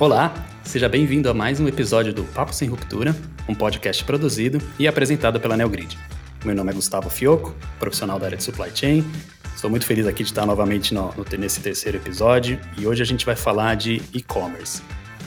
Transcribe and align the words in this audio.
Olá, 0.00 0.32
seja 0.64 0.88
bem-vindo 0.88 1.28
a 1.28 1.34
mais 1.34 1.60
um 1.60 1.68
episódio 1.68 2.10
do 2.10 2.24
Papo 2.24 2.54
Sem 2.54 2.66
Ruptura, 2.66 3.14
um 3.46 3.54
podcast 3.54 4.02
produzido 4.02 4.58
e 4.78 4.88
apresentado 4.88 5.38
pela 5.38 5.58
Neogrid. 5.58 5.98
Meu 6.42 6.54
nome 6.54 6.70
é 6.70 6.74
Gustavo 6.74 7.10
Fioco, 7.10 7.54
profissional 7.78 8.18
da 8.18 8.24
área 8.24 8.38
de 8.38 8.42
supply 8.42 8.70
chain. 8.74 9.04
Estou 9.54 9.68
muito 9.68 9.84
feliz 9.84 10.06
aqui 10.06 10.22
de 10.22 10.30
estar 10.30 10.46
novamente 10.46 10.94
no, 10.94 11.12
no, 11.14 11.38
nesse 11.38 11.60
terceiro 11.60 11.98
episódio 11.98 12.58
e 12.78 12.86
hoje 12.86 13.02
a 13.02 13.04
gente 13.04 13.26
vai 13.26 13.36
falar 13.36 13.74
de 13.76 14.00
e-commerce. 14.14 14.80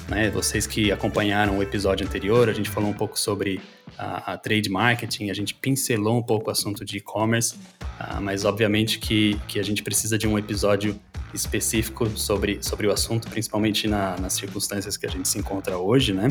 Né? 0.07 0.29
Vocês 0.29 0.67
que 0.67 0.91
acompanharam 0.91 1.57
o 1.57 1.63
episódio 1.63 2.05
anterior, 2.05 2.49
a 2.49 2.53
gente 2.53 2.69
falou 2.69 2.89
um 2.89 2.93
pouco 2.93 3.17
sobre 3.19 3.61
a, 3.97 4.33
a 4.33 4.37
trade 4.37 4.69
marketing, 4.69 5.29
a 5.29 5.33
gente 5.33 5.53
pincelou 5.53 6.17
um 6.17 6.23
pouco 6.23 6.49
o 6.49 6.51
assunto 6.51 6.83
de 6.83 6.97
e-commerce, 6.97 7.55
uh, 7.99 8.21
mas 8.21 8.45
obviamente 8.45 8.99
que, 8.99 9.39
que 9.47 9.59
a 9.59 9.63
gente 9.63 9.81
precisa 9.83 10.17
de 10.17 10.27
um 10.27 10.37
episódio 10.37 10.99
específico 11.33 12.07
sobre, 12.17 12.59
sobre 12.61 12.87
o 12.87 12.91
assunto, 12.91 13.27
principalmente 13.29 13.87
na, 13.87 14.15
nas 14.19 14.33
circunstâncias 14.33 14.97
que 14.97 15.05
a 15.05 15.09
gente 15.09 15.27
se 15.27 15.37
encontra 15.39 15.77
hoje, 15.77 16.13
né? 16.13 16.27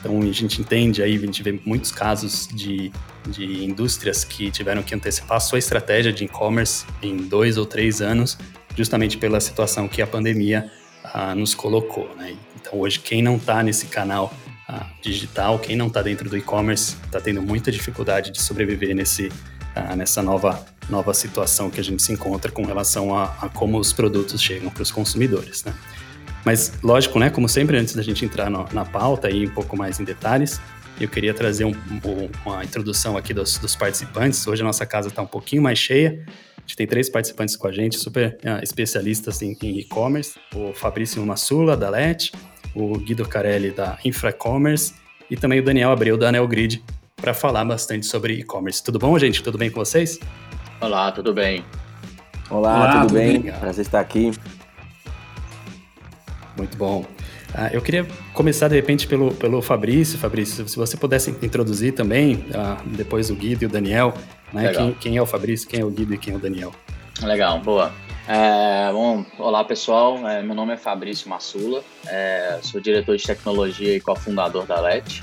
Então 0.00 0.20
a 0.20 0.32
gente 0.32 0.60
entende 0.60 1.02
aí, 1.02 1.16
a 1.16 1.20
gente 1.20 1.42
vê 1.42 1.60
muitos 1.64 1.90
casos 1.90 2.48
de, 2.48 2.90
de 3.28 3.64
indústrias 3.64 4.24
que 4.24 4.50
tiveram 4.50 4.82
que 4.82 4.94
antecipar 4.94 5.40
sua 5.40 5.58
estratégia 5.58 6.12
de 6.12 6.24
e-commerce 6.24 6.84
em 7.02 7.16
dois 7.16 7.56
ou 7.56 7.64
três 7.64 8.02
anos, 8.02 8.36
justamente 8.76 9.16
pela 9.16 9.40
situação 9.40 9.88
que 9.88 10.02
a 10.02 10.06
pandemia 10.06 10.70
ah, 11.04 11.34
nos 11.34 11.54
colocou, 11.54 12.08
né? 12.16 12.36
Então 12.64 12.80
hoje 12.80 12.98
quem 12.98 13.22
não 13.22 13.36
está 13.36 13.62
nesse 13.62 13.86
canal 13.86 14.32
ah, 14.66 14.86
digital, 15.02 15.58
quem 15.58 15.76
não 15.76 15.88
está 15.88 16.00
dentro 16.00 16.30
do 16.30 16.36
e-commerce, 16.36 16.96
está 17.04 17.20
tendo 17.20 17.42
muita 17.42 17.70
dificuldade 17.70 18.30
de 18.30 18.40
sobreviver 18.40 18.96
nesse, 18.96 19.30
ah, 19.76 19.94
nessa 19.94 20.22
nova 20.22 20.64
nova 20.88 21.14
situação 21.14 21.70
que 21.70 21.80
a 21.80 21.84
gente 21.84 22.02
se 22.02 22.12
encontra 22.12 22.50
com 22.50 22.64
relação 22.64 23.16
a, 23.16 23.24
a 23.40 23.48
como 23.48 23.78
os 23.78 23.92
produtos 23.92 24.42
chegam 24.42 24.70
para 24.70 24.82
os 24.82 24.90
consumidores, 24.90 25.64
né? 25.64 25.74
Mas, 26.44 26.74
lógico, 26.82 27.18
né, 27.18 27.30
como 27.30 27.48
sempre, 27.48 27.78
antes 27.78 27.94
da 27.94 28.02
gente 28.02 28.22
entrar 28.22 28.50
no, 28.50 28.68
na 28.70 28.84
pauta 28.84 29.30
e 29.30 29.46
um 29.46 29.50
pouco 29.50 29.74
mais 29.78 29.98
em 29.98 30.04
detalhes, 30.04 30.60
eu 31.00 31.08
queria 31.08 31.32
trazer 31.32 31.64
um, 31.64 31.70
um, 31.70 32.30
uma 32.44 32.62
introdução 32.62 33.16
aqui 33.16 33.32
dos, 33.32 33.56
dos, 33.56 33.74
participantes. 33.74 34.46
Hoje 34.46 34.60
a 34.60 34.64
nossa 34.64 34.84
casa 34.84 35.08
está 35.08 35.22
um 35.22 35.26
pouquinho 35.26 35.62
mais 35.62 35.78
cheia. 35.78 36.22
A 36.56 36.60
gente 36.60 36.76
tem 36.76 36.86
três 36.86 37.08
participantes 37.08 37.56
com 37.56 37.66
a 37.66 37.72
gente, 37.72 37.96
super 37.96 38.36
uh, 38.44 38.62
especialistas 38.62 39.40
em 39.40 39.56
e-commerce. 39.62 40.38
O 40.54 40.74
Fabrício 40.74 41.24
Massula, 41.24 41.78
da 41.78 41.88
LET, 41.88 42.30
o 42.74 42.98
Guido 42.98 43.26
Carelli, 43.26 43.70
da 43.70 43.98
Infracommerce, 44.04 44.94
e 45.30 45.36
também 45.36 45.60
o 45.60 45.64
Daniel 45.64 45.90
Abreu, 45.90 46.16
da 46.16 46.30
Neogrid, 46.30 46.82
para 47.16 47.32
falar 47.32 47.64
bastante 47.64 48.06
sobre 48.06 48.34
e-commerce. 48.34 48.82
Tudo 48.82 48.98
bom, 48.98 49.18
gente? 49.18 49.42
Tudo 49.42 49.56
bem 49.56 49.70
com 49.70 49.80
vocês? 49.80 50.18
Olá, 50.80 51.10
tudo 51.12 51.32
bem? 51.32 51.64
Olá, 52.50 52.76
Olá 52.76 52.92
tudo, 52.92 53.06
tudo, 53.06 53.14
bem? 53.14 53.40
bem? 53.40 53.52
Prazer 53.52 53.86
estar 53.86 54.00
aqui. 54.00 54.32
Muito 56.56 56.76
bom. 56.76 57.04
Uh, 57.54 57.70
eu 57.72 57.80
queria 57.80 58.06
começar 58.32 58.68
de 58.68 58.74
repente 58.74 59.06
pelo, 59.06 59.32
pelo 59.32 59.62
Fabrício. 59.62 60.18
Fabrício, 60.18 60.68
se 60.68 60.76
você 60.76 60.96
pudesse 60.96 61.30
introduzir 61.42 61.94
também, 61.94 62.34
uh, 62.34 62.88
depois 62.88 63.30
o 63.30 63.34
Guido 63.34 63.62
e 63.62 63.66
o 63.66 63.68
Daniel, 63.68 64.12
né? 64.52 64.72
Quem, 64.72 64.92
quem, 64.94 65.16
é 65.16 65.22
o 65.22 65.26
Fabrício, 65.26 65.68
quem 65.68 65.80
é 65.80 65.84
o 65.84 65.90
Guido 65.90 66.14
e 66.14 66.18
quem 66.18 66.34
é 66.34 66.36
o 66.36 66.40
Daniel. 66.40 66.72
Legal, 67.22 67.60
boa. 67.60 67.92
É, 68.26 68.90
bom, 68.90 69.24
olá 69.38 69.62
pessoal, 69.64 70.26
é, 70.26 70.42
meu 70.42 70.54
nome 70.54 70.72
é 70.72 70.76
Fabrício 70.78 71.28
Massula, 71.28 71.84
é, 72.06 72.58
sou 72.62 72.80
diretor 72.80 73.18
de 73.18 73.22
tecnologia 73.22 73.94
e 73.94 74.00
cofundador 74.00 74.64
da 74.64 74.80
LET. 74.80 75.22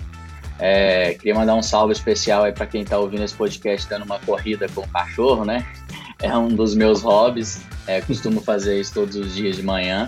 É, 0.60 1.16
queria 1.16 1.34
mandar 1.34 1.56
um 1.56 1.64
salve 1.64 1.94
especial 1.94 2.44
aí 2.44 2.52
para 2.52 2.68
quem 2.68 2.84
está 2.84 3.00
ouvindo 3.00 3.24
esse 3.24 3.34
podcast 3.34 3.90
dando 3.90 4.06
uma 4.06 4.20
corrida 4.20 4.68
com 4.70 4.82
o 4.82 4.88
cachorro, 4.88 5.44
né? 5.44 5.66
É 6.22 6.38
um 6.38 6.50
dos 6.50 6.76
meus 6.76 7.02
hobbies, 7.02 7.66
é, 7.88 8.02
costumo 8.02 8.40
fazer 8.40 8.80
isso 8.80 8.94
todos 8.94 9.16
os 9.16 9.34
dias 9.34 9.56
de 9.56 9.64
manhã. 9.64 10.08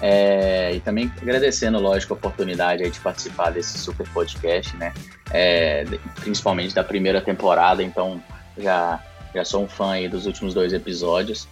É, 0.00 0.76
e 0.76 0.78
também 0.78 1.10
agradecendo, 1.20 1.80
lógico, 1.80 2.14
a 2.14 2.16
oportunidade 2.16 2.88
de 2.88 3.00
participar 3.00 3.50
desse 3.50 3.76
super 3.78 4.08
podcast, 4.10 4.76
né? 4.76 4.94
É, 5.32 5.84
principalmente 6.20 6.72
da 6.72 6.84
primeira 6.84 7.20
temporada, 7.20 7.82
então 7.82 8.22
já, 8.56 9.02
já 9.34 9.44
sou 9.44 9.64
um 9.64 9.68
fã 9.68 10.00
dos 10.08 10.24
últimos 10.24 10.54
dois 10.54 10.72
episódios. 10.72 11.48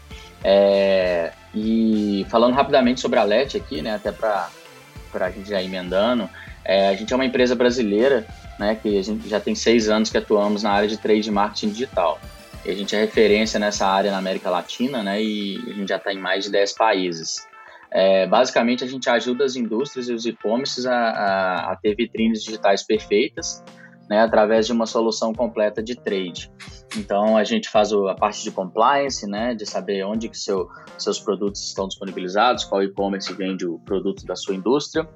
É, 0.49 1.33
e 1.53 2.25
falando 2.31 2.55
rapidamente 2.55 3.01
sobre 3.01 3.19
a 3.19 3.25
LET 3.25 3.57
aqui, 3.57 3.83
né? 3.83 3.97
Até 3.97 4.13
para 4.13 4.49
a 5.13 5.31
gente 5.31 5.49
já 5.49 5.61
emendando, 5.61 6.31
é, 6.65 6.89
a 6.89 6.95
gente 6.95 7.13
é 7.13 7.17
uma 7.17 7.25
empresa 7.25 7.57
brasileira, 7.57 8.25
né, 8.57 8.77
que 8.81 8.97
a 8.97 9.03
gente 9.03 9.29
já 9.29 9.41
tem 9.41 9.57
seis 9.57 9.89
anos 9.89 10.09
que 10.09 10.17
atuamos 10.17 10.63
na 10.63 10.71
área 10.71 10.89
de 10.89 10.97
trade 10.99 11.29
marketing 11.33 11.71
digital. 11.71 12.21
E 12.65 12.71
a 12.71 12.75
gente 12.75 12.95
é 12.95 13.01
referência 13.01 13.59
nessa 13.59 13.89
área 13.89 14.13
na 14.13 14.19
América 14.19 14.49
Latina, 14.49 15.03
né, 15.03 15.21
e 15.21 15.57
a 15.69 15.73
gente 15.75 15.89
já 15.89 15.97
está 15.97 16.13
em 16.13 16.19
mais 16.19 16.45
de 16.45 16.53
10 16.53 16.73
países. 16.75 17.45
É, 17.91 18.27
basicamente, 18.27 18.85
a 18.85 18.87
gente 18.87 19.11
ajuda 19.11 19.45
as 19.45 19.57
indústrias 19.57 20.09
e 20.09 20.13
os 20.13 20.27
e-commerces 20.27 20.87
a, 20.87 20.95
a, 20.95 21.73
a, 21.73 21.77
ter 21.77 21.97
vitrines 21.97 22.45
digitais 22.45 22.85
perfeitas, 22.85 23.65
né, 24.09 24.21
através 24.21 24.67
de 24.67 24.73
uma 24.73 24.87
solução 24.87 25.33
completa 25.33 25.83
de 25.83 25.95
trade. 25.95 26.51
Então, 26.97 27.37
a 27.37 27.45
gente 27.45 27.69
faz 27.69 27.93
a 27.93 28.15
parte 28.15 28.43
de 28.43 28.51
compliance, 28.51 29.27
né, 29.27 29.55
de 29.55 29.67
saber 29.67 30.05
onde 30.05 30.29
que 30.29 30.39
seu, 30.39 30.69
seus 30.99 31.19
produtos 31.19 31.67
estão 31.67 31.89
disponibilizados, 31.89 32.65
qual 32.65 32.83
e-commerce 32.83 33.33
vende 33.33 33.67
o 33.67 33.79
produto 33.81 34.25
da 34.25 34.37
sua 34.37 34.55
indústria, 34.55 35.09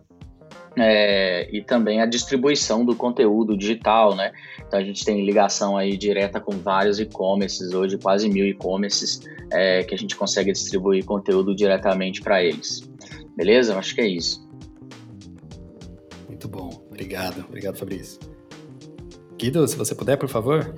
é, 0.76 1.48
e 1.54 1.62
também 1.62 2.00
a 2.00 2.06
distribuição 2.06 2.84
do 2.84 2.94
conteúdo 2.94 3.56
digital, 3.56 4.14
né? 4.14 4.32
Então 4.66 4.78
a 4.78 4.84
gente 4.84 5.04
tem 5.04 5.24
ligação 5.24 5.76
aí 5.76 5.96
direta 5.96 6.40
com 6.40 6.52
vários 6.52 7.00
e-commerces, 7.00 7.72
hoje 7.72 7.98
quase 7.98 8.28
mil 8.28 8.46
e-commerces 8.46 9.20
é, 9.50 9.82
que 9.82 9.94
a 9.94 9.98
gente 9.98 10.14
consegue 10.16 10.52
distribuir 10.52 11.04
conteúdo 11.04 11.54
diretamente 11.54 12.20
para 12.20 12.42
eles. 12.42 12.88
Beleza? 13.36 13.76
Acho 13.76 13.94
que 13.94 14.00
é 14.00 14.06
isso. 14.06 14.48
Muito 16.28 16.48
bom, 16.48 16.70
obrigado, 16.88 17.44
obrigado 17.48 17.76
Fabrício. 17.76 18.29
Guido, 19.40 19.66
se 19.66 19.74
você 19.74 19.94
puder, 19.94 20.18
por 20.18 20.28
favor. 20.28 20.74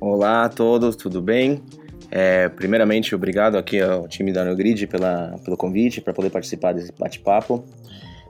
Olá 0.00 0.44
a 0.44 0.48
todos, 0.48 0.94
tudo 0.94 1.20
bem? 1.20 1.60
É, 2.08 2.48
primeiramente, 2.48 3.12
obrigado 3.12 3.58
aqui 3.58 3.80
ao 3.80 4.06
time 4.06 4.32
da 4.32 4.44
Neogrid 4.44 4.86
pela, 4.86 5.34
pelo 5.44 5.56
convite 5.56 6.00
para 6.00 6.12
poder 6.12 6.30
participar 6.30 6.72
desse 6.72 6.92
bate-papo. 6.96 7.64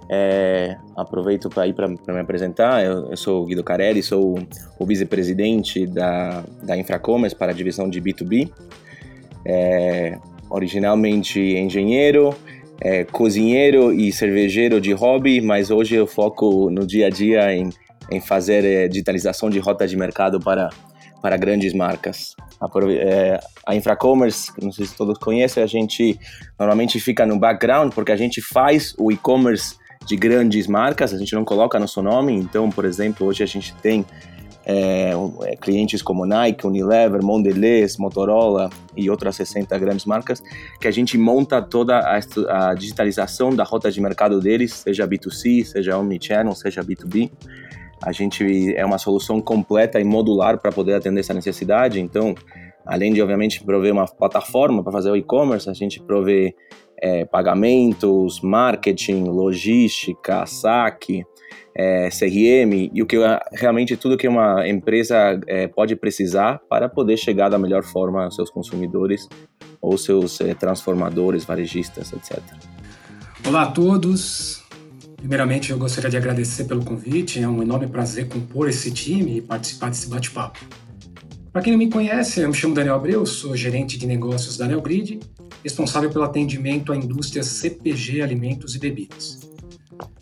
É, 0.09 0.75
aproveito 0.97 1.51
para 1.51 1.67
ir 1.67 1.75
para 1.75 1.87
me 1.87 2.19
apresentar. 2.19 2.83
Eu, 2.83 3.11
eu, 3.11 3.17
sou 3.17 3.43
o 3.43 3.47
Guido 3.47 3.63
Carelli, 3.63 4.03
sou 4.03 4.39
o, 4.79 4.87
vice-presidente 4.87 5.87
da, 5.87 6.43
da 6.63 6.75
Infracommerce 6.79 7.37
para 7.37 7.53
a 7.53 7.55
divisão 7.55 7.91
de 7.91 8.01
B2B. 8.01 8.51
É, 9.45 10.19
originalmente 10.49 11.39
engenheiro, 11.39 12.35
é, 12.81 13.05
cozinheiro 13.05 13.93
e 13.93 14.11
cervejeiro 14.13 14.81
de 14.81 14.95
hobby, 14.95 15.43
mas 15.43 15.71
hoje 15.71 15.95
eu 15.95 16.07
foco 16.07 16.71
no 16.71 16.87
dia 16.87 17.09
a 17.09 17.11
dia 17.11 17.55
em, 17.55 17.71
em 18.11 18.21
fazer 18.21 18.65
é, 18.65 18.89
digitalização 18.89 19.49
de 19.49 19.59
rota 19.59 19.87
de 19.87 19.97
mercado 19.97 20.41
para, 20.41 20.71
para 21.23 21.37
grandes 21.37 21.73
marcas. 21.73 22.35
A, 22.61 22.67
é, 22.91 23.41
a 23.67 23.75
Infracommerce, 23.75 24.53
não 24.61 24.73
sei 24.73 24.87
se 24.87 24.97
todos 24.97 25.19
conhecem, 25.19 25.63
a 25.63 25.67
gente 25.67 26.19
normalmente 26.59 26.99
fica 27.01 27.25
no 27.25 27.39
background 27.39 27.93
porque 27.93 28.13
a 28.13 28.17
gente 28.17 28.41
faz 28.41 28.95
o 28.99 29.11
e-commerce 29.11 29.77
de 30.07 30.17
grandes 30.17 30.67
marcas, 30.67 31.13
a 31.13 31.19
gente 31.19 31.35
não 31.35 31.45
coloca 31.45 31.79
nosso 31.79 32.03
nome, 32.03 32.35
então, 32.35 32.71
por 32.71 32.85
exemplo, 32.85 33.27
hoje 33.27 33.43
a 33.43 33.47
gente 33.47 33.75
tem 33.77 34.05
é 34.65 35.57
clientes 35.57 36.03
como 36.03 36.27
Nike, 36.27 36.67
Unilever, 36.67 37.23
Mondelez, 37.23 37.97
Motorola 37.97 38.71
e 38.97 39.11
outras 39.11 39.37
60 39.37 39.77
grandes 39.79 40.05
marcas, 40.05 40.43
que 40.81 40.87
a 40.87 40.91
gente 40.91 41.17
monta 41.17 41.63
toda 41.63 41.99
a, 41.99 42.21
a 42.71 42.75
digitalização 42.75 43.55
da 43.55 43.65
rota 43.65 43.91
de 43.91 44.01
mercado 44.01 44.41
deles, 44.41 44.75
seja 44.75 45.09
B2C, 45.09 45.65
seja 45.65 45.97
Omnichannel, 45.99 46.55
seja 46.55 46.83
B2B. 46.83 47.31
A 48.03 48.13
gente 48.13 48.75
é 48.75 48.85
uma 48.85 48.99
solução 48.99 49.41
completa 49.41 50.01
e 50.01 50.05
modular 50.05 50.59
para 50.59 50.73
poder 50.73 50.95
atender 50.95 51.21
essa 51.21 51.35
necessidade, 51.35 52.01
então, 52.01 52.35
além 52.87 53.13
de, 53.13 53.21
obviamente, 53.21 53.63
prover 53.63 53.93
uma 53.93 54.07
plataforma 54.07 54.83
para 54.83 54.93
fazer 54.93 55.11
o 55.11 55.17
e-commerce, 55.17 55.69
a 55.69 55.75
gente 55.75 56.01
provê 56.03 56.55
é, 57.01 57.25
pagamentos, 57.25 58.41
marketing, 58.41 59.25
logística, 59.25 60.45
saque, 60.47 61.25
é, 61.75 62.09
CRM 62.11 62.91
e 62.93 63.03
o 63.03 63.07
que 63.07 63.17
realmente 63.53 63.97
tudo 63.97 64.17
que 64.17 64.29
uma 64.29 64.67
empresa 64.69 65.41
é, 65.47 65.67
pode 65.67 65.97
precisar 65.97 66.61
para 66.69 66.89
poder 66.89 67.17
chegar 67.17 67.49
da 67.49 67.59
melhor 67.59 67.83
forma 67.83 68.25
aos 68.25 68.35
seus 68.35 68.51
consumidores 68.51 69.29
ou 69.81 69.97
seus 69.97 70.41
é, 70.41 70.55
transformadores, 70.55 71.45
varejistas, 71.45 72.13
etc. 72.13 72.43
Olá 73.47 73.63
a 73.63 73.71
todos. 73.71 74.60
Primeiramente, 75.21 75.71
eu 75.71 75.79
gostaria 75.79 76.11
de 76.11 76.17
agradecer 76.17 76.65
pelo 76.65 76.85
convite. 76.85 77.39
É 77.41 77.49
um 77.49 77.63
enorme 77.63 77.87
prazer 77.87 78.27
compor 78.29 78.69
esse 78.69 78.91
time 78.91 79.37
e 79.37 79.41
participar 79.41 79.91
desse 79.91 80.09
bate-papo. 80.09 80.59
Para 81.53 81.63
quem 81.63 81.73
não 81.73 81.79
me 81.79 81.91
conhece, 81.91 82.41
eu 82.41 82.49
me 82.49 82.55
chamo 82.55 82.75
Daniel 82.75 82.95
Abreu, 82.95 83.27
sou 83.27 83.57
gerente 83.57 83.99
de 83.99 84.07
negócios 84.07 84.57
da 84.57 84.67
Neogrid 84.67 85.21
responsável 85.63 86.11
pelo 86.11 86.25
atendimento 86.25 86.93
à 86.93 86.97
indústria 86.97 87.43
CPG, 87.43 88.23
alimentos 88.23 88.75
e 88.75 88.79
bebidas. 88.79 89.41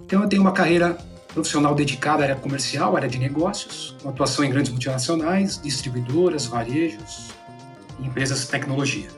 Então, 0.01 0.23
eu 0.23 0.29
tenho 0.29 0.43
uma 0.43 0.53
carreira 0.53 0.99
profissional 1.33 1.75
dedicada 1.75 2.23
à 2.23 2.25
área 2.25 2.37
comercial, 2.37 2.97
área 2.97 3.09
de 3.09 3.19
negócios, 3.19 3.97
com 4.03 4.09
atuação 4.09 4.45
em 4.45 4.51
grandes 4.51 4.73
multinacionais, 4.73 5.61
distribuidoras, 5.63 6.47
varejos 6.47 7.29
e 8.01 8.07
empresas 8.07 8.41
de 8.41 8.49
tecnologia. 8.49 9.18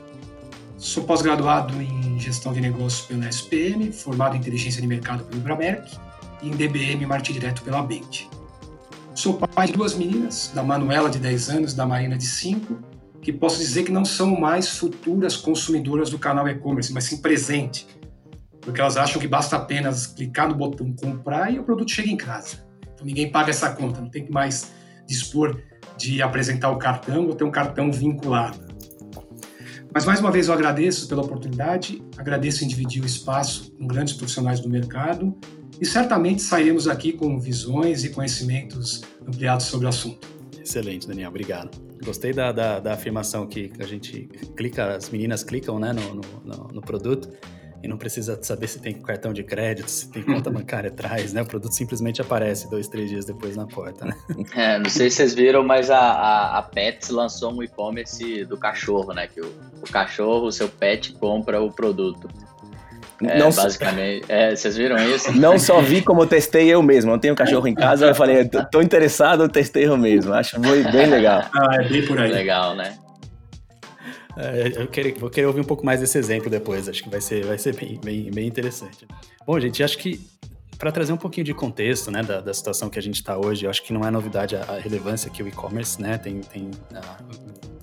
Sou 0.81 1.03
pós-graduado 1.03 1.79
em 1.79 2.19
gestão 2.19 2.51
de 2.51 2.59
negócios 2.59 3.05
pela 3.05 3.29
SPM, 3.29 3.91
formado 3.91 4.35
em 4.35 4.39
inteligência 4.39 4.81
de 4.81 4.87
mercado 4.87 5.23
pelo 5.25 5.39
Bramerc 5.39 5.95
e 6.41 6.49
em 6.49 6.51
DBM 6.55 7.05
Martin 7.05 7.33
Direto 7.33 7.61
pela 7.61 7.83
Bent. 7.83 8.27
Sou 9.13 9.35
pai 9.35 9.67
de 9.67 9.73
duas 9.73 9.93
meninas, 9.93 10.51
da 10.55 10.63
Manuela 10.63 11.07
de 11.07 11.19
10 11.19 11.49
anos, 11.51 11.75
da 11.75 11.85
Marina 11.85 12.17
de 12.17 12.25
5, 12.25 12.79
que 13.21 13.31
posso 13.31 13.59
dizer 13.59 13.83
que 13.83 13.91
não 13.91 14.03
são 14.03 14.35
mais 14.35 14.69
futuras 14.69 15.37
consumidoras 15.37 16.09
do 16.09 16.17
canal 16.17 16.47
e-commerce, 16.49 16.91
mas 16.91 17.03
sim 17.03 17.17
presente, 17.17 17.85
porque 18.59 18.81
elas 18.81 18.97
acham 18.97 19.21
que 19.21 19.27
basta 19.27 19.57
apenas 19.57 20.07
clicar 20.07 20.49
no 20.49 20.55
botão 20.55 20.91
comprar 20.93 21.53
e 21.53 21.59
o 21.59 21.63
produto 21.63 21.91
chega 21.91 22.09
em 22.09 22.17
casa. 22.17 22.65
Então 22.95 23.05
ninguém 23.05 23.31
paga 23.31 23.51
essa 23.51 23.69
conta, 23.69 24.01
não 24.01 24.09
tem 24.09 24.25
que 24.25 24.31
mais 24.31 24.71
dispor 25.07 25.61
de 25.95 26.23
apresentar 26.23 26.71
o 26.71 26.79
cartão 26.79 27.27
ou 27.27 27.35
ter 27.35 27.43
um 27.43 27.51
cartão 27.51 27.91
vinculado. 27.91 28.70
Mas 29.93 30.05
mais 30.05 30.21
uma 30.21 30.31
vez 30.31 30.47
eu 30.47 30.53
agradeço 30.53 31.07
pela 31.07 31.21
oportunidade, 31.21 32.01
agradeço 32.17 32.63
em 32.63 32.67
dividir 32.67 33.03
o 33.03 33.05
espaço 33.05 33.73
com 33.73 33.85
grandes 33.85 34.13
profissionais 34.13 34.61
do 34.61 34.69
mercado 34.69 35.35
e 35.81 35.85
certamente 35.85 36.41
sairemos 36.41 36.87
aqui 36.87 37.11
com 37.11 37.37
visões 37.37 38.05
e 38.05 38.09
conhecimentos 38.09 39.01
ampliados 39.27 39.65
sobre 39.65 39.87
o 39.87 39.89
assunto. 39.89 40.25
Excelente, 40.63 41.07
Daniel, 41.07 41.29
obrigado. 41.29 41.77
Gostei 42.05 42.31
da, 42.31 42.51
da, 42.53 42.79
da 42.79 42.93
afirmação 42.93 43.45
que 43.45 43.71
a 43.79 43.85
gente 43.85 44.29
clica, 44.55 44.95
as 44.95 45.09
meninas 45.09 45.43
clicam 45.43 45.77
né, 45.77 45.91
no, 45.91 46.15
no, 46.15 46.67
no 46.73 46.81
produto 46.81 47.29
e 47.83 47.87
não 47.87 47.97
precisa 47.97 48.37
saber 48.41 48.67
se 48.67 48.79
tem 48.79 48.93
cartão 48.93 49.33
de 49.33 49.43
crédito, 49.43 49.89
se 49.89 50.09
tem 50.09 50.23
conta 50.23 50.49
bancária 50.49 50.89
atrás, 50.91 51.33
né? 51.33 51.41
O 51.41 51.45
produto 51.45 51.73
simplesmente 51.73 52.21
aparece 52.21 52.69
dois, 52.69 52.87
três 52.87 53.09
dias 53.09 53.25
depois 53.25 53.55
na 53.55 53.65
porta, 53.65 54.05
né? 54.05 54.15
É, 54.55 54.77
não 54.77 54.89
sei 54.89 55.09
se 55.09 55.17
vocês 55.17 55.33
viram, 55.33 55.63
mas 55.63 55.89
a, 55.89 55.99
a, 55.99 56.57
a 56.59 56.61
Pets 56.61 57.09
lançou 57.09 57.53
um 57.53 57.63
e-commerce 57.63 58.45
do 58.45 58.57
cachorro, 58.57 59.13
né? 59.13 59.27
Que 59.27 59.41
o, 59.41 59.51
o 59.81 59.91
cachorro, 59.91 60.47
o 60.47 60.51
seu 60.51 60.69
pet, 60.69 61.13
compra 61.13 61.61
o 61.61 61.71
produto. 61.71 62.29
É, 63.23 63.37
não 63.37 63.51
basicamente. 63.51 64.25
É, 64.27 64.55
vocês 64.55 64.75
viram 64.75 64.97
isso? 64.97 65.31
Não 65.37 65.59
só 65.59 65.79
vi 65.79 66.01
como 66.01 66.25
testei 66.25 66.67
eu 66.69 66.81
mesmo. 66.81 67.11
Eu 67.11 67.19
tenho 67.19 67.33
um 67.33 67.37
cachorro 67.37 67.67
em 67.67 67.75
casa, 67.75 68.07
eu 68.07 68.15
falei, 68.15 68.49
tô 68.71 68.81
interessado, 68.81 69.43
eu 69.43 69.49
testei 69.49 69.85
eu 69.85 69.95
mesmo. 69.95 70.33
Acho 70.33 70.59
bem 70.59 71.05
legal. 71.05 71.43
Ah, 71.53 71.75
é 71.79 71.87
bem 71.87 72.05
por 72.05 72.19
aí. 72.19 72.31
Legal, 72.31 72.75
né? 72.75 72.97
É, 74.37 74.81
eu 74.81 74.87
quero, 74.87 75.19
vou 75.19 75.29
querer 75.29 75.47
ouvir 75.47 75.61
um 75.61 75.65
pouco 75.65 75.85
mais 75.85 75.99
desse 75.99 76.17
exemplo 76.17 76.49
depois, 76.49 76.87
acho 76.87 77.03
que 77.03 77.09
vai 77.09 77.21
ser, 77.21 77.45
vai 77.45 77.57
ser 77.57 77.75
bem, 77.75 77.99
bem, 78.03 78.31
bem 78.31 78.47
interessante. 78.47 79.05
Bom, 79.45 79.59
gente, 79.59 79.83
acho 79.83 79.97
que 79.97 80.19
para 80.77 80.91
trazer 80.91 81.13
um 81.13 81.17
pouquinho 81.17 81.45
de 81.45 81.53
contexto 81.53 82.09
né, 82.09 82.23
da, 82.23 82.41
da 82.41 82.53
situação 82.53 82.89
que 82.89 82.97
a 82.97 83.01
gente 83.01 83.15
está 83.15 83.37
hoje, 83.37 83.67
acho 83.67 83.83
que 83.83 83.93
não 83.93 84.01
é 84.01 84.09
novidade 84.09 84.55
a, 84.55 84.63
a 84.63 84.79
relevância 84.79 85.29
que 85.29 85.43
o 85.43 85.47
e-commerce 85.47 86.01
né, 86.01 86.17
tem, 86.17 86.39
tem 86.41 86.71
a, 86.95 87.17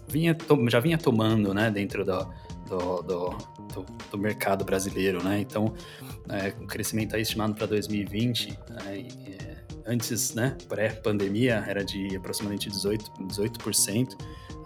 vinha, 0.08 0.36
já 0.68 0.80
vinha 0.80 0.98
tomando 0.98 1.54
né, 1.54 1.70
dentro 1.70 2.04
do, 2.04 2.26
do, 2.68 3.02
do, 3.02 3.28
do, 3.72 3.86
do 4.10 4.18
mercado 4.18 4.64
brasileiro. 4.64 5.22
Né? 5.22 5.40
Então, 5.40 5.72
é, 6.28 6.48
o 6.60 6.66
crescimento 6.66 7.14
aí 7.14 7.22
estimado 7.22 7.54
para 7.54 7.66
2020, 7.66 8.58
é, 8.86 9.56
antes, 9.86 10.34
né, 10.34 10.56
pré-pandemia, 10.68 11.64
era 11.68 11.84
de 11.84 12.16
aproximadamente 12.16 12.68
18%. 12.68 12.98
18% 13.28 14.16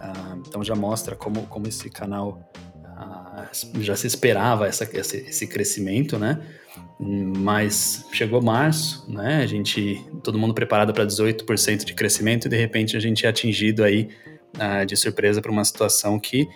ah, 0.03 0.37
então 0.45 0.61
já 0.63 0.75
mostra 0.75 1.15
como, 1.15 1.43
como 1.47 1.65
esse 1.65 1.89
canal 1.89 2.41
ah, 2.83 3.47
já 3.79 3.95
se 3.95 4.05
esperava 4.05 4.67
essa, 4.67 4.83
esse, 4.97 5.17
esse 5.17 5.47
crescimento, 5.47 6.19
né? 6.19 6.41
Mas 6.99 8.05
chegou 8.11 8.41
março, 8.41 9.09
né? 9.09 9.37
A 9.37 9.47
gente, 9.47 10.05
todo 10.21 10.37
mundo 10.37 10.53
preparado 10.53 10.93
para 10.93 11.05
18% 11.05 11.85
de 11.85 11.93
crescimento 11.93 12.45
e 12.45 12.49
de 12.49 12.57
repente 12.57 12.97
a 12.97 12.99
gente 12.99 13.25
é 13.25 13.29
atingido 13.29 13.83
aí 13.83 14.09
uh, 14.55 14.85
de 14.85 14.97
surpresa 14.97 15.41
para 15.41 15.51
uma 15.51 15.63
situação 15.63 16.19
que 16.19 16.47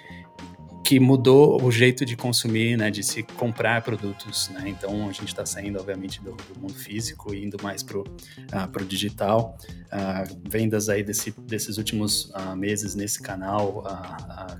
que 0.83 0.99
mudou 0.99 1.61
o 1.61 1.71
jeito 1.71 2.05
de 2.05 2.15
consumir, 2.15 2.77
né, 2.77 2.89
de 2.89 3.03
se 3.03 3.21
comprar 3.23 3.81
produtos, 3.81 4.49
né? 4.49 4.63
Então 4.67 5.09
a 5.09 5.11
gente 5.11 5.27
está 5.27 5.45
saindo, 5.45 5.79
obviamente, 5.79 6.21
do, 6.21 6.31
do, 6.31 6.59
mundo 6.59 6.73
físico 6.73 7.33
e 7.33 7.43
indo 7.43 7.57
mais 7.61 7.83
pro 7.83 8.01
uh, 8.01 8.67
pro 8.71 8.85
digital. 8.85 9.57
Uh, 9.87 10.39
vendas 10.49 10.89
aí 10.89 11.03
desse, 11.03 11.31
desses 11.41 11.77
últimos 11.77 12.25
uh, 12.31 12.55
meses 12.55 12.95
nesse 12.95 13.21
canal 13.21 13.83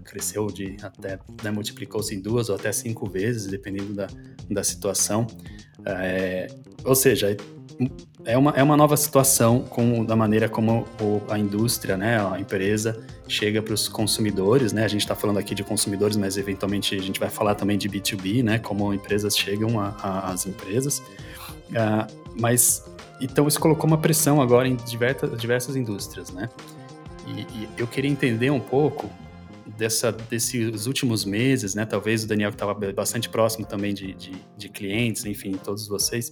cresceu 0.04 0.48
de 0.48 0.78
até 0.82 1.20
né, 1.44 1.52
multiplicou-se 1.52 2.14
em 2.14 2.20
duas 2.20 2.50
ou 2.50 2.56
até 2.56 2.72
cinco 2.72 3.10
vezes, 3.10 3.48
dependendo 3.48 3.94
da, 3.94 4.08
da 4.50 4.64
situação. 4.64 5.28
É, 5.88 6.48
ou 6.84 6.96
seja, 6.96 7.36
é 8.26 8.38
uma, 8.38 8.52
é 8.52 8.62
uma 8.62 8.76
nova 8.76 8.98
situação 8.98 9.62
com, 9.62 10.04
da 10.04 10.16
maneira 10.16 10.50
como 10.50 10.86
o, 11.00 11.22
a 11.30 11.40
indústria, 11.40 11.96
né, 11.96 12.20
a 12.20 12.40
empresa 12.40 13.02
chega 13.28 13.62
para 13.62 13.74
os 13.74 13.88
consumidores, 13.88 14.74
né? 14.74 14.84
A 14.84 14.88
gente 14.88 15.02
está 15.02 15.16
falando 15.16 15.38
aqui 15.38 15.54
de 15.54 15.64
consumidores, 15.64 16.18
mas 16.18 16.38
eventualmente 16.38 16.96
a 16.96 17.02
gente 17.02 17.20
vai 17.20 17.30
falar 17.30 17.56
também 17.56 17.78
de 17.78 17.90
B2B, 17.90 18.44
né? 18.44 18.58
Como 18.58 18.94
empresas 18.94 19.38
chegam 19.38 19.80
às 20.02 20.46
empresas. 20.46 21.00
Uh, 21.70 22.08
mas 22.40 22.86
então 23.20 23.48
isso 23.48 23.60
colocou 23.60 23.86
uma 23.86 23.98
pressão 23.98 24.42
agora 24.42 24.68
em 24.68 24.76
diversas, 24.76 25.38
diversas 25.38 25.76
indústrias, 25.76 26.32
né? 26.32 26.50
E, 27.28 27.42
e 27.42 27.70
eu 27.78 27.86
queria 27.86 28.10
entender 28.10 28.50
um 28.50 28.62
pouco 28.62 29.10
dessa, 29.78 30.12
desses 30.12 30.86
últimos 30.88 31.24
meses, 31.24 31.76
né? 31.76 31.86
Talvez 31.86 32.24
o 32.24 32.28
Daniel 32.28 32.50
que 32.50 32.56
estava 32.56 32.74
bastante 32.92 33.30
próximo 33.30 33.66
também 33.66 33.94
de, 33.94 34.14
de, 34.14 34.32
de 34.58 34.70
clientes, 34.70 35.26
enfim, 35.26 35.52
todos 35.54 35.88
vocês 35.88 36.32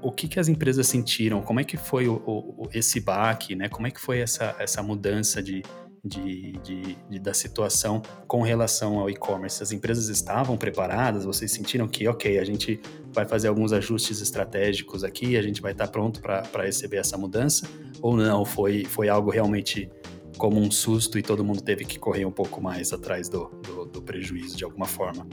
o 0.00 0.12
que, 0.12 0.28
que 0.28 0.38
as 0.38 0.48
empresas 0.48 0.86
sentiram? 0.86 1.42
Como 1.42 1.60
é 1.60 1.64
que 1.64 1.76
foi 1.76 2.08
o, 2.08 2.22
o, 2.26 2.68
esse 2.72 3.00
baque, 3.00 3.54
né? 3.54 3.68
Como 3.68 3.86
é 3.86 3.90
que 3.90 4.00
foi 4.00 4.20
essa, 4.20 4.54
essa 4.58 4.82
mudança 4.82 5.42
de, 5.42 5.62
de, 6.04 6.52
de, 6.62 6.98
de 7.10 7.18
da 7.18 7.34
situação 7.34 8.02
com 8.26 8.42
relação 8.42 8.98
ao 8.98 9.10
e-commerce? 9.10 9.62
As 9.62 9.72
empresas 9.72 10.08
estavam 10.08 10.56
preparadas? 10.56 11.24
Vocês 11.24 11.50
sentiram 11.50 11.88
que, 11.88 12.06
ok, 12.06 12.38
a 12.38 12.44
gente 12.44 12.80
vai 13.12 13.26
fazer 13.26 13.48
alguns 13.48 13.72
ajustes 13.72 14.20
estratégicos 14.20 15.02
aqui, 15.02 15.36
a 15.36 15.42
gente 15.42 15.60
vai 15.60 15.72
estar 15.72 15.88
pronto 15.88 16.20
para 16.20 16.62
receber 16.62 16.98
essa 16.98 17.16
mudança? 17.16 17.68
Ou 18.00 18.16
não? 18.16 18.44
Foi, 18.44 18.84
foi 18.84 19.08
algo 19.08 19.30
realmente 19.30 19.90
como 20.38 20.58
um 20.58 20.70
susto 20.70 21.18
e 21.18 21.22
todo 21.22 21.44
mundo 21.44 21.60
teve 21.60 21.84
que 21.84 21.98
correr 21.98 22.24
um 22.24 22.30
pouco 22.30 22.62
mais 22.62 22.92
atrás 22.92 23.28
do, 23.28 23.50
do, 23.62 23.84
do 23.84 24.00
prejuízo 24.00 24.56
de 24.56 24.64
alguma 24.64 24.86
forma? 24.86 25.26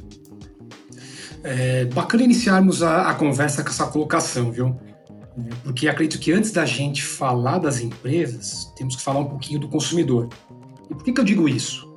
É 1.44 1.86
bacana 1.86 2.24
iniciarmos 2.24 2.82
a, 2.82 3.10
a 3.10 3.14
conversa 3.14 3.64
com 3.64 3.70
essa 3.70 3.86
colocação, 3.88 4.52
viu? 4.52 4.76
É, 5.38 5.50
porque 5.64 5.88
acredito 5.88 6.20
que 6.20 6.32
antes 6.32 6.52
da 6.52 6.66
gente 6.66 7.04
falar 7.04 7.60
das 7.60 7.80
empresas, 7.80 8.74
temos 8.76 8.96
que 8.96 9.02
falar 9.02 9.20
um 9.20 9.26
pouquinho 9.26 9.60
do 9.60 9.70
consumidor. 9.70 10.30
E 10.90 10.96
por 10.96 11.04
que, 11.04 11.14
que 11.14 11.22
eu 11.22 11.26
digo 11.26 11.48
isso? 11.48 11.94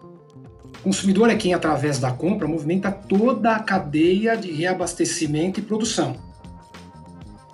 O 0.80 0.82
consumidor 0.82 1.30
é 1.30 1.34
quem, 1.34 1.54
através 1.54 1.98
da 1.98 2.12
compra, 2.12 2.46
movimenta 2.46 2.92
toda 2.92 3.56
a 3.56 3.60
cadeia 3.60 4.36
de 4.36 4.52
reabastecimento 4.52 5.58
e 5.58 5.62
produção. 5.62 6.16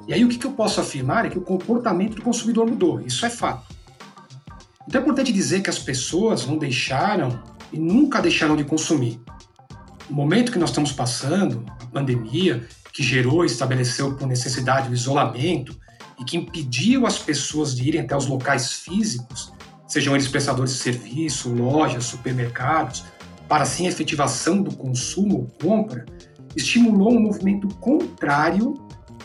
E 0.06 0.12
aí 0.12 0.25
o 0.25 0.28
que, 0.28 0.37
que 0.37 0.46
eu 0.46 0.52
posso 0.52 0.80
afirmar 0.80 1.25
é 1.25 1.30
que 1.30 1.38
o 1.38 1.42
comportamento 1.42 2.16
do 2.16 2.23
consumidor 2.23 2.68
mudou, 2.68 3.00
isso 3.00 3.25
é 3.25 3.30
fato. 3.30 3.74
Então 4.86 5.00
é 5.00 5.02
importante 5.02 5.32
dizer 5.32 5.62
que 5.62 5.70
as 5.70 5.78
pessoas 5.78 6.46
não 6.46 6.58
deixaram 6.58 7.42
e 7.72 7.78
nunca 7.78 8.20
deixaram 8.20 8.56
de 8.56 8.64
consumir. 8.64 9.20
O 10.08 10.14
momento 10.14 10.52
que 10.52 10.58
nós 10.58 10.70
estamos 10.70 10.92
passando, 10.92 11.64
a 11.80 11.86
pandemia, 11.86 12.66
que 12.92 13.02
gerou 13.02 13.42
e 13.44 13.46
estabeleceu 13.46 14.14
por 14.14 14.28
necessidade 14.28 14.88
o 14.88 14.94
isolamento 14.94 15.74
e 16.20 16.24
que 16.24 16.36
impediu 16.36 17.06
as 17.06 17.18
pessoas 17.18 17.74
de 17.74 17.88
irem 17.88 18.02
até 18.02 18.16
os 18.16 18.26
locais 18.26 18.72
físicos, 18.72 19.52
sejam 19.88 20.14
eles 20.14 20.28
prestadores 20.28 20.72
de 20.72 20.78
serviço, 20.78 21.48
lojas, 21.48 22.04
supermercados, 22.04 23.04
para 23.48 23.64
assim 23.64 23.86
a 23.86 23.90
efetivação 23.90 24.62
do 24.62 24.76
consumo 24.76 25.36
ou 25.36 25.68
compra, 25.68 26.04
estimulou 26.54 27.12
um 27.12 27.20
movimento 27.20 27.68
contrário 27.76 28.74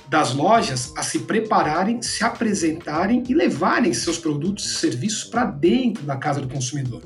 das 0.09 0.33
lojas 0.33 0.91
a 0.97 1.03
se 1.03 1.19
prepararem, 1.19 2.01
se 2.01 2.23
apresentarem 2.23 3.23
e 3.29 3.33
levarem 3.33 3.93
seus 3.93 4.17
produtos 4.17 4.65
e 4.65 4.75
serviços 4.75 5.23
para 5.23 5.45
dentro 5.45 6.03
da 6.03 6.17
casa 6.17 6.41
do 6.41 6.47
consumidor. 6.47 7.03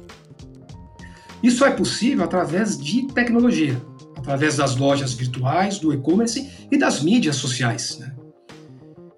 Isso 1.43 1.65
é 1.65 1.71
possível 1.71 2.23
através 2.23 2.77
de 2.77 3.07
tecnologia, 3.07 3.79
através 4.17 4.55
das 4.55 4.77
lojas 4.77 5.13
virtuais, 5.13 5.77
do 5.77 5.93
e-commerce 5.93 6.49
e 6.71 6.77
das 6.77 7.03
mídias 7.03 7.35
sociais. 7.35 7.99
Né? 7.99 8.15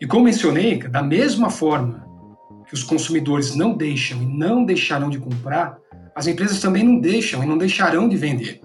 E 0.02 0.08
como 0.08 0.26
mencionei, 0.26 0.80
da 0.80 1.04
mesma 1.04 1.52
forma 1.52 2.04
que 2.68 2.74
os 2.74 2.82
consumidores 2.82 3.56
não 3.56 3.78
deixam 3.78 4.24
e 4.24 4.26
não 4.26 4.66
deixarão 4.66 5.12
de 5.12 5.20
comprar, 5.20 5.78
as 6.16 6.26
empresas 6.26 6.60
também 6.60 6.84
não 6.84 7.00
deixam 7.00 7.44
e 7.44 7.46
não 7.46 7.58
deixarão 7.58 8.10
de 8.10 8.18
vender. 8.18 8.62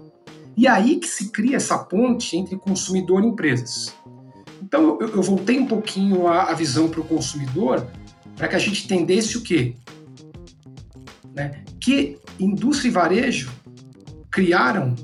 E 0.57 0.67
aí 0.67 0.95
que 0.97 1.07
se 1.07 1.31
cria 1.31 1.57
essa 1.57 1.77
ponte 1.77 2.35
entre 2.35 2.57
consumidor 2.57 3.23
e 3.23 3.27
empresas. 3.27 3.93
Então 4.71 4.97
eu, 5.01 5.09
eu 5.09 5.21
voltei 5.21 5.59
um 5.59 5.65
pouquinho 5.65 6.27
a, 6.27 6.43
a 6.43 6.53
visão 6.53 6.87
para 6.87 7.01
o 7.01 7.03
consumidor 7.03 7.85
para 8.37 8.47
que 8.47 8.55
a 8.55 8.59
gente 8.59 8.85
entendesse 8.85 9.37
o 9.37 9.41
quê? 9.41 9.75
Né? 11.35 11.61
Que 11.77 12.17
indústria 12.39 12.87
e 12.87 12.91
varejo 12.91 13.51
criaram 14.31 14.95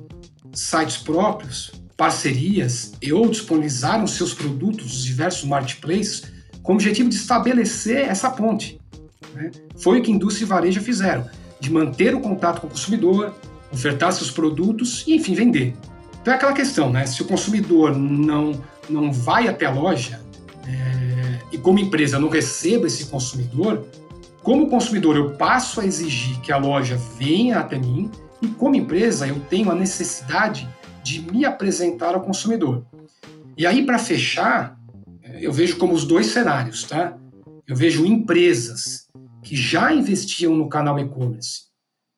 sites 0.54 0.96
próprios, 0.96 1.74
parcerias 1.98 2.94
e 3.02 3.12
ou 3.12 3.28
disponibilizaram 3.28 4.08
seus 4.08 4.34
produtos 4.34 4.86
nos 4.86 5.04
diversos 5.04 5.44
marketplaces 5.44 6.32
com 6.64 6.72
o 6.72 6.76
objetivo 6.76 7.10
de 7.10 7.16
estabelecer 7.16 8.08
essa 8.08 8.30
ponte. 8.30 8.80
Né? 9.34 9.52
Foi 9.76 10.00
o 10.00 10.02
que 10.02 10.10
indústria 10.10 10.46
e 10.46 10.48
varejo 10.48 10.80
fizeram, 10.80 11.30
de 11.60 11.70
manter 11.70 12.16
o 12.16 12.22
contato 12.22 12.62
com 12.62 12.68
o 12.68 12.70
consumidor, 12.70 13.36
ofertar 13.70 14.14
seus 14.14 14.32
produtos 14.32 15.04
e, 15.06 15.16
enfim, 15.16 15.34
vender. 15.34 15.76
Então 16.22 16.34
é 16.34 16.38
aquela 16.38 16.54
questão, 16.54 16.90
né? 16.90 17.06
Se 17.06 17.22
o 17.22 17.26
consumidor 17.26 17.98
não, 17.98 18.62
não 18.90 19.12
vai 19.12 19.48
até 19.48 19.66
a 19.66 19.72
loja 19.72 20.22
é, 20.68 21.40
e 21.52 21.58
como 21.58 21.80
empresa 21.80 22.20
não 22.20 22.30
receba 22.30 22.88
esse 22.88 23.06
consumidor, 23.06 23.88
como 24.44 24.70
consumidor 24.70 25.16
eu 25.16 25.32
passo 25.34 25.82
a 25.82 25.86
exigir 25.86 26.40
que 26.42 26.52
a 26.52 26.58
loja 26.58 26.98
venha 27.18 27.60
até 27.60 27.78
mim 27.78 28.12
e 28.42 28.48
como 28.48 28.76
empresa 28.76 29.28
eu 29.28 29.40
tenho 29.42 29.72
a 29.72 29.76
necessidade 29.76 30.68
de 31.04 31.22
me 31.22 31.46
apresentar 31.46 32.16
ao 32.16 32.22
consumidor. 32.22 32.86
E 33.58 33.66
aí 33.66 33.86
para 33.86 33.98
fechar, 33.98 34.78
eu 35.40 35.52
vejo 35.52 35.78
como 35.78 35.94
os 35.94 36.06
dois 36.06 36.28
cenários, 36.28 36.84
tá? 36.84 37.18
Eu 37.68 37.76
vejo 37.76 38.06
empresas 38.06 39.08
que 39.44 39.56
já 39.56 39.94
investiam 39.94 40.56
no 40.56 40.70
canal 40.70 41.00
e-commerce, 41.00 41.64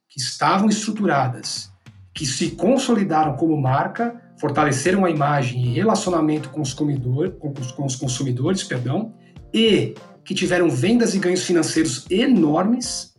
que 0.07 0.19
estavam 0.19 0.67
estruturadas, 0.69 1.71
que 2.13 2.25
se 2.25 2.51
consolidaram 2.51 3.35
como 3.35 3.59
marca, 3.59 4.21
fortaleceram 4.39 5.05
a 5.05 5.09
imagem 5.09 5.65
e 5.65 5.73
relacionamento 5.73 6.49
com 6.49 6.61
os, 6.61 6.73
com 6.73 6.85
com 7.75 7.85
os 7.85 7.95
consumidores, 7.95 8.63
perdão, 8.63 9.13
e 9.53 9.95
que 10.23 10.33
tiveram 10.33 10.69
vendas 10.69 11.13
e 11.13 11.19
ganhos 11.19 11.43
financeiros 11.43 12.05
enormes, 12.09 13.09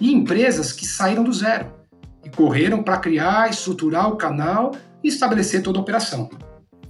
e 0.00 0.12
empresas 0.12 0.72
que 0.72 0.86
saíram 0.86 1.24
do 1.24 1.32
zero 1.32 1.72
e 2.24 2.28
correram 2.28 2.82
para 2.82 2.98
criar, 2.98 3.48
estruturar 3.48 4.08
o 4.08 4.16
canal 4.16 4.72
e 5.02 5.08
estabelecer 5.08 5.62
toda 5.62 5.78
a 5.78 5.82
operação. 5.82 6.28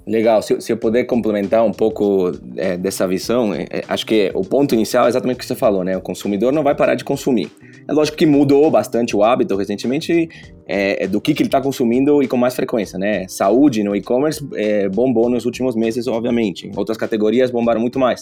Legal, 0.06 0.40
se, 0.40 0.60
se 0.60 0.72
eu 0.72 0.76
puder 0.76 1.02
complementar 1.02 1.64
um 1.64 1.72
pouco 1.72 2.30
é, 2.56 2.76
dessa 2.76 3.08
visão, 3.08 3.52
é, 3.52 3.66
é, 3.68 3.82
acho 3.88 4.06
que 4.06 4.30
o 4.34 4.42
ponto 4.42 4.72
inicial 4.72 5.06
é 5.06 5.08
exatamente 5.08 5.38
o 5.38 5.40
que 5.40 5.46
você 5.46 5.56
falou, 5.56 5.82
né? 5.82 5.96
O 5.96 6.00
consumidor 6.00 6.52
não 6.52 6.62
vai 6.62 6.76
parar 6.76 6.94
de 6.94 7.02
consumir. 7.02 7.50
É 7.88 7.92
lógico 7.92 8.16
que 8.16 8.24
mudou 8.24 8.70
bastante 8.70 9.16
o 9.16 9.24
hábito 9.24 9.56
recentemente 9.56 10.28
é, 10.64 11.02
é 11.04 11.06
do 11.08 11.20
que, 11.20 11.34
que 11.34 11.42
ele 11.42 11.48
está 11.48 11.60
consumindo 11.60 12.22
e 12.22 12.28
com 12.28 12.36
mais 12.36 12.54
frequência, 12.54 12.96
né? 12.96 13.26
Saúde 13.26 13.82
no 13.82 13.96
e-commerce 13.96 14.46
é, 14.54 14.88
bombou 14.88 15.28
nos 15.28 15.44
últimos 15.44 15.74
meses, 15.74 16.06
obviamente. 16.06 16.70
Outras 16.76 16.96
categorias 16.96 17.50
bombaram 17.50 17.80
muito 17.80 17.98
mais. 17.98 18.20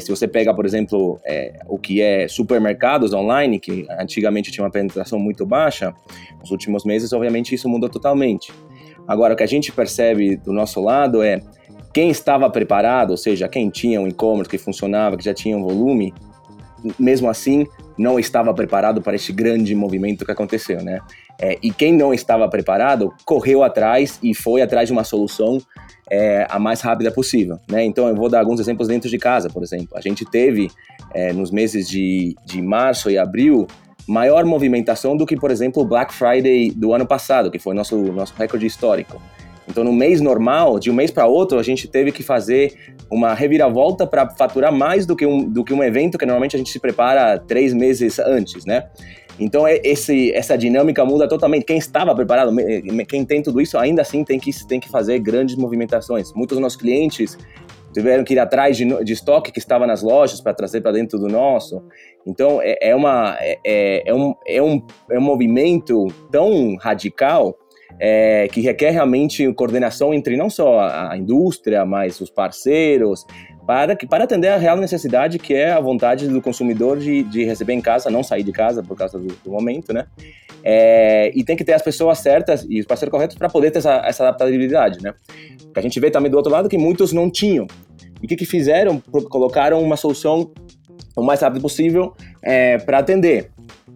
se 0.00 0.08
você 0.08 0.26
pega, 0.26 0.54
por 0.54 0.64
exemplo, 0.64 1.20
o 1.68 1.78
que 1.78 2.00
é 2.00 2.26
supermercados 2.28 3.12
online, 3.12 3.58
que 3.58 3.86
antigamente 4.00 4.50
tinha 4.50 4.64
uma 4.64 4.70
penetração 4.70 5.18
muito 5.18 5.44
baixa, 5.44 5.92
nos 6.40 6.50
últimos 6.50 6.82
meses, 6.86 7.12
obviamente, 7.12 7.54
isso 7.54 7.68
mudou 7.68 7.90
totalmente. 7.90 8.50
Agora, 9.06 9.34
o 9.34 9.36
que 9.36 9.42
a 9.42 9.46
gente 9.46 9.72
percebe 9.72 10.36
do 10.36 10.52
nosso 10.52 10.80
lado 10.80 11.22
é 11.22 11.40
quem 11.92 12.10
estava 12.10 12.48
preparado, 12.48 13.10
ou 13.10 13.16
seja, 13.16 13.48
quem 13.48 13.68
tinha 13.68 14.00
um 14.00 14.08
e-commerce 14.08 14.48
que 14.48 14.58
funcionava, 14.58 15.16
que 15.16 15.24
já 15.24 15.34
tinha 15.34 15.56
um 15.56 15.62
volume, 15.62 16.14
mesmo 16.98 17.28
assim 17.28 17.66
não 17.98 18.18
estava 18.18 18.52
preparado 18.54 19.02
para 19.02 19.14
este 19.14 19.32
grande 19.32 19.74
movimento 19.74 20.24
que 20.24 20.32
aconteceu, 20.32 20.82
né? 20.82 21.00
É, 21.40 21.58
e 21.62 21.70
quem 21.70 21.92
não 21.92 22.12
estava 22.12 22.48
preparado 22.48 23.12
correu 23.24 23.62
atrás 23.62 24.18
e 24.22 24.34
foi 24.34 24.62
atrás 24.62 24.88
de 24.88 24.92
uma 24.92 25.04
solução 25.04 25.58
é, 26.10 26.46
a 26.48 26.58
mais 26.58 26.80
rápida 26.80 27.10
possível, 27.10 27.58
né? 27.68 27.84
Então 27.84 28.08
eu 28.08 28.14
vou 28.14 28.28
dar 28.28 28.40
alguns 28.40 28.60
exemplos 28.60 28.88
dentro 28.88 29.08
de 29.08 29.18
casa, 29.18 29.48
por 29.48 29.62
exemplo. 29.62 29.88
A 29.94 30.00
gente 30.00 30.24
teve 30.24 30.70
é, 31.14 31.32
nos 31.32 31.50
meses 31.50 31.88
de, 31.88 32.34
de 32.44 32.62
março 32.62 33.10
e 33.10 33.18
abril 33.18 33.66
maior 34.06 34.44
movimentação 34.44 35.16
do 35.16 35.26
que, 35.26 35.36
por 35.36 35.50
exemplo, 35.50 35.82
o 35.82 35.86
Black 35.86 36.12
Friday 36.12 36.70
do 36.70 36.92
ano 36.92 37.06
passado, 37.06 37.50
que 37.50 37.58
foi 37.58 37.74
nosso, 37.74 37.96
nosso 37.96 38.34
recorde 38.36 38.66
histórico. 38.66 39.20
Então, 39.68 39.84
no 39.84 39.92
mês 39.92 40.20
normal, 40.20 40.78
de 40.78 40.90
um 40.90 40.94
mês 40.94 41.10
para 41.10 41.26
outro, 41.26 41.58
a 41.58 41.62
gente 41.62 41.86
teve 41.86 42.10
que 42.10 42.22
fazer 42.22 42.94
uma 43.10 43.32
reviravolta 43.32 44.06
para 44.06 44.28
faturar 44.28 44.72
mais 44.72 45.06
do 45.06 45.14
que, 45.14 45.24
um, 45.24 45.48
do 45.48 45.62
que 45.62 45.72
um 45.72 45.82
evento 45.82 46.18
que 46.18 46.26
normalmente 46.26 46.56
a 46.56 46.58
gente 46.58 46.70
se 46.70 46.80
prepara 46.80 47.38
três 47.38 47.72
meses 47.72 48.18
antes, 48.18 48.64
né? 48.64 48.84
Então, 49.38 49.66
é, 49.66 49.80
esse, 49.82 50.32
essa 50.32 50.58
dinâmica 50.58 51.04
muda 51.04 51.28
totalmente. 51.28 51.64
Quem 51.64 51.78
estava 51.78 52.14
preparado, 52.14 52.54
quem 53.08 53.24
tem 53.24 53.42
tudo 53.42 53.60
isso, 53.60 53.78
ainda 53.78 54.02
assim 54.02 54.24
tem 54.24 54.38
que, 54.38 54.50
tem 54.66 54.78
que 54.78 54.88
fazer 54.88 55.18
grandes 55.20 55.56
movimentações. 55.56 56.32
Muitos 56.34 56.56
dos 56.56 56.62
nossos 56.62 56.78
clientes 56.78 57.38
tiveram 57.92 58.24
que 58.24 58.34
ir 58.34 58.38
atrás 58.38 58.76
de, 58.76 59.04
de 59.04 59.12
estoque 59.12 59.52
que 59.52 59.58
estava 59.58 59.86
nas 59.86 60.02
lojas 60.02 60.40
para 60.40 60.54
trazer 60.54 60.80
para 60.80 60.92
dentro 60.92 61.18
do 61.18 61.28
nosso. 61.28 61.82
Então 62.26 62.60
é, 62.62 62.76
é 62.80 62.94
uma, 62.94 63.36
é, 63.40 63.58
é, 63.64 64.02
é, 64.10 64.14
um, 64.14 64.34
é, 64.46 64.62
um, 64.62 64.86
é 65.10 65.18
um 65.18 65.22
movimento 65.22 66.06
tão 66.30 66.76
radical 66.76 67.56
é, 68.00 68.48
que 68.48 68.60
requer 68.60 68.90
realmente 68.90 69.52
coordenação 69.54 70.14
entre 70.14 70.36
não 70.36 70.48
só 70.48 70.80
a 70.80 71.16
indústria, 71.16 71.84
mas 71.84 72.20
os 72.20 72.30
parceiros, 72.30 73.26
para, 73.66 73.96
para 74.08 74.24
atender 74.24 74.48
a 74.48 74.56
real 74.56 74.76
necessidade 74.76 75.38
que 75.38 75.54
é 75.54 75.70
a 75.70 75.80
vontade 75.80 76.26
do 76.28 76.40
consumidor 76.40 76.98
de, 76.98 77.22
de 77.24 77.44
receber 77.44 77.74
em 77.74 77.80
casa, 77.80 78.10
não 78.10 78.22
sair 78.22 78.42
de 78.42 78.52
casa 78.52 78.82
por 78.82 78.96
causa 78.96 79.18
do, 79.18 79.28
do 79.28 79.50
momento, 79.50 79.92
né? 79.92 80.06
É, 80.64 81.32
e 81.34 81.42
tem 81.42 81.56
que 81.56 81.64
ter 81.64 81.72
as 81.72 81.82
pessoas 81.82 82.18
certas 82.18 82.64
e 82.68 82.80
os 82.80 82.86
parceiros 82.86 83.10
corretos 83.10 83.36
para 83.36 83.48
poder 83.48 83.70
ter 83.70 83.78
essa, 83.78 84.02
essa 84.04 84.22
adaptabilidade, 84.22 85.02
né? 85.02 85.12
a 85.74 85.80
gente 85.80 85.98
vê 85.98 86.10
também 86.10 86.30
do 86.30 86.36
outro 86.36 86.52
lado 86.52 86.68
que 86.68 86.78
muitos 86.78 87.12
não 87.12 87.30
tinham. 87.30 87.66
E 88.20 88.26
o 88.26 88.28
que, 88.28 88.36
que 88.36 88.44
fizeram? 88.44 89.02
Colocaram 89.28 89.82
uma 89.82 89.96
solução 89.96 90.50
o 91.16 91.22
mais 91.22 91.40
rápido 91.40 91.60
possível 91.60 92.14
é, 92.42 92.78
para 92.78 92.98
atender. 92.98 93.50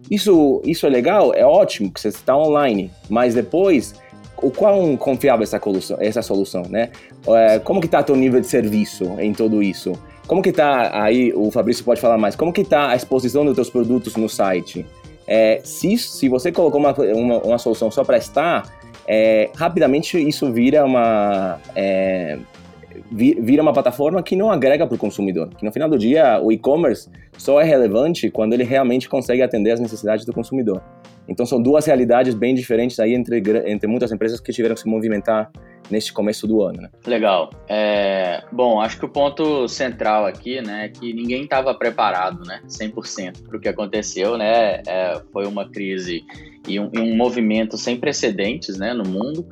Isso, 0.09 0.61
isso 0.63 0.85
é 0.85 0.89
legal, 0.89 1.33
é 1.33 1.45
ótimo 1.45 1.91
que 1.91 1.99
você 1.99 2.09
está 2.09 2.37
online, 2.37 2.91
mas 3.09 3.33
depois, 3.33 3.93
o 4.41 4.49
quão 4.51 4.95
confiável 4.95 5.41
é 5.41 5.43
essa 5.43 5.59
solução, 5.59 5.97
essa 5.99 6.21
solução 6.21 6.63
né? 6.69 6.89
É, 7.27 7.59
como 7.59 7.81
que 7.81 7.87
está 7.87 8.01
teu 8.03 8.15
nível 8.15 8.39
de 8.39 8.47
serviço 8.47 9.05
em 9.19 9.33
tudo 9.33 9.61
isso? 9.61 9.93
Como 10.25 10.41
que 10.41 10.49
está, 10.49 11.03
aí 11.03 11.33
o 11.33 11.49
Fabrício 11.51 11.83
pode 11.83 11.99
falar 11.99 12.17
mais, 12.17 12.35
como 12.35 12.53
que 12.53 12.61
está 12.61 12.89
a 12.89 12.95
exposição 12.95 13.45
dos 13.45 13.55
teus 13.55 13.69
produtos 13.69 14.15
no 14.15 14.29
site? 14.29 14.85
É, 15.27 15.59
se, 15.63 15.97
se 15.97 16.29
você 16.29 16.51
colocou 16.51 16.79
uma, 16.79 16.93
uma, 16.93 17.37
uma 17.39 17.57
solução 17.57 17.91
só 17.91 18.03
para 18.03 18.17
estar, 18.17 18.71
é, 19.05 19.49
rapidamente 19.55 20.17
isso 20.17 20.51
vira 20.51 20.85
uma 20.85 21.59
é, 21.75 22.39
vira 23.11 23.61
uma 23.61 23.73
plataforma 23.73 24.21
que 24.21 24.35
não 24.35 24.51
agrega 24.51 24.85
para 24.85 24.95
o 24.95 24.97
consumidor. 24.97 25.49
Que 25.49 25.65
no 25.65 25.71
final 25.71 25.89
do 25.89 25.97
dia 25.97 26.39
o 26.41 26.51
e-commerce 26.51 27.09
só 27.37 27.59
é 27.61 27.63
relevante 27.63 28.29
quando 28.29 28.53
ele 28.53 28.63
realmente 28.63 29.07
consegue 29.07 29.41
atender 29.41 29.71
as 29.71 29.79
necessidades 29.79 30.25
do 30.25 30.33
consumidor. 30.33 30.81
Então 31.27 31.45
são 31.45 31.61
duas 31.61 31.85
realidades 31.85 32.33
bem 32.33 32.55
diferentes 32.55 32.99
aí 32.99 33.13
entre, 33.13 33.43
entre 33.65 33.87
muitas 33.87 34.11
empresas 34.11 34.39
que 34.39 34.51
tiveram 34.51 34.75
que 34.75 34.81
se 34.81 34.87
movimentar 34.87 35.51
neste 35.89 36.13
começo 36.13 36.47
do 36.47 36.61
ano. 36.61 36.81
Né? 36.81 36.89
Legal. 37.05 37.49
É, 37.67 38.43
bom, 38.51 38.79
acho 38.79 38.97
que 38.97 39.05
o 39.05 39.09
ponto 39.09 39.67
central 39.67 40.25
aqui, 40.25 40.61
né, 40.61 40.85
é 40.85 40.89
que 40.89 41.13
ninguém 41.13 41.43
estava 41.43 41.73
preparado, 41.73 42.45
né, 42.45 42.61
100% 42.67 43.43
para 43.47 43.57
o 43.57 43.59
que 43.59 43.69
aconteceu, 43.69 44.37
né, 44.37 44.81
é, 44.85 45.21
foi 45.31 45.45
uma 45.45 45.69
crise 45.69 46.23
e 46.67 46.79
um, 46.79 46.91
um, 46.95 47.15
movimento 47.15 47.77
sem 47.77 47.97
precedentes, 47.97 48.77
né, 48.77 48.93
no 48.93 49.07
mundo. 49.07 49.47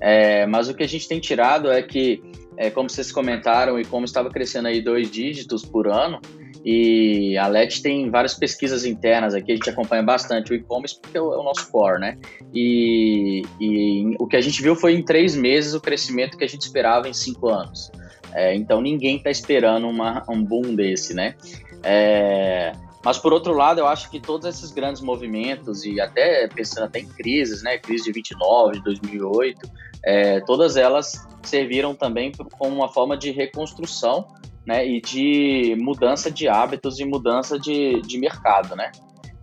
É, 0.00 0.44
mas 0.46 0.68
o 0.68 0.74
que 0.74 0.82
a 0.82 0.88
gente 0.88 1.08
tem 1.08 1.20
tirado 1.20 1.70
é 1.70 1.80
que, 1.82 2.20
é, 2.56 2.70
como 2.70 2.88
vocês 2.88 3.12
comentaram 3.12 3.78
e 3.78 3.84
como 3.84 4.04
estava 4.04 4.30
crescendo 4.30 4.68
aí 4.68 4.80
dois 4.80 5.10
dígitos 5.10 5.64
por 5.64 5.88
ano, 5.88 6.20
e 6.64 7.38
a 7.38 7.46
LET 7.46 7.80
tem 7.80 8.10
várias 8.10 8.34
pesquisas 8.34 8.84
internas 8.84 9.34
aqui, 9.34 9.52
a 9.52 9.54
gente 9.54 9.70
acompanha 9.70 10.02
bastante 10.02 10.52
o 10.52 10.54
e-commerce 10.54 10.98
porque 11.00 11.16
é 11.16 11.20
o, 11.20 11.32
é 11.32 11.44
nosso 11.44 11.70
core, 11.70 12.00
né? 12.00 12.18
E, 12.52 13.42
e, 13.60 14.16
o 14.18 14.26
que 14.26 14.36
a 14.36 14.40
gente 14.40 14.60
viu 14.60 14.74
foi 14.74 14.94
em 14.94 15.02
três 15.04 15.36
meses 15.36 15.74
o 15.74 15.80
crescimento 15.80 16.36
que 16.36 16.42
a 16.42 16.48
gente 16.48 16.62
esperava 16.62 17.08
em 17.08 17.12
cinco 17.12 17.48
anos. 17.48 17.92
É, 18.32 18.54
então 18.54 18.80
ninguém 18.80 19.18
está 19.18 19.30
esperando 19.30 19.88
uma, 19.88 20.24
um 20.28 20.42
boom 20.42 20.74
desse, 20.74 21.14
né? 21.14 21.36
É, 21.84 22.72
mas 23.06 23.18
por 23.18 23.32
outro 23.32 23.54
lado, 23.54 23.78
eu 23.78 23.86
acho 23.86 24.10
que 24.10 24.18
todos 24.18 24.48
esses 24.48 24.72
grandes 24.72 25.00
movimentos 25.00 25.84
e 25.84 26.00
até 26.00 26.48
pensando 26.48 26.86
até 26.86 26.98
em 26.98 27.06
crises, 27.06 27.62
né? 27.62 27.78
Crise 27.78 28.02
de 28.02 28.10
29, 28.10 28.78
de 28.78 28.82
2008, 28.82 29.70
é, 30.04 30.40
todas 30.40 30.76
elas 30.76 31.24
serviram 31.40 31.94
também 31.94 32.32
como 32.58 32.74
uma 32.74 32.88
forma 32.88 33.16
de 33.16 33.30
reconstrução 33.30 34.26
né, 34.66 34.84
e 34.84 35.00
de 35.00 35.76
mudança 35.78 36.32
de 36.32 36.48
hábitos 36.48 36.98
e 36.98 37.04
mudança 37.04 37.60
de, 37.60 38.02
de 38.02 38.18
mercado, 38.18 38.74
né? 38.74 38.90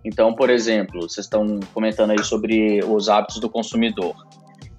Então, 0.04 0.34
por 0.34 0.50
exemplo, 0.50 1.00
vocês 1.00 1.24
estão 1.24 1.58
comentando 1.72 2.10
aí 2.10 2.22
sobre 2.22 2.84
os 2.84 3.08
hábitos 3.08 3.40
do 3.40 3.48
consumidor. 3.48 4.14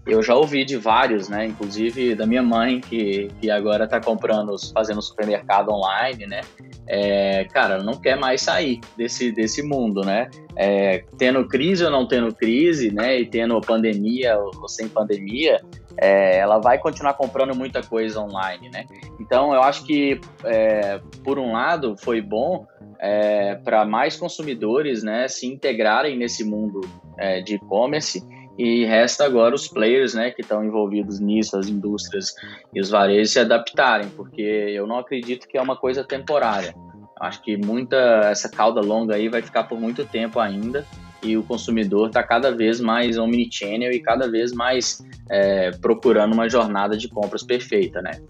Eu 0.06 0.22
já 0.22 0.36
ouvi 0.36 0.64
de 0.64 0.78
vários, 0.78 1.30
né? 1.30 1.46
Inclusive 1.46 2.14
da 2.14 2.28
minha 2.28 2.44
mãe, 2.44 2.80
que, 2.80 3.30
que 3.42 3.50
agora 3.50 3.86
está 3.86 4.00
comprando, 4.00 4.56
fazendo 4.72 5.02
supermercado 5.02 5.70
online, 5.70 6.28
né? 6.28 6.42
É, 6.88 7.46
cara, 7.46 7.82
não 7.82 7.94
quer 7.94 8.16
mais 8.16 8.42
sair 8.42 8.80
desse, 8.96 9.32
desse 9.32 9.64
mundo, 9.64 10.02
né? 10.02 10.30
É, 10.56 11.04
tendo 11.18 11.48
crise 11.48 11.84
ou 11.84 11.90
não 11.90 12.08
tendo 12.08 12.34
crise, 12.34 12.92
né? 12.92 13.20
E 13.20 13.26
tendo 13.26 13.60
pandemia 13.62 14.38
ou 14.38 14.70
sem 14.70 14.88
pandemia, 14.88 15.60
é, 15.98 16.38
ela 16.38 16.60
vai 16.60 16.78
continuar 16.78 17.16
comprando 17.16 17.56
muita 17.56 17.82
coisa 17.82 18.20
online, 18.20 18.70
né? 18.70 18.86
Então, 19.20 19.56
eu 19.56 19.64
acho 19.64 19.86
que, 19.86 20.22
é, 20.44 21.00
por 21.24 21.40
um 21.40 21.54
lado, 21.54 21.96
foi 21.98 22.22
bom 22.22 22.68
é, 23.00 23.56
para 23.56 23.86
mais 23.86 24.16
consumidores 24.16 25.04
né, 25.04 25.28
se 25.28 25.48
integrarem 25.48 26.18
nesse 26.18 26.44
mundo 26.44 26.82
é, 27.18 27.42
de 27.42 27.56
e-commerce 27.56 28.24
e 28.58 28.86
resta 28.86 29.26
agora 29.26 29.54
os 29.54 29.68
players 29.68 30.14
né, 30.14 30.32
que 30.32 30.42
estão 30.42 30.64
envolvidos 30.64 31.20
nisso, 31.20 31.58
as 31.58 31.68
indústrias 31.68 32.34
e 32.74 32.80
os 32.80 32.90
varejos 32.90 33.32
se 33.34 33.40
adaptarem, 33.40 34.10
porque 34.10 34.42
eu 34.42 34.88
não 34.88 34.98
acredito 34.98 35.48
que 35.48 35.58
é 35.58 35.62
uma 35.62 35.76
coisa 35.76 36.04
temporária. 36.04 36.74
Acho 37.20 37.42
que 37.42 37.58
muita 37.58 37.96
essa 38.26 38.50
cauda 38.50 38.82
longa 38.82 39.16
aí 39.16 39.30
vai 39.30 39.42
ficar 39.42 39.64
por 39.66 39.80
muito 39.80 40.06
tempo 40.06 40.40
ainda 40.40 40.86
e 41.26 41.38
o 41.38 41.44
consumidor 41.44 42.08
está 42.08 42.22
cada 42.22 42.52
vez 42.52 42.80
mais 42.80 43.18
omnichannel 43.18 43.92
e 43.92 44.00
cada 44.00 44.30
vez 44.30 44.52
mais 44.54 45.04
é, 45.30 45.72
procurando 45.72 46.34
uma 46.34 46.48
jornada 46.48 46.96
de 46.96 47.08
compras 47.08 47.42
perfeita, 47.42 48.02
né? 48.02 48.22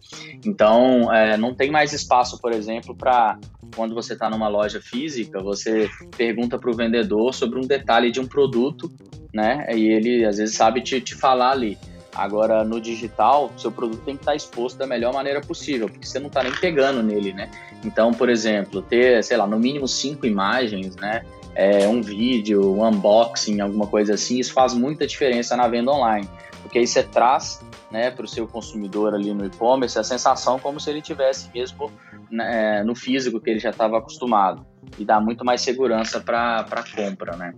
Então, 0.46 1.14
é, 1.14 1.36
não 1.38 1.54
tem 1.54 1.70
mais 1.70 1.92
espaço, 1.92 2.40
por 2.40 2.52
exemplo, 2.52 2.96
para 2.96 3.38
quando 3.76 3.94
você 3.94 4.14
está 4.14 4.30
numa 4.30 4.48
loja 4.48 4.80
física, 4.82 5.42
você 5.42 5.90
pergunta 6.16 6.58
para 6.58 6.72
o 6.72 6.74
vendedor 6.74 7.34
sobre 7.34 7.60
um 7.60 7.68
detalhe 7.68 8.12
de 8.12 8.20
um 8.20 8.28
produto, 8.28 8.90
né? 9.34 9.68
E 9.76 9.88
ele 9.88 10.26
às 10.26 10.38
vezes 10.38 10.56
sabe 10.56 10.82
te, 10.82 11.02
te 11.02 11.14
falar 11.14 11.52
ali. 11.52 11.78
Agora, 12.16 12.64
no 12.64 12.80
digital, 12.80 13.52
seu 13.58 13.70
produto 13.70 14.02
tem 14.06 14.16
que 14.16 14.22
estar 14.22 14.34
exposto 14.34 14.78
da 14.78 14.88
melhor 14.88 15.14
maneira 15.14 15.42
possível, 15.42 15.90
porque 15.90 16.08
você 16.08 16.18
não 16.18 16.28
está 16.28 16.42
nem 16.42 16.54
pegando 16.54 17.04
nele, 17.04 17.34
né? 17.34 17.52
Então, 17.84 18.14
por 18.14 18.30
exemplo, 18.30 18.82
ter, 18.82 19.22
sei 19.22 19.36
lá, 19.36 19.46
no 19.46 19.60
mínimo 19.60 19.86
cinco 19.86 20.26
imagens, 20.26 20.96
né? 20.96 21.26
É, 21.56 21.88
um 21.88 22.02
vídeo, 22.02 22.76
um 22.76 22.86
unboxing, 22.86 23.62
alguma 23.62 23.88
coisa 23.88 24.14
assim, 24.14 24.40
isso 24.40 24.54
faz 24.54 24.74
muita 24.74 25.08
diferença 25.08 25.56
na 25.56 25.68
venda 25.68 25.92
online, 25.92 26.30
porque 26.62 26.80
aí 26.80 26.86
você 26.86 27.02
traz 27.02 27.62
né, 27.90 28.12
para 28.12 28.26
o 28.26 28.28
seu 28.28 28.46
consumidor 28.46 29.14
ali 29.14 29.34
no 29.34 29.46
e-commerce 29.46 29.98
a 29.98 30.04
sensação 30.04 30.60
como 30.60 30.80
se 30.80 30.90
ele 30.90 31.02
tivesse 31.02 31.50
mesmo 31.54 31.90
né, 32.30 32.84
no 32.84 32.96
físico 32.96 33.40
que 33.40 33.50
ele 33.50 33.60
já 33.60 33.70
estava 33.70 33.98
acostumado 33.98 34.66
e 34.98 35.06
dá 35.06 35.20
muito 35.20 35.46
mais 35.46 35.62
segurança 35.62 36.20
para 36.20 36.60
a 36.60 36.84
compra, 36.96 37.36
né? 37.36 37.54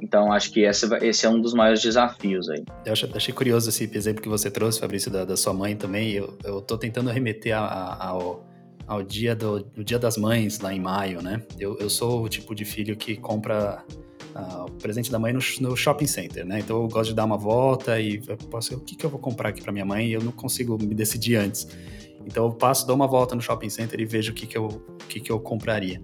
Então, 0.00 0.32
acho 0.32 0.50
que 0.52 0.60
esse, 0.60 0.86
esse 1.02 1.26
é 1.26 1.28
um 1.28 1.40
dos 1.40 1.54
maiores 1.54 1.80
desafios 1.80 2.48
aí. 2.48 2.64
Eu 2.84 2.92
achei 2.92 3.34
curioso 3.34 3.68
esse 3.68 3.88
exemplo 3.94 4.22
que 4.22 4.28
você 4.28 4.50
trouxe, 4.50 4.80
Fabrício, 4.80 5.10
da, 5.10 5.24
da 5.24 5.36
sua 5.36 5.52
mãe 5.52 5.76
também. 5.76 6.12
Eu, 6.12 6.60
tô 6.60 6.76
tentando 6.76 7.10
remeter 7.10 7.56
a, 7.56 7.60
a, 7.60 8.08
ao, 8.08 8.46
ao 8.88 9.02
dia 9.02 9.36
do, 9.36 9.60
do, 9.62 9.84
Dia 9.84 9.98
das 9.98 10.16
Mães, 10.16 10.58
lá 10.60 10.72
em 10.72 10.80
maio, 10.80 11.22
né? 11.22 11.42
Eu, 11.60 11.76
eu 11.78 11.90
sou 11.90 12.24
o 12.24 12.28
tipo 12.28 12.54
de 12.54 12.64
filho 12.64 12.96
que 12.96 13.16
compra 13.16 13.84
uh, 14.34 14.64
o 14.64 14.72
presente 14.72 15.12
da 15.12 15.18
mãe 15.18 15.32
no, 15.32 15.40
no, 15.60 15.76
shopping 15.76 16.06
center, 16.06 16.46
né? 16.46 16.60
Então 16.60 16.82
eu 16.82 16.88
gosto 16.88 17.10
de 17.10 17.14
dar 17.14 17.26
uma 17.26 17.36
volta 17.36 18.00
e 18.00 18.18
posso, 18.50 18.74
o 18.74 18.80
que, 18.80 18.96
que 18.96 19.04
eu 19.04 19.10
vou 19.10 19.20
comprar 19.20 19.50
aqui 19.50 19.60
para 19.60 19.70
minha 19.70 19.84
mãe 19.84 20.08
e 20.08 20.12
eu 20.14 20.22
não 20.22 20.32
consigo 20.32 20.78
me 20.82 20.94
decidir 20.94 21.36
antes. 21.36 21.68
Então 22.24 22.46
eu 22.46 22.52
passo, 22.52 22.86
dou 22.86 22.96
uma 22.96 23.06
volta 23.06 23.34
no 23.34 23.42
shopping 23.42 23.68
center 23.68 24.00
e 24.00 24.06
vejo 24.06 24.32
o 24.32 24.34
que, 24.34 24.46
que, 24.46 24.56
eu, 24.56 24.64
o 24.64 25.06
que, 25.06 25.20
que 25.20 25.30
eu 25.30 25.38
compraria. 25.38 26.00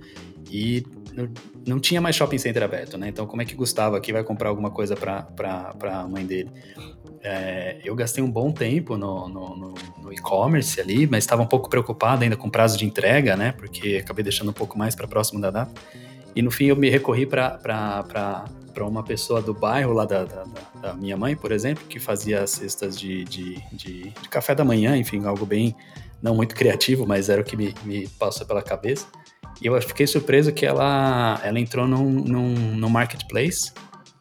E 0.50 0.85
não, 1.14 1.29
não, 1.67 1.81
tinha 1.81 2.03
mais 2.03 2.14
shopping 2.14 2.38
center 2.38 2.62
aberto, 2.62 2.99
né? 2.99 3.09
Então, 3.09 3.26
como 3.26 3.41
é 3.41 3.45
que 3.47 3.55
Gustavo 3.55 3.97
aqui 3.97 4.12
vai 4.12 4.23
comprar 4.23 4.50
alguma 4.50 4.71
coisa 4.71 4.95
para 4.95 5.75
a 5.83 6.07
mãe 6.07 6.26
dele? 6.26 6.50
É, 7.26 7.78
eu 7.83 7.95
gastei 7.95 8.23
um 8.23 8.31
bom 8.31 8.52
tempo 8.52 8.99
no, 8.99 9.26
no, 9.26 9.57
no, 9.57 9.75
no 10.02 10.12
e-commerce 10.12 10.78
ali, 10.78 11.07
mas 11.07 11.25
estava 11.25 11.40
um 11.40 11.47
pouco 11.47 11.71
preocupado 11.71 12.23
ainda 12.23 12.37
com 12.37 12.50
prazo 12.50 12.76
de 12.76 12.85
entrega, 12.85 13.35
né? 13.35 13.52
Porque 13.52 13.99
acabei 14.04 14.23
deixando 14.23 14.50
um 14.50 14.52
pouco 14.52 14.76
mais 14.76 14.95
para 14.95 15.09
próximo 15.09 15.40
da 15.40 15.50
data. 15.50 15.73
E 16.37 16.43
no 16.43 16.50
fim 16.50 16.66
eu 16.66 16.76
me 16.76 16.90
recorri 16.90 17.25
para 17.25 18.45
uma 18.78 19.02
pessoa 19.02 19.40
do 19.40 19.54
bairro 19.54 19.95
lá 19.95 20.04
da, 20.04 20.25
da, 20.25 20.45
da, 20.83 20.93
minha 20.93 21.16
mãe, 21.16 21.35
por 21.35 21.50
exemplo, 21.50 21.83
que 21.88 21.99
fazia 21.99 22.47
cestas 22.47 22.99
de, 22.99 23.25
de, 23.25 23.54
de, 23.73 24.11
de, 24.11 24.28
café 24.28 24.54
da 24.54 24.64
manhã, 24.64 24.95
enfim, 24.95 25.25
algo 25.25 25.47
bem, 25.47 25.75
não 26.21 26.35
muito 26.35 26.54
criativo, 26.54 27.07
mas 27.07 27.31
era 27.31 27.40
o 27.40 27.45
que 27.45 27.57
me, 27.57 27.73
me 27.85 28.07
passou 28.07 28.47
pela 28.47 28.62
cabeça. 28.62 29.07
E 29.62 29.66
eu 29.66 29.81
fiquei 29.81 30.07
surpreso 30.07 30.52
que 30.52 30.66
ela, 30.66 31.40
ela 31.43 31.59
entrou 31.59 31.88
num, 31.88 32.11
num, 32.11 32.54
num 32.76 32.88
marketplace 32.90 33.73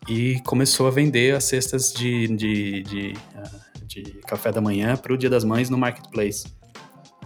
e 0.07 0.39
começou 0.41 0.87
a 0.87 0.91
vender 0.91 1.35
as 1.35 1.45
cestas 1.45 1.93
de, 1.93 2.27
de, 2.27 2.83
de, 2.83 3.13
ah, 3.35 3.49
de 3.85 4.03
café 4.27 4.51
da 4.51 4.61
manhã 4.61 4.97
para 4.97 5.13
o 5.13 5.17
Dia 5.17 5.29
das 5.29 5.43
Mães 5.43 5.69
no 5.69 5.77
marketplace. 5.77 6.45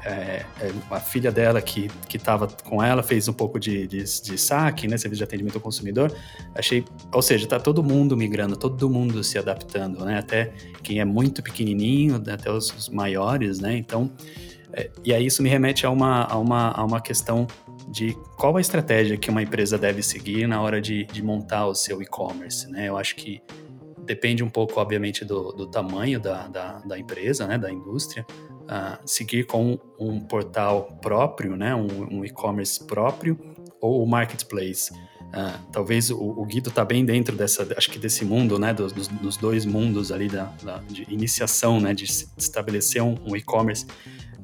É, 0.06 0.46
é, 0.62 0.72
a 0.92 1.00
filha 1.00 1.32
dela 1.32 1.62
que 1.62 1.90
estava 2.14 2.48
com 2.48 2.82
ela 2.82 3.02
fez 3.02 3.28
um 3.28 3.34
pouco 3.34 3.60
de, 3.60 3.88
de, 3.88 3.98
de, 3.98 4.38
saque, 4.38 4.88
né, 4.88 4.96
serviço 4.96 5.20
de 5.20 5.24
atendimento 5.24 5.56
ao 5.56 5.62
consumidor. 5.62 6.14
Achei, 6.56 6.86
ou 7.12 7.22
seja, 7.22 7.46
está 7.46 7.60
todo 7.60 7.84
mundo 7.84 8.16
migrando, 8.16 8.56
todo 8.56 8.90
mundo 8.90 9.24
se 9.24 9.38
adaptando, 9.38 10.06
né, 10.06 10.20
até 10.20 10.54
quem 10.84 11.00
é 11.00 11.06
muito 11.06 11.42
pequenininho, 11.42 12.24
até 12.32 12.52
os, 12.52 12.70
os 12.72 12.90
maiores, 12.90 13.60
né. 13.60 13.76
Então, 13.76 14.12
é, 14.72 14.90
e 15.04 15.14
aí 15.14 15.26
isso 15.26 15.42
me 15.42 15.50
remete 15.50 15.86
a 15.86 15.90
uma, 15.90 16.24
a 16.26 16.38
uma, 16.38 16.72
a 16.72 16.86
uma 16.86 17.02
questão 17.02 17.48
de 17.88 18.18
qual 18.36 18.58
a 18.58 18.62
estratégia 18.62 19.18
que 19.18 19.30
uma 19.30 19.42
empresa 19.42 19.78
deve 19.78 20.04
seguir 20.04 20.48
na 20.48 20.62
hora 20.62 20.82
de, 20.82 21.06
de 21.06 21.24
montar 21.24 21.68
o 21.68 21.74
seu 21.74 22.02
e-commerce, 22.02 22.70
né? 22.70 22.90
Eu 22.90 22.98
acho 22.98 23.16
que 23.16 23.42
depende 24.08 24.44
um 24.44 24.50
pouco, 24.50 24.80
obviamente, 24.80 25.24
do, 25.26 25.52
do 25.52 25.68
tamanho 25.68 26.20
da, 26.20 26.48
da, 26.48 26.80
da, 26.80 26.98
empresa, 26.98 27.46
né, 27.46 27.58
da 27.58 27.70
indústria, 27.70 28.26
uh, 28.30 28.98
seguir 29.06 29.46
com 29.46 29.78
um 30.00 30.20
portal 30.20 30.98
próprio, 31.02 31.58
né, 31.58 31.76
um, 31.76 32.20
um 32.20 32.26
e-commerce 32.26 32.84
próprio 32.86 33.38
ou 33.82 34.02
o 34.02 34.08
marketplace. 34.08 34.94
Uh, 34.94 35.72
talvez 35.74 36.10
o, 36.10 36.18
o 36.18 36.46
Guido 36.46 36.70
está 36.70 36.86
bem 36.86 37.04
dentro 37.04 37.36
dessa, 37.36 37.68
acho 37.78 37.92
que 37.92 38.00
desse 38.00 38.24
mundo, 38.24 38.58
né, 38.58 38.74
dos, 38.74 38.94
dos 38.94 39.36
dois 39.36 39.66
mundos 39.66 40.10
ali 40.10 40.30
da, 40.30 40.46
da 40.64 40.78
de 40.78 41.06
iniciação, 41.10 41.82
né, 41.82 41.94
de 41.94 42.06
estabelecer 42.06 43.04
um, 43.04 43.18
um 43.26 43.36
e-commerce 43.36 43.86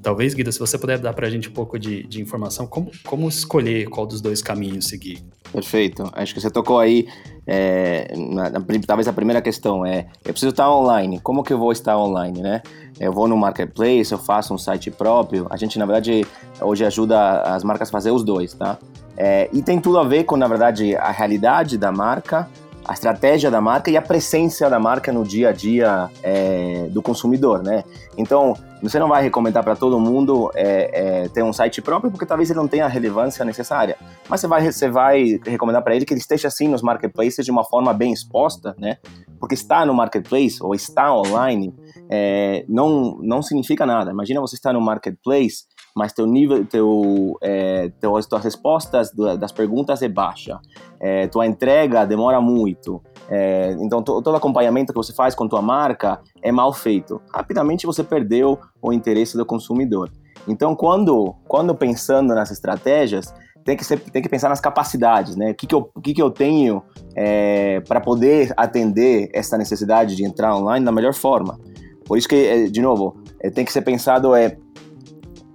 Talvez, 0.04 0.34
Guido, 0.34 0.52
se 0.52 0.60
você 0.60 0.78
puder 0.78 1.00
dar 1.00 1.13
para 1.13 1.28
a 1.28 1.30
gente 1.30 1.48
um 1.48 1.54
pouco 1.54 1.80
de, 1.80 2.04
de 2.04 2.22
informação, 2.22 2.68
como, 2.68 2.92
como 3.06 3.30
escolher 3.30 3.88
qual 3.88 4.06
dos 4.06 4.20
dois 4.20 4.42
caminhos 4.42 4.86
seguir? 4.89 5.24
Perfeito. 5.54 6.10
Acho 6.12 6.34
que 6.34 6.42
você 6.42 6.52
tocou 6.52 6.78
aí, 6.78 7.08
é, 7.48 8.13
na, 8.18 8.50
na, 8.50 8.60
talvez 8.86 9.08
a 9.08 9.13
primeira 9.13 9.42
questão 9.42 9.86
é, 9.86 10.08
eu 10.26 10.34
preciso 10.34 10.50
estar 10.50 10.70
online, 10.70 11.22
como 11.22 11.42
que 11.42 11.54
eu 11.54 11.58
vou 11.58 11.72
estar 11.72 11.98
online, 11.98 12.42
né? 12.42 12.62
Eu 13.00 13.13
vou 13.13 13.30
no 13.30 13.38
marketplace, 13.38 14.12
eu 14.12 14.18
faço 14.18 14.54
um 14.54 14.58
site 14.58 14.92
próprio, 14.92 15.48
a 15.50 15.56
gente, 15.56 15.80
na 15.80 15.86
verdade, 15.86 16.28
hoje 16.60 16.84
ajuda 16.84 17.42
as 17.42 17.63
marcas 17.63 17.88
a 17.88 17.92
fazer 17.92 18.12
os 18.12 18.26
dois, 18.26 18.54
tá? 18.54 18.78
É, 19.16 19.50
e 19.54 19.62
tem 19.62 19.80
tudo 19.80 20.00
a 20.00 20.04
ver 20.04 20.26
com, 20.26 20.36
na 20.36 20.48
verdade, 20.50 20.96
a 20.98 21.12
realidade 21.12 21.78
da 21.78 21.94
marca, 21.94 22.50
a 22.86 22.93
estratégia 22.93 23.50
da 23.50 23.62
marca 23.62 23.89
e 23.89 23.98
a 23.98 24.02
presença 24.02 24.69
da 24.69 24.80
marca 24.80 25.12
no 25.12 25.24
dia 25.24 25.50
a 25.50 25.52
dia 25.52 26.10
é, 26.22 26.88
do 26.89 27.02
consumidor, 27.02 27.63
né? 27.63 27.84
Então, 28.17 28.56
você 28.82 29.00
não 29.00 29.08
vai 29.08 29.24
recomendar 29.24 29.63
para 29.63 29.76
todo 29.76 30.00
mundo 30.00 30.52
é, 30.54 31.24
é, 31.24 31.30
ter 31.30 31.41
um 31.41 31.54
site 31.54 31.82
próprio 31.82 32.12
porque 32.12 32.26
talvez 32.26 32.50
ele 32.50 32.60
não 32.60 32.67
tenha 32.67 32.86
a 32.86 32.89
relevância 32.89 33.46
necessária, 33.46 33.96
mas 34.28 34.41
você 34.41 34.48
vai, 34.48 34.72
você 34.72 34.89
vai 34.89 35.39
recomendar 35.46 35.82
para 35.82 35.96
ele 35.96 36.06
que 36.06 36.13
ele 36.13 36.19
esteja 36.19 36.50
assim 36.50 36.67
nos 36.67 36.82
marketplaces 36.82 37.46
de 37.46 37.52
uma 37.52 37.63
forma 37.63 37.93
bem 37.93 38.12
exposta, 38.12 38.76
né? 38.78 38.98
Porque 39.43 39.56
estar 39.56 39.86
no 39.86 39.93
marketplace 39.93 40.63
ou 40.63 40.73
estar 40.73 41.13
online 41.13 41.75
é, 42.10 42.63
não, 42.69 43.17
não 43.21 43.41
significa 43.41 43.86
nada. 43.86 44.10
Imagina 44.10 44.39
você 44.39 44.56
estar 44.56 44.71
no 44.71 44.79
marketplace 44.79 45.65
mas 45.93 46.13
teu 46.13 46.25
nível, 46.25 46.65
teu, 46.65 47.38
é, 47.41 47.89
teu, 47.99 48.15
as 48.15 48.25
tuas 48.25 48.41
respostas 48.41 49.12
das 49.12 49.51
perguntas 49.51 50.01
é 50.01 50.08
baixa, 50.08 50.60
é, 50.97 51.27
tua 51.27 51.45
entrega 51.45 52.06
demora 52.06 52.41
muito, 52.41 52.99
é, 53.29 53.75
então 53.79 54.01
todo 54.01 54.36
acompanhamento 54.36 54.91
que 54.91 54.97
você 54.97 55.13
faz 55.13 55.36
com 55.36 55.47
tua 55.47 55.62
marca 55.62 56.19
é 56.41 56.51
mal 56.51 56.73
feito. 56.73 57.21
Rapidamente 57.32 57.86
você 57.86 58.03
perdeu 58.03 58.58
o 58.82 58.91
interesse 58.91 59.38
do 59.38 59.45
consumidor. 59.45 60.12
Então 60.47 60.75
quando, 60.75 61.36
quando 61.47 61.75
pensando 61.75 62.34
nas 62.34 62.49
estratégias, 62.49 63.32
tem 63.63 63.78
que, 63.78 63.86
ser, 63.86 63.99
tem 63.99 64.21
que 64.21 64.30
pensar 64.30 64.49
nas 64.49 64.60
capacidades, 64.60 65.36
né? 65.36 65.52
O 65.52 65.56
que, 65.56 65.65
que, 65.65 65.76
eu, 65.76 65.89
o 65.95 66.02
que, 66.02 66.13
que 66.13 66.21
eu 66.21 66.30
tenho 66.30 66.84
é, 67.15 67.80
para 67.82 68.02
poder 68.02 68.54
atender 68.58 69.30
essa 69.34 69.58
necessidade 69.58 70.15
de 70.15 70.26
entrar 70.26 70.56
online 70.56 70.86
da 70.86 70.91
melhor 70.91 71.13
forma. 71.13 71.58
Por 72.06 72.17
isso 72.17 72.28
que, 72.28 72.36
é, 72.36 72.63
de 72.65 72.82
novo, 72.82 73.15
é, 73.39 73.49
tem 73.49 73.63
que 73.63 73.71
ser 73.71 73.82
pensado 73.82 74.36
é 74.36 74.58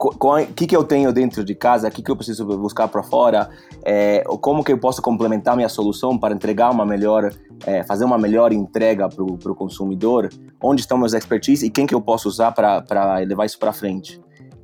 o 0.01 0.47
que, 0.55 0.67
que 0.67 0.77
eu 0.77 0.85
tenho 0.85 1.13
dentro 1.13 1.45
de 1.45 1.57
casa, 1.57 1.89
o 1.89 1.91
que, 1.91 2.03
que 2.03 2.11
eu 2.11 2.17
preciso 2.17 2.45
buscar 2.47 2.87
para 2.87 3.03
fora, 3.03 3.51
é, 3.85 4.23
como 4.41 4.63
que 4.63 4.73
eu 4.73 4.79
posso 4.79 5.03
complementar 5.03 5.57
minha 5.57 5.69
solução 5.69 6.17
para 6.17 6.33
entregar 6.33 6.71
uma 6.71 6.87
melhor, 6.87 7.33
é, 7.67 7.83
fazer 7.83 8.05
uma 8.05 8.17
melhor 8.17 8.53
entrega 8.53 9.09
para 9.09 9.25
o 9.25 9.55
consumidor, 9.57 10.29
onde 10.63 10.83
estão 10.83 10.97
meus 10.97 11.15
expertise 11.15 11.67
e 11.67 11.71
quem 11.71 11.85
que 11.85 11.95
eu 11.95 12.01
posso 12.01 12.29
usar 12.29 12.53
para 12.53 13.19
levar 13.27 13.45
isso 13.45 13.59
para 13.59 13.73
frente. 13.73 14.21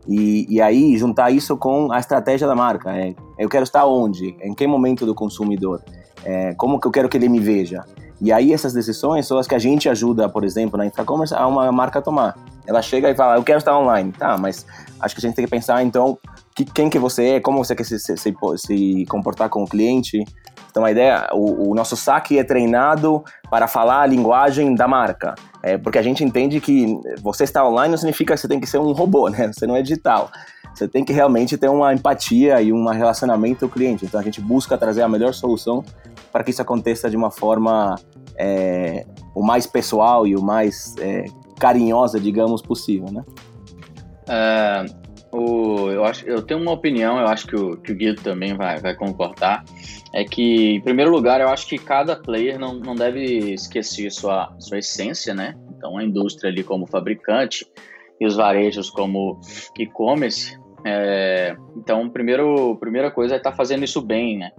E, 0.06 0.46
e, 0.48 0.60
aí 0.60 0.96
juntar 0.98 1.30
isso 1.30 1.56
com 1.56 1.90
a 1.90 1.98
estratégia 1.98 2.46
da 2.46 2.54
marca. 2.54 2.94
É, 2.96 3.14
eu 3.38 3.48
quero 3.48 3.64
estar 3.64 3.86
onde? 3.86 4.36
Em 4.42 4.54
que 4.54 4.66
momento 4.66 5.06
do 5.06 5.14
consumidor? 5.14 5.82
É, 6.24 6.54
como 6.54 6.78
que 6.78 6.86
eu 6.86 6.90
quero 6.90 7.08
que 7.08 7.16
ele 7.16 7.28
me 7.28 7.40
veja? 7.40 7.84
E 8.20 8.32
aí 8.32 8.52
essas 8.52 8.72
decisões 8.72 9.26
são 9.26 9.38
as 9.38 9.46
que 9.46 9.54
a 9.54 9.58
gente 9.58 9.88
ajuda, 9.88 10.28
por 10.28 10.44
exemplo, 10.44 10.78
na 10.78 10.86
Infracommerce, 10.86 11.34
a 11.34 11.46
uma 11.46 11.70
marca 11.72 12.00
tomar. 12.00 12.36
Ela 12.66 12.80
chega 12.80 13.10
e 13.10 13.14
fala, 13.14 13.36
eu 13.36 13.42
quero 13.42 13.58
estar 13.58 13.78
online. 13.78 14.12
Tá, 14.12 14.38
mas 14.38 14.66
acho 15.00 15.14
que 15.14 15.20
a 15.20 15.28
gente 15.28 15.36
tem 15.36 15.44
que 15.44 15.50
pensar, 15.50 15.82
então, 15.82 16.18
que, 16.54 16.64
quem 16.64 16.88
que 16.88 16.98
você 16.98 17.24
é, 17.30 17.40
como 17.40 17.62
você 17.62 17.74
quer 17.74 17.84
se, 17.84 17.98
se, 17.98 18.16
se 18.16 19.06
comportar 19.06 19.48
com 19.48 19.64
o 19.64 19.66
cliente. 19.66 20.24
Então, 20.74 20.84
a 20.84 20.90
ideia, 20.90 21.28
o, 21.32 21.70
o, 21.70 21.74
nosso 21.76 21.96
saque 21.96 22.36
é 22.36 22.42
treinado 22.42 23.22
para 23.48 23.68
falar 23.68 24.00
a 24.00 24.06
linguagem 24.06 24.74
da 24.74 24.88
marca. 24.88 25.36
É, 25.62 25.78
porque 25.78 25.98
a 25.98 26.02
gente 26.02 26.24
entende 26.24 26.60
que 26.60 26.98
você 27.22 27.44
estar 27.44 27.64
online 27.64 27.92
não 27.92 27.96
significa 27.96 28.34
que 28.34 28.40
você 28.40 28.48
tem 28.48 28.58
que 28.58 28.66
ser 28.66 28.78
um 28.78 28.90
robô, 28.90 29.28
né? 29.28 29.46
Você 29.54 29.68
não 29.68 29.76
é 29.76 29.82
digital. 29.82 30.32
Você 30.74 30.88
tem 30.88 31.04
que 31.04 31.12
realmente 31.12 31.56
ter 31.56 31.70
uma 31.70 31.94
empatia 31.94 32.60
e 32.60 32.72
um 32.72 32.88
relacionamento 32.88 33.60
com 33.60 33.66
o 33.66 33.68
cliente. 33.68 34.04
Então, 34.04 34.18
a 34.18 34.22
gente 34.24 34.40
busca 34.40 34.76
trazer 34.76 35.02
a 35.02 35.08
melhor 35.08 35.32
solução 35.32 35.84
para 36.32 36.42
que 36.42 36.50
isso 36.50 36.60
aconteça 36.60 37.08
de 37.08 37.16
uma 37.16 37.30
forma 37.30 37.94
é, 38.36 39.06
o 39.32 39.44
mais 39.44 39.68
pessoal 39.68 40.26
e 40.26 40.34
o 40.34 40.42
mais 40.42 40.96
é, 40.98 41.26
carinhosa, 41.56 42.18
digamos, 42.18 42.60
possível, 42.60 43.12
né? 43.12 43.22
É, 44.26 44.86
O, 45.36 45.90
eu, 45.90 46.04
acho, 46.04 46.24
eu 46.28 46.40
tenho 46.40 46.60
uma 46.60 46.70
opinião, 46.70 47.18
eu 47.18 47.26
acho 47.26 47.48
que 47.48 47.56
o, 47.56 47.76
que 47.76 47.90
o 47.90 47.96
Guido 47.96 48.22
também 48.22 48.54
vai, 48.54 48.78
vai 48.78 48.94
concordar, 48.94 49.64
é 50.12 50.22
que, 50.22 50.74
em 50.76 50.80
primeiro 50.80 51.10
lugar, 51.10 51.40
eu 51.40 51.48
acho 51.48 51.66
que 51.66 51.76
cada 51.76 52.14
player 52.14 52.56
não, 52.56 52.74
não 52.74 52.94
deve 52.94 53.52
esquecer 53.52 54.12
sua, 54.12 54.54
sua 54.60 54.78
essência, 54.78 55.34
né? 55.34 55.56
Então, 55.76 55.98
a 55.98 56.04
indústria 56.04 56.48
ali 56.48 56.62
como 56.62 56.86
fabricante 56.86 57.66
e 58.20 58.24
os 58.24 58.36
varejos 58.36 58.88
como 58.90 59.40
e-commerce. 59.76 60.56
É, 60.84 61.56
então, 61.76 62.08
primeiro, 62.08 62.76
primeira 62.76 63.10
coisa 63.10 63.34
é 63.34 63.38
estar 63.38 63.50
tá 63.50 63.56
fazendo 63.56 63.82
isso 63.82 64.00
bem, 64.00 64.38
né? 64.38 64.52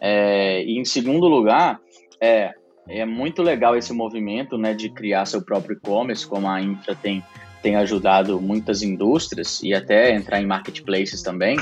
É, 0.00 0.62
e, 0.62 0.78
em 0.78 0.84
segundo 0.84 1.26
lugar, 1.26 1.80
é, 2.20 2.54
é 2.88 3.04
muito 3.04 3.42
legal 3.42 3.76
esse 3.76 3.92
movimento, 3.92 4.56
né, 4.56 4.72
de 4.72 4.88
criar 4.88 5.26
seu 5.26 5.42
próprio 5.42 5.76
e-commerce, 5.76 6.24
como 6.24 6.48
a 6.48 6.62
Infra 6.62 6.94
tem 6.94 7.24
tem 7.62 7.76
ajudado 7.76 8.40
muitas 8.40 8.82
indústrias 8.82 9.62
e 9.62 9.72
até 9.72 10.14
entrar 10.14 10.40
em 10.40 10.46
marketplaces 10.46 11.22
também. 11.22 11.56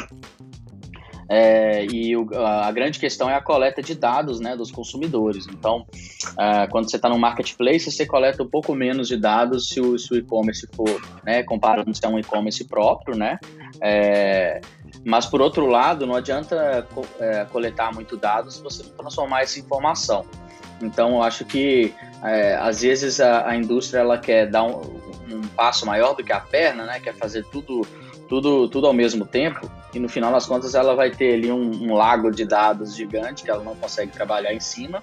É, 1.32 1.86
e 1.86 2.16
o, 2.16 2.28
a 2.44 2.72
grande 2.72 2.98
questão 2.98 3.30
é 3.30 3.36
a 3.36 3.40
coleta 3.40 3.80
de 3.80 3.94
dados 3.94 4.40
né, 4.40 4.56
dos 4.56 4.72
consumidores. 4.72 5.46
Então, 5.46 5.86
uh, 6.32 6.68
quando 6.70 6.90
você 6.90 6.96
está 6.96 7.08
no 7.08 7.16
marketplace, 7.16 7.88
você 7.88 8.04
coleta 8.04 8.42
um 8.42 8.48
pouco 8.48 8.74
menos 8.74 9.06
de 9.06 9.16
dados 9.16 9.68
se 9.68 9.80
o, 9.80 9.94
o 9.94 10.16
e-commerce 10.16 10.66
for, 10.74 11.00
né, 11.24 11.44
comparando 11.44 11.94
se 11.94 12.04
é 12.04 12.08
um 12.08 12.18
e-commerce 12.18 12.64
próprio, 12.64 13.16
né? 13.16 13.38
É, 13.80 14.60
mas, 15.04 15.24
por 15.24 15.40
outro 15.40 15.66
lado, 15.66 16.04
não 16.04 16.16
adianta 16.16 16.84
co 16.92 17.06
é, 17.20 17.44
coletar 17.44 17.94
muito 17.94 18.16
dados 18.16 18.56
se 18.56 18.62
você 18.62 18.82
não 18.82 18.90
transformar 18.90 19.42
essa 19.42 19.60
informação. 19.60 20.26
Então, 20.83 21.16
eu 21.16 21.23
acho 21.23 21.45
que, 21.45 21.95
é, 22.23 22.55
às 22.57 22.83
vezes, 22.83 23.21
a, 23.21 23.49
a, 23.49 23.57
indústria 23.57 24.01
ela 24.01 24.19
quer 24.19 24.47
dar 24.49 24.64
um, 24.64 24.81
um 25.31 25.40
passo 25.57 25.85
maior 25.87 26.14
do 26.14 26.25
que 26.25 26.33
a 26.33 26.40
perna, 26.40 26.85
né? 26.85 27.01
Quer 27.01 27.14
fazer 27.14 27.45
tudo, 27.45 27.87
tudo, 28.29 28.69
tudo 28.69 28.87
ao 28.87 28.93
mesmo 28.93 29.27
tempo. 29.27 29.71
E 29.93 29.99
no 29.99 30.09
final 30.09 30.33
das 30.33 30.47
contas 30.47 30.75
ela 30.75 30.95
vai 30.95 31.11
ter 31.11 31.35
ali 31.35 31.51
um, 31.51 31.71
um 31.83 31.95
lago 31.95 32.31
de 32.31 32.45
dados 32.45 32.95
gigante 32.95 33.43
que 33.43 33.51
ela 33.51 33.62
não 33.62 33.75
consegue 33.75 34.12
trabalhar 34.12 34.55
em 34.55 34.61
cima. 34.61 35.03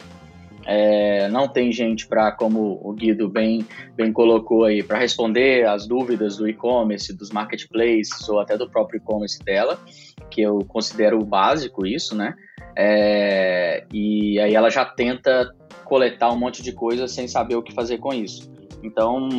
É, 0.69 1.29
não 1.29 1.47
tem 1.47 1.71
gente 1.71 2.05
para, 2.05 2.29
como 2.33 2.77
o 2.83 2.91
Guido 2.91 3.29
bem, 3.29 3.65
bem 3.95 4.11
colocou 4.11 4.65
aí, 4.65 4.83
para 4.83 4.97
responder 4.97 5.65
as 5.65 5.87
dúvidas 5.87 6.35
do 6.35 6.47
e-commerce, 6.47 7.13
dos 7.13 7.31
marketplaces 7.31 8.27
ou 8.27 8.39
até 8.39 8.57
do 8.57 8.69
próprio 8.69 8.97
e-commerce 8.97 9.39
dela, 9.39 9.79
que 10.29 10.41
eu 10.41 10.59
considero 10.67 11.23
básico 11.23 11.85
isso, 11.85 12.15
né? 12.15 12.35
É, 12.75 13.85
e 13.91 14.39
aí 14.39 14.53
ela 14.53 14.69
já 14.69 14.85
tenta 14.85 15.53
coletar 15.83 16.31
um 16.31 16.37
monte 16.37 16.61
de 16.61 16.71
coisa 16.71 17.07
sem 17.07 17.27
saber 17.27 17.55
o 17.55 17.63
que 17.63 17.73
fazer 17.73 17.97
com 17.97 18.13
isso. 18.13 18.51
Então, 18.83 19.29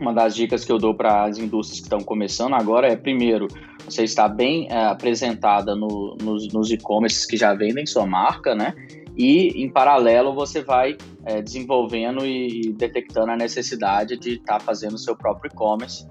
uma 0.00 0.12
das 0.12 0.34
dicas 0.34 0.64
que 0.64 0.70
eu 0.70 0.78
dou 0.78 0.94
para 0.94 1.24
as 1.24 1.38
indústrias 1.38 1.80
que 1.80 1.86
estão 1.86 2.00
começando 2.00 2.54
agora 2.54 2.86
é, 2.86 2.96
primeiro, 2.96 3.48
você 3.84 4.04
está 4.04 4.28
bem 4.28 4.68
é, 4.70 4.86
apresentada 4.86 5.74
no, 5.74 6.16
nos, 6.20 6.52
nos 6.52 6.70
e-commerces 6.70 7.24
que 7.24 7.36
já 7.36 7.54
vendem 7.54 7.86
sua 7.86 8.06
marca, 8.06 8.54
né? 8.54 8.74
E, 9.16 9.62
em 9.62 9.70
paralelo, 9.70 10.34
você 10.34 10.60
vai 10.60 10.96
é, 11.24 11.40
desenvolvendo 11.40 12.26
e 12.26 12.72
detectando 12.76 13.30
a 13.30 13.36
necessidade 13.36 14.18
de 14.18 14.34
estar 14.34 14.58
tá 14.58 14.60
fazendo 14.60 14.98
seu 14.98 15.16
próprio 15.16 15.50
e-commerce. 15.50 16.06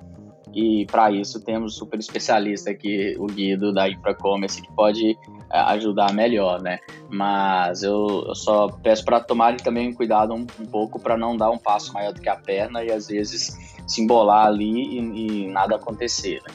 E, 0.56 0.86
para 0.86 1.12
isso, 1.12 1.42
temos 1.42 1.74
um 1.74 1.78
super 1.80 2.00
especialista 2.00 2.72
aqui, 2.72 3.16
o 3.20 3.28
Guido, 3.28 3.74
da 3.74 3.90
InfraCommerce, 3.90 4.62
que 4.62 4.72
pode 4.72 5.18
é, 5.52 5.60
ajudar 5.60 6.14
melhor, 6.14 6.62
né? 6.62 6.80
Mas 7.10 7.84
eu, 7.84 8.24
eu 8.28 8.36
só 8.36 8.70
peço 8.70 9.04
para 9.04 9.20
tomarem 9.20 9.58
também 9.58 9.94
cuidado 9.94 10.34
um, 10.34 10.48
um 10.60 10.66
pouco 10.66 10.98
para 10.98 11.18
não 11.18 11.36
dar 11.36 11.52
um 11.52 11.58
passo 11.58 11.94
maior 11.94 12.14
do 12.14 12.22
que 12.22 12.30
a 12.30 12.38
perna 12.38 12.84
e, 12.84 12.92
às 12.92 13.08
vezes, 13.08 13.76
se 13.86 14.02
embolar 14.02 14.48
ali 14.48 14.98
e, 14.98 15.44
e 15.44 15.48
nada 15.48 15.76
acontecer. 15.76 16.42
Né? 16.48 16.54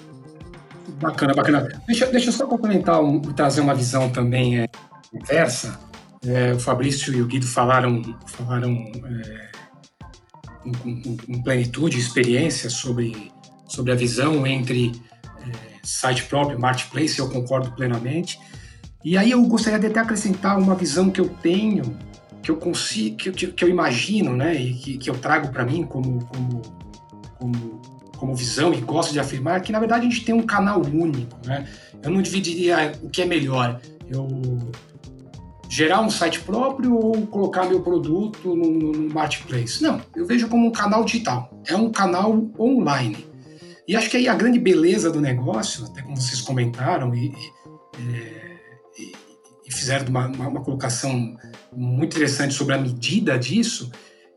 Bacana, 1.00 1.34
bacana. 1.34 1.68
Deixa, 1.86 2.06
deixa 2.06 2.28
eu 2.28 2.32
só 2.32 2.46
complementar, 2.46 3.02
um, 3.02 3.20
trazer 3.20 3.60
uma 3.60 3.74
visão 3.74 4.08
também 4.10 4.60
é, 4.60 4.66
inversa. 5.12 5.78
É, 6.24 6.52
o 6.52 6.60
Fabrício 6.60 7.14
e 7.14 7.22
o 7.22 7.26
Guido 7.26 7.46
falaram, 7.46 8.02
falaram 8.26 8.70
é, 9.04 9.50
com, 10.82 11.16
com, 11.16 11.42
plenitude 11.42 11.96
e 11.96 12.00
experiência 12.00 12.68
sobre, 12.68 13.32
sobre 13.70 13.92
a 13.92 13.94
visão 13.94 14.46
entre 14.46 14.92
é, 15.46 15.78
site 15.82 16.24
próprio, 16.24 16.58
marketplace, 16.60 17.18
eu 17.18 17.28
concordo 17.28 17.72
plenamente. 17.72 18.38
E 19.04 19.16
aí 19.16 19.30
eu 19.30 19.42
gostaria 19.44 19.78
de 19.78 19.86
até 19.86 20.00
acrescentar 20.00 20.58
uma 20.58 20.74
visão 20.74 21.10
que 21.10 21.20
eu 21.20 21.28
tenho, 21.28 21.96
que 22.42 22.50
eu 22.50 22.56
consigo, 22.56 23.16
que, 23.16 23.32
que, 23.32 23.46
que 23.46 23.64
eu 23.64 23.68
imagino, 23.68 24.36
né, 24.36 24.54
e 24.54 24.74
que, 24.74 24.98
que 24.98 25.08
eu 25.08 25.16
trago 25.16 25.48
para 25.50 25.64
mim 25.64 25.84
como, 25.84 26.24
como 26.26 26.62
como, 27.40 27.80
como 28.18 28.34
visão 28.34 28.72
e 28.74 28.80
gosto 28.80 29.12
de 29.12 29.18
afirmar 29.18 29.60
que, 29.62 29.72
na 29.72 29.80
verdade, 29.80 30.06
a 30.06 30.10
gente 30.10 30.24
tem 30.24 30.34
um 30.34 30.42
canal 30.42 30.82
único. 30.82 31.36
Né? 31.44 31.66
Eu 32.02 32.10
não 32.10 32.20
dividiria 32.20 32.92
o 33.02 33.08
que 33.08 33.22
é 33.22 33.24
melhor. 33.24 33.80
Eu 34.06 34.28
gerar 35.68 36.00
um 36.00 36.10
site 36.10 36.40
próprio 36.40 36.94
ou 36.94 37.26
colocar 37.28 37.64
meu 37.64 37.80
produto 37.80 38.54
no, 38.54 38.92
no 38.92 39.14
marketplace. 39.14 39.82
Não, 39.82 40.00
eu 40.14 40.26
vejo 40.26 40.48
como 40.48 40.66
um 40.66 40.70
canal 40.70 41.04
digital. 41.04 41.50
É 41.66 41.74
um 41.74 41.90
canal 41.90 42.46
online. 42.58 43.29
E 43.90 43.96
acho 43.96 44.08
que 44.08 44.16
aí 44.16 44.28
a 44.28 44.34
grande 44.36 44.60
beleza 44.60 45.10
do 45.10 45.20
negócio, 45.20 45.84
até 45.84 46.00
como 46.00 46.16
vocês 46.16 46.40
comentaram 46.40 47.12
e, 47.12 47.34
e, 47.98 49.12
e 49.66 49.74
fizeram 49.74 50.06
uma, 50.06 50.28
uma, 50.28 50.60
colocação 50.60 51.36
muito 51.72 52.14
interessante 52.14 52.54
sobre 52.54 52.76
a 52.76 52.78
medida 52.78 53.36
disso, 53.36 53.90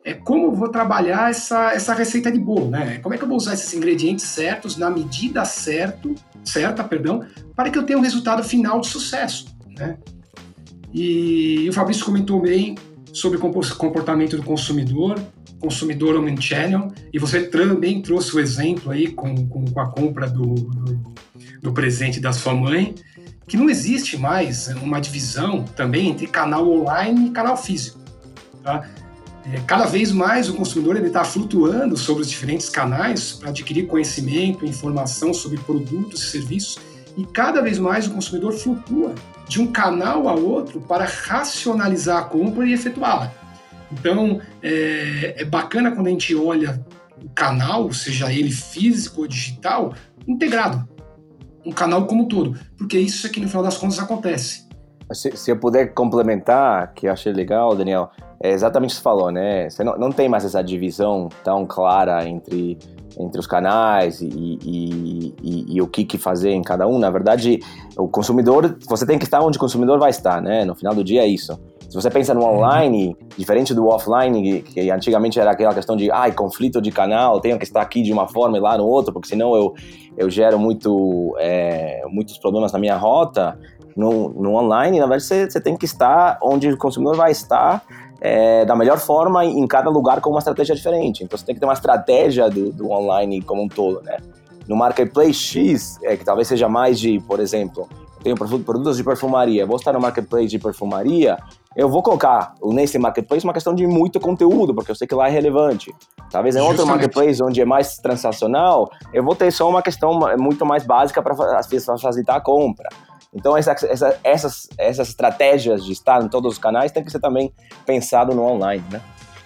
é 0.03 0.15
como 0.15 0.47
eu 0.47 0.55
vou 0.55 0.69
trabalhar 0.69 1.29
essa, 1.29 1.71
essa 1.71 1.93
receita 1.93 2.31
de 2.31 2.39
bolo, 2.39 2.71
né? 2.71 2.97
Como 2.97 3.13
é 3.13 3.17
que 3.19 3.23
eu 3.23 3.27
vou 3.27 3.37
usar 3.37 3.53
esses 3.53 3.71
ingredientes 3.75 4.25
certos 4.25 4.75
na 4.75 4.89
medida 4.89 5.45
certo, 5.45 6.15
certa, 6.43 6.83
perdão, 6.83 7.23
para 7.55 7.69
que 7.69 7.77
eu 7.77 7.83
tenha 7.83 7.99
um 7.99 8.01
resultado 8.01 8.43
final 8.43 8.81
de 8.81 8.87
sucesso, 8.87 9.55
né? 9.77 9.99
E 10.91 11.69
o 11.69 11.73
Fabrício 11.73 12.03
comentou 12.03 12.41
bem 12.41 12.73
sobre 13.13 13.37
o 13.37 13.75
comportamento 13.75 14.35
do 14.35 14.41
consumidor, 14.41 15.23
consumidor 15.63 16.17
omnichannel, 16.17 16.91
e 17.13 17.17
você 17.17 17.43
também 17.43 18.01
trouxe 18.01 18.35
o 18.35 18.39
exemplo 18.39 18.91
aí 18.91 19.07
com, 19.07 19.47
com, 19.47 19.63
com 19.65 19.79
a 19.79 19.87
compra 19.87 20.29
do, 20.29 20.55
do, 20.55 21.13
do 21.61 21.71
presente 21.71 22.19
da 22.19 22.33
sua 22.33 22.53
mãe, 22.53 22.93
que 23.47 23.55
não 23.55 23.69
existe 23.69 24.17
mais 24.17 24.67
uma 24.81 24.99
divisão 24.99 25.63
também 25.63 26.09
entre 26.09 26.27
canal 26.27 26.69
online 26.69 27.27
e 27.27 27.31
canal 27.31 27.55
físico. 27.55 27.97
Tá? 28.61 28.89
É, 29.45 29.59
cada 29.65 29.85
vez 29.85 30.11
mais 30.11 30.49
o 30.49 30.53
consumidor 30.53 30.97
está 30.97 31.23
flutuando 31.23 31.95
sobre 31.95 32.23
os 32.23 32.29
diferentes 32.29 32.67
canais 32.67 33.31
para 33.31 33.49
adquirir 33.49 33.87
conhecimento, 33.87 34.65
informação 34.65 35.33
sobre 35.33 35.57
produtos 35.59 36.23
e 36.23 36.31
serviços, 36.31 36.77
e 37.15 37.25
cada 37.25 37.61
vez 37.61 37.79
mais 37.79 38.05
o 38.07 38.11
consumidor 38.11 38.51
flutua 38.53 39.15
de 39.47 39.61
um 39.61 39.67
canal 39.67 40.27
a 40.27 40.33
outro 40.33 40.81
para 40.81 41.05
racionalizar 41.05 42.17
a 42.17 42.23
compra 42.23 42.65
e 42.65 42.73
efetuá-la. 42.73 43.42
Então, 43.99 44.41
é, 44.61 45.41
é 45.41 45.45
bacana 45.45 45.91
quando 45.91 46.07
a 46.07 46.09
gente 46.09 46.35
olha 46.35 46.83
o 47.23 47.29
canal, 47.29 47.91
seja 47.93 48.31
ele 48.31 48.51
físico 48.51 49.21
ou 49.21 49.27
digital, 49.27 49.93
integrado. 50.27 50.87
Um 51.65 51.71
canal 51.71 52.05
como 52.05 52.23
um 52.23 52.27
todo. 52.27 52.59
Porque 52.77 52.97
isso 52.97 53.25
aqui, 53.25 53.39
no 53.39 53.47
final 53.47 53.63
das 53.63 53.77
contas, 53.77 53.99
acontece. 53.99 54.67
Se, 55.11 55.35
se 55.37 55.51
eu 55.51 55.57
puder 55.57 55.93
complementar, 55.93 56.93
que 56.93 57.07
eu 57.07 57.11
achei 57.11 57.31
legal, 57.31 57.75
Daniel, 57.75 58.09
é 58.41 58.51
exatamente 58.51 58.91
o 58.91 58.93
que 58.93 58.97
você 58.97 59.03
falou, 59.03 59.31
né? 59.31 59.69
Você 59.69 59.83
não, 59.83 59.97
não 59.97 60.11
tem 60.11 60.27
mais 60.27 60.43
essa 60.43 60.61
divisão 60.61 61.29
tão 61.43 61.65
clara 61.65 62.27
entre, 62.27 62.77
entre 63.17 63.39
os 63.39 63.47
canais 63.47 64.21
e, 64.21 64.27
e, 64.27 65.33
e, 65.41 65.75
e, 65.75 65.81
o 65.81 65.87
que, 65.87 66.03
que 66.03 66.17
fazer 66.17 66.51
em 66.51 66.61
cada 66.61 66.87
um. 66.87 66.99
Na 66.99 67.09
verdade, 67.09 67.59
o 67.97 68.07
consumidor, 68.07 68.77
você 68.87 69.05
tem 69.05 69.17
que 69.17 69.25
estar 69.25 69.41
onde 69.41 69.57
o 69.57 69.61
consumidor 69.61 69.99
vai 69.99 70.09
estar, 70.09 70.41
né? 70.41 70.65
No 70.65 70.75
final 70.75 70.93
do 70.93 71.03
dia 71.03 71.21
é 71.21 71.27
isso. 71.27 71.57
Se 71.93 72.01
você 72.01 72.09
pensa 72.09 72.33
no 72.33 72.43
online, 72.43 73.15
diferente 73.37 73.71
do 73.71 73.85
offline, 73.85 74.63
que, 74.63 74.73
que 74.73 74.89
antigamente 74.89 75.39
era 75.39 75.51
aquela 75.51 75.75
questão 75.75 75.95
de 75.95 76.09
ai, 76.09 76.31
conflito 76.31 76.81
de 76.81 76.91
canal, 76.91 77.39
tenho 77.39 77.55
que 77.59 77.65
estar 77.65 77.83
aqui 77.83 78.01
de 78.01 78.11
uma 78.11 78.27
forma 78.27 78.57
e 78.57 78.59
lá 78.59 78.75
no 78.75 78.83
outro, 78.83 79.13
porque 79.13 79.27
senão 79.27 79.55
eu, 79.55 79.75
eu 80.17 80.27
gero 80.27 80.57
muito, 80.57 81.35
é, 81.37 82.01
muitos 82.09 82.39
problemas 82.39 82.71
na 82.71 82.79
minha 82.79 82.97
rota. 82.97 83.59
No, 83.95 84.29
no 84.29 84.55
online, 84.55 84.99
na 84.99 85.05
verdade, 85.05 85.25
você, 85.25 85.47
você 85.47 85.61
tem 85.61 85.77
que 85.77 85.85
estar 85.85 86.39
onde 86.41 86.67
o 86.67 86.75
consumidor 86.79 87.15
vai 87.15 87.31
estar 87.31 87.83
é, 88.19 88.65
da 88.65 88.75
melhor 88.75 88.97
forma 88.97 89.45
em 89.45 89.67
cada 89.67 89.91
lugar 89.91 90.19
com 90.19 90.31
uma 90.31 90.39
estratégia 90.39 90.73
diferente. 90.73 91.23
Então 91.23 91.37
você 91.37 91.45
tem 91.45 91.53
que 91.53 91.61
ter 91.61 91.67
uma 91.67 91.75
estratégia 91.75 92.49
do, 92.49 92.71
do 92.71 92.89
online 92.89 93.39
como 93.43 93.61
um 93.61 93.67
todo, 93.67 94.01
né? 94.01 94.17
No 94.67 94.75
Marketplace 94.75 95.35
X, 95.35 95.99
é, 96.01 96.17
que 96.17 96.25
talvez 96.25 96.47
seja 96.47 96.67
mais 96.67 96.99
de, 96.99 97.19
por 97.19 97.39
exemplo, 97.39 97.87
tenho 98.23 98.37
produtos 98.37 98.97
de 98.97 99.03
perfumaria, 99.03 99.65
vou 99.65 99.75
estar 99.75 99.91
no 99.91 99.99
Marketplace 99.99 100.47
de 100.47 100.57
perfumaria, 100.57 101.37
eu 101.75 101.89
vou 101.89 102.03
colocar 102.03 102.53
nesse 102.63 102.99
Marketplace 102.99 103.43
uma 103.43 103.53
questão 103.53 103.73
de 103.73 103.85
muito 103.87 104.19
conteúdo, 104.19 104.73
porque 104.73 104.91
eu 104.91 104.95
sei 104.95 105.07
que 105.07 105.15
lá 105.15 105.27
é 105.27 105.31
relevante. 105.31 105.93
Talvez 106.29 106.55
em 106.55 106.61
outro 106.61 106.85
Marketplace 106.85 107.41
onde 107.43 107.61
é 107.61 107.65
mais 107.65 107.97
transacional, 107.97 108.89
eu 109.13 109.23
vou 109.23 109.35
ter 109.35 109.51
só 109.51 109.69
uma 109.69 109.81
questão 109.81 110.19
muito 110.37 110.65
mais 110.65 110.85
básica 110.85 111.21
para 111.21 111.57
as 111.57 111.67
pessoas 111.67 112.01
facilitar 112.01 112.37
a 112.37 112.41
compra. 112.41 112.89
Então, 113.33 113.57
essa, 113.57 113.71
essa, 113.71 114.19
essas, 114.23 114.69
essas 114.77 115.09
estratégias 115.09 115.83
de 115.83 115.91
estar 115.91 116.23
em 116.23 116.27
todos 116.27 116.53
os 116.53 116.57
canais 116.59 116.91
tem 116.91 117.03
que 117.03 117.11
ser 117.11 117.19
também 117.19 117.51
pensado 117.85 118.35
no 118.35 118.43
online, 118.43 118.83
né? 118.91 119.01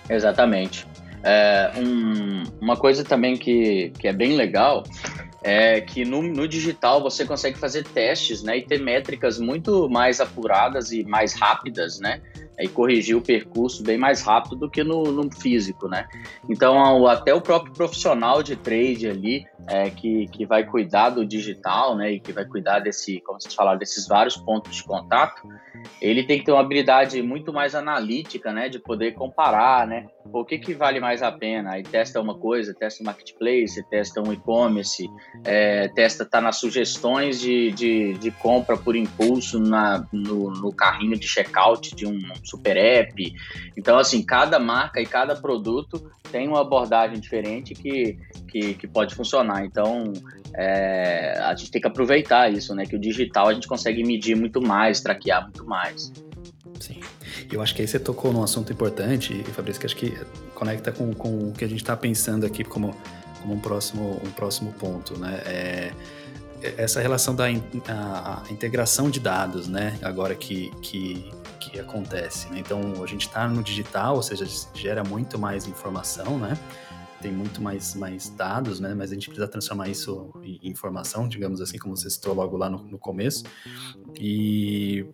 Exatamente. 0.10 0.86
É, 1.24 1.72
um, 1.78 2.44
uma 2.62 2.76
coisa 2.76 3.04
também 3.04 3.38
que, 3.38 3.92
que 3.98 4.08
é 4.08 4.14
bem 4.14 4.36
legal 4.36 4.84
é 5.44 5.82
que 5.82 6.04
no, 6.04 6.22
no, 6.22 6.48
digital 6.48 7.02
você 7.02 7.26
consegue 7.26 7.58
fazer 7.58 7.84
testes 7.84 8.42
né, 8.44 8.58
e 8.58 8.62
ter 8.62 8.80
métricas 8.80 9.40
muito 9.40 9.90
mais 9.90 10.20
apuradas 10.20 10.92
e 10.92 11.04
mais 11.04 11.34
rápidas, 11.34 12.00
né? 12.00 12.22
E 12.60 12.68
corrigir 12.68 13.16
o 13.16 13.22
percurso 13.22 13.84
bem 13.84 13.98
mais 13.98 14.22
rápido 14.22 14.56
do 14.56 14.70
que 14.70 14.84
no, 14.84 15.04
no 15.04 15.32
físico, 15.32 15.88
né? 15.88 16.08
Então, 16.50 17.06
até 17.08 17.34
o 17.34 17.42
próprio 17.42 17.74
profissional 17.74 18.42
de 18.42 18.56
trade 18.56 19.08
ali, 19.08 19.46
é, 19.68 19.90
que, 19.90 20.28
que 20.28 20.46
vai 20.46 20.64
cuidar 20.64 21.10
do 21.10 21.26
digital, 21.26 21.96
né, 21.96 22.14
e 22.14 22.20
que 22.20 22.32
vai 22.32 22.46
cuidar 22.46 22.80
desse, 22.80 23.20
como 23.22 23.40
vocês 23.40 23.54
falaram, 23.54 23.78
desses 23.78 24.08
vários 24.08 24.38
pontos 24.38 24.76
de 24.76 24.84
contato, 24.84 25.48
ele 26.02 26.24
tem 26.24 26.40
que 26.40 26.46
ter 26.46 26.52
uma 26.52 26.62
habilidade 26.62 27.22
muito 27.22 27.52
mais 27.52 27.76
analítica, 27.76 28.52
né, 28.52 28.70
de 28.70 28.80
poder 28.80 29.14
comparar, 29.14 29.86
né, 29.86 30.08
o 30.32 30.46
que 30.46 30.58
que 30.58 30.74
vale 30.74 31.00
mais 31.00 31.22
a 31.22 31.32
pena, 31.32 31.72
aí 31.72 31.84
testa 31.84 32.22
uma 32.22 32.38
coisa, 32.38 32.74
testa 32.74 33.04
um 33.04 33.06
marketplace, 33.06 33.84
testa 33.90 34.22
um 34.22 34.32
e-commerce, 34.32 35.10
é, 35.44 35.90
testa, 35.90 36.26
tá 36.26 36.40
nas 36.40 36.58
sugestões 36.58 37.40
de, 37.40 37.72
de, 37.72 38.14
de 38.14 38.32
compra 38.32 38.78
por 38.78 38.96
impulso 38.96 39.60
na, 39.60 40.06
no, 40.12 40.52
no 40.52 40.74
carrinho 40.74 41.18
de 41.18 41.28
checkout 41.28 41.94
de 41.96 42.06
um 42.06 42.20
super 42.48 42.78
app, 42.78 43.34
então, 43.76 43.98
assim, 43.98 44.24
cada 44.24 44.60
marca 44.60 45.02
e 45.02 45.06
cada 45.06 45.36
produto 45.36 46.12
tem 46.32 46.48
uma 46.48 46.62
abordagem 46.62 47.20
diferente 47.20 47.74
que, 47.74 48.18
que, 48.48 48.74
que 48.74 48.88
pode 48.88 49.16
funcionar. 49.16 49.66
Então, 49.66 50.12
é, 50.56 51.40
a 51.40 51.56
gente 51.56 51.72
tem 51.72 51.82
que 51.82 51.88
aproveitar 51.88 52.52
isso, 52.52 52.74
né? 52.76 52.86
Que 52.86 52.96
o 52.96 53.00
digital 53.00 53.48
a 53.48 53.54
gente 53.54 53.68
consegue 53.68 54.04
medir 54.04 54.36
muito 54.36 54.62
mais, 54.62 55.02
traquear 55.02 55.44
muito 55.44 55.66
mais. 55.66 56.12
Sim. 56.80 57.00
Eu 57.52 57.62
acho 57.62 57.74
que 57.76 57.82
aí 57.82 57.88
você 57.88 58.00
tocou 58.00 58.32
num 58.32 58.44
assunto 58.44 58.72
importante, 58.72 59.34
Fabrício, 59.54 59.80
que 59.80 59.86
acho 59.86 59.96
que 59.96 60.18
conecta 60.54 60.92
com, 60.92 61.14
com 61.14 61.50
o 61.50 61.54
que 61.54 61.64
a 61.64 61.68
gente 61.68 61.82
está 61.82 61.96
pensando 61.96 62.46
aqui 62.46 62.64
como, 62.64 62.96
como 63.42 63.54
um, 63.54 63.60
próximo, 63.60 64.22
um 64.24 64.32
próximo 64.32 64.74
ponto, 64.74 65.18
né? 65.18 65.42
É, 65.46 65.92
é 66.62 66.74
essa 66.78 67.00
relação 67.00 67.36
da 67.36 67.46
a, 67.46 68.44
a 68.48 68.52
integração 68.52 69.10
de 69.10 69.20
dados, 69.20 69.68
né? 69.68 69.98
Agora 70.02 70.36
que, 70.36 70.72
que, 70.82 71.32
que 71.70 71.80
acontece. 71.80 72.50
Né? 72.50 72.60
Então, 72.60 73.04
a 73.04 73.08
gente 73.08 73.28
está 73.28 73.48
no 73.48 73.64
digital, 73.64 74.16
ou 74.16 74.24
seja, 74.24 74.46
gera 74.74 75.04
muito 75.04 75.38
mais 75.38 75.68
informação, 75.68 76.38
né? 76.38 76.58
Tem 77.22 77.32
muito 77.32 77.62
mais, 77.62 77.96
mais 77.96 78.30
dados, 78.30 78.80
né? 78.80 78.94
Mas 78.94 79.12
a 79.12 79.16
gente 79.16 79.28
precisa 79.28 79.48
transformar 79.48 79.90
isso 79.90 80.32
em 80.44 80.60
informação, 80.70 81.28
digamos 81.28 81.62
assim, 81.62 81.78
como 81.78 81.98
você 81.98 82.10
citou 82.10 82.34
logo 82.34 82.56
lá 82.58 82.70
no, 82.70 82.84
no 82.84 83.00
começo. 83.00 83.44
E, 84.20 85.06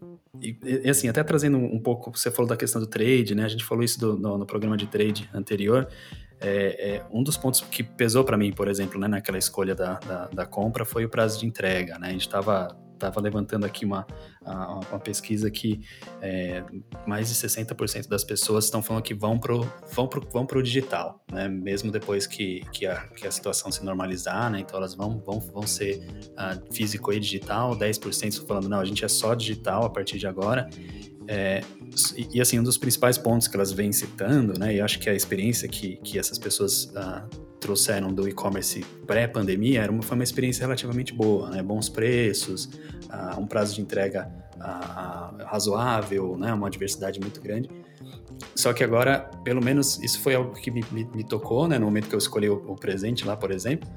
e, 0.41 0.89
assim, 0.89 1.07
até 1.07 1.23
trazendo 1.23 1.57
um 1.57 1.79
pouco, 1.79 2.11
você 2.17 2.29
falou 2.29 2.49
da 2.49 2.57
questão 2.57 2.81
do 2.81 2.87
trade, 2.87 3.33
né? 3.33 3.45
A 3.45 3.47
gente 3.47 3.63
falou 3.63 3.83
isso 3.83 3.99
do, 3.99 4.17
no, 4.17 4.37
no 4.37 4.45
programa 4.45 4.75
de 4.75 4.85
trade 4.87 5.29
anterior. 5.33 5.87
É, 6.41 6.95
é, 6.95 7.05
um 7.09 7.23
dos 7.23 7.37
pontos 7.37 7.61
que 7.61 7.81
pesou 7.81 8.25
para 8.25 8.35
mim, 8.35 8.51
por 8.51 8.67
exemplo, 8.67 8.99
né, 8.99 9.07
naquela 9.07 9.37
escolha 9.37 9.73
da, 9.73 9.93
da, 9.99 10.27
da, 10.27 10.45
compra 10.45 10.83
foi 10.83 11.05
o 11.05 11.09
prazo 11.09 11.39
de 11.39 11.45
entrega. 11.45 11.97
Né? 11.97 12.09
A 12.09 12.11
gente 12.11 12.27
estava 12.27 12.77
estava 13.07 13.21
levantando 13.21 13.65
aqui 13.65 13.85
uma, 13.85 14.05
uma 14.41 14.99
pesquisa 14.99 15.49
que 15.49 15.81
é, 16.21 16.63
mais 17.05 17.29
de 17.29 17.35
60% 17.35 18.07
das 18.07 18.23
pessoas 18.23 18.65
estão 18.65 18.81
falando 18.81 19.03
que 19.03 19.13
vão 19.13 19.37
para 19.37 19.53
vão 19.93 20.07
pro, 20.07 20.27
vão 20.31 20.45
pro 20.45 20.63
digital, 20.63 21.23
né? 21.31 21.47
mesmo 21.47 21.91
depois 21.91 22.25
que, 22.25 22.61
que, 22.71 22.85
a, 22.85 23.01
que 23.07 23.27
a 23.27 23.31
situação 23.31 23.71
se 23.71 23.83
normalizar, 23.83 24.49
né? 24.49 24.59
então 24.59 24.77
elas 24.77 24.95
vão, 24.95 25.19
vão, 25.19 25.39
vão 25.39 25.67
ser 25.67 25.99
uh, 26.31 26.73
físico 26.73 27.11
e 27.11 27.19
digital, 27.19 27.75
10% 27.75 28.27
estão 28.27 28.47
falando, 28.47 28.69
não, 28.69 28.79
a 28.79 28.85
gente 28.85 29.03
é 29.03 29.07
só 29.07 29.33
digital 29.33 29.85
a 29.85 29.89
partir 29.89 30.17
de 30.17 30.27
agora, 30.27 30.69
é, 31.27 31.61
e, 32.33 32.41
assim, 32.41 32.59
um 32.59 32.63
dos 32.63 32.77
principais 32.77 33.17
pontos 33.17 33.47
que 33.47 33.55
elas 33.55 33.71
vêm 33.71 33.91
citando, 33.91 34.57
né, 34.59 34.75
e 34.75 34.81
acho 34.81 34.99
que 34.99 35.09
a 35.09 35.13
experiência 35.13 35.67
que, 35.67 35.97
que 35.97 36.19
essas 36.19 36.37
pessoas 36.37 36.85
uh, 36.85 37.52
trouxeram 37.63 38.13
do 38.13 38.27
e-commerce 38.27 38.81
pré-pandemia 39.07 39.83
era 39.83 39.91
uma, 39.91 40.03
foi 40.03 40.15
uma 40.15 40.23
experiência 40.23 40.63
relativamente 40.63 41.13
boa, 41.13 41.49
né, 41.49 41.63
bons 41.63 41.87
preços, 41.87 42.65
uh, 42.65 43.39
um 43.39 43.47
prazo 43.47 43.73
de 43.73 43.81
entrega 43.81 44.29
uh, 44.57 45.45
razoável, 45.45 46.37
né, 46.37 46.53
uma 46.53 46.69
diversidade 46.69 47.21
muito 47.21 47.39
grande. 47.39 47.69
Só 48.53 48.73
que 48.73 48.83
agora, 48.83 49.31
pelo 49.45 49.63
menos, 49.63 49.97
isso 50.03 50.19
foi 50.19 50.35
algo 50.35 50.53
que 50.53 50.69
me, 50.69 50.83
me, 50.91 51.05
me 51.15 51.23
tocou, 51.23 51.65
né, 51.65 51.79
no 51.79 51.85
momento 51.85 52.09
que 52.09 52.15
eu 52.15 52.19
escolhi 52.19 52.49
o, 52.49 52.55
o 52.67 52.75
presente 52.75 53.25
lá, 53.25 53.37
por 53.37 53.49
exemplo, 53.49 53.89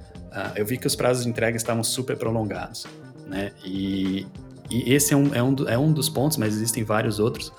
eu 0.55 0.64
vi 0.64 0.79
que 0.79 0.87
os 0.87 0.94
prazos 0.94 1.24
de 1.24 1.31
entrega 1.31 1.57
estavam 1.57 1.83
super 1.83 2.16
prolongados, 2.16 2.87
né, 3.26 3.50
e, 3.64 4.26
e 4.70 4.94
esse 4.94 5.12
é 5.12 5.16
um, 5.16 5.35
é, 5.35 5.42
um, 5.42 5.57
é 5.68 5.76
um 5.76 5.92
dos 5.92 6.09
pontos, 6.09 6.37
mas 6.37 6.55
existem 6.55 6.85
vários 6.85 7.18
outros. 7.18 7.52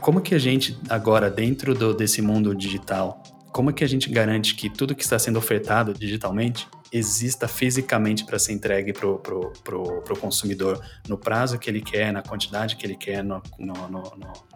Como 0.00 0.22
que 0.22 0.34
a 0.34 0.38
gente, 0.38 0.78
agora, 0.88 1.28
dentro 1.28 1.74
do, 1.74 1.92
desse 1.92 2.22
mundo 2.22 2.54
digital, 2.54 3.22
como 3.56 3.72
que 3.72 3.82
a 3.82 3.88
gente 3.88 4.10
garante 4.10 4.54
que 4.54 4.68
tudo 4.68 4.94
que 4.94 5.02
está 5.02 5.18
sendo 5.18 5.38
ofertado 5.38 5.94
digitalmente 5.94 6.68
exista 6.92 7.48
fisicamente 7.48 8.22
para 8.22 8.38
ser 8.38 8.52
entregue 8.52 8.92
para 8.92 9.08
o 9.08 9.18
pro, 9.18 9.50
pro, 9.64 10.02
pro 10.02 10.14
consumidor 10.18 10.78
no 11.08 11.16
prazo 11.16 11.58
que 11.58 11.70
ele 11.70 11.80
quer, 11.80 12.12
na 12.12 12.20
quantidade 12.20 12.76
que 12.76 12.84
ele 12.84 12.96
quer, 12.96 13.24
no, 13.24 13.42
no, 13.58 13.72
no, 13.88 14.02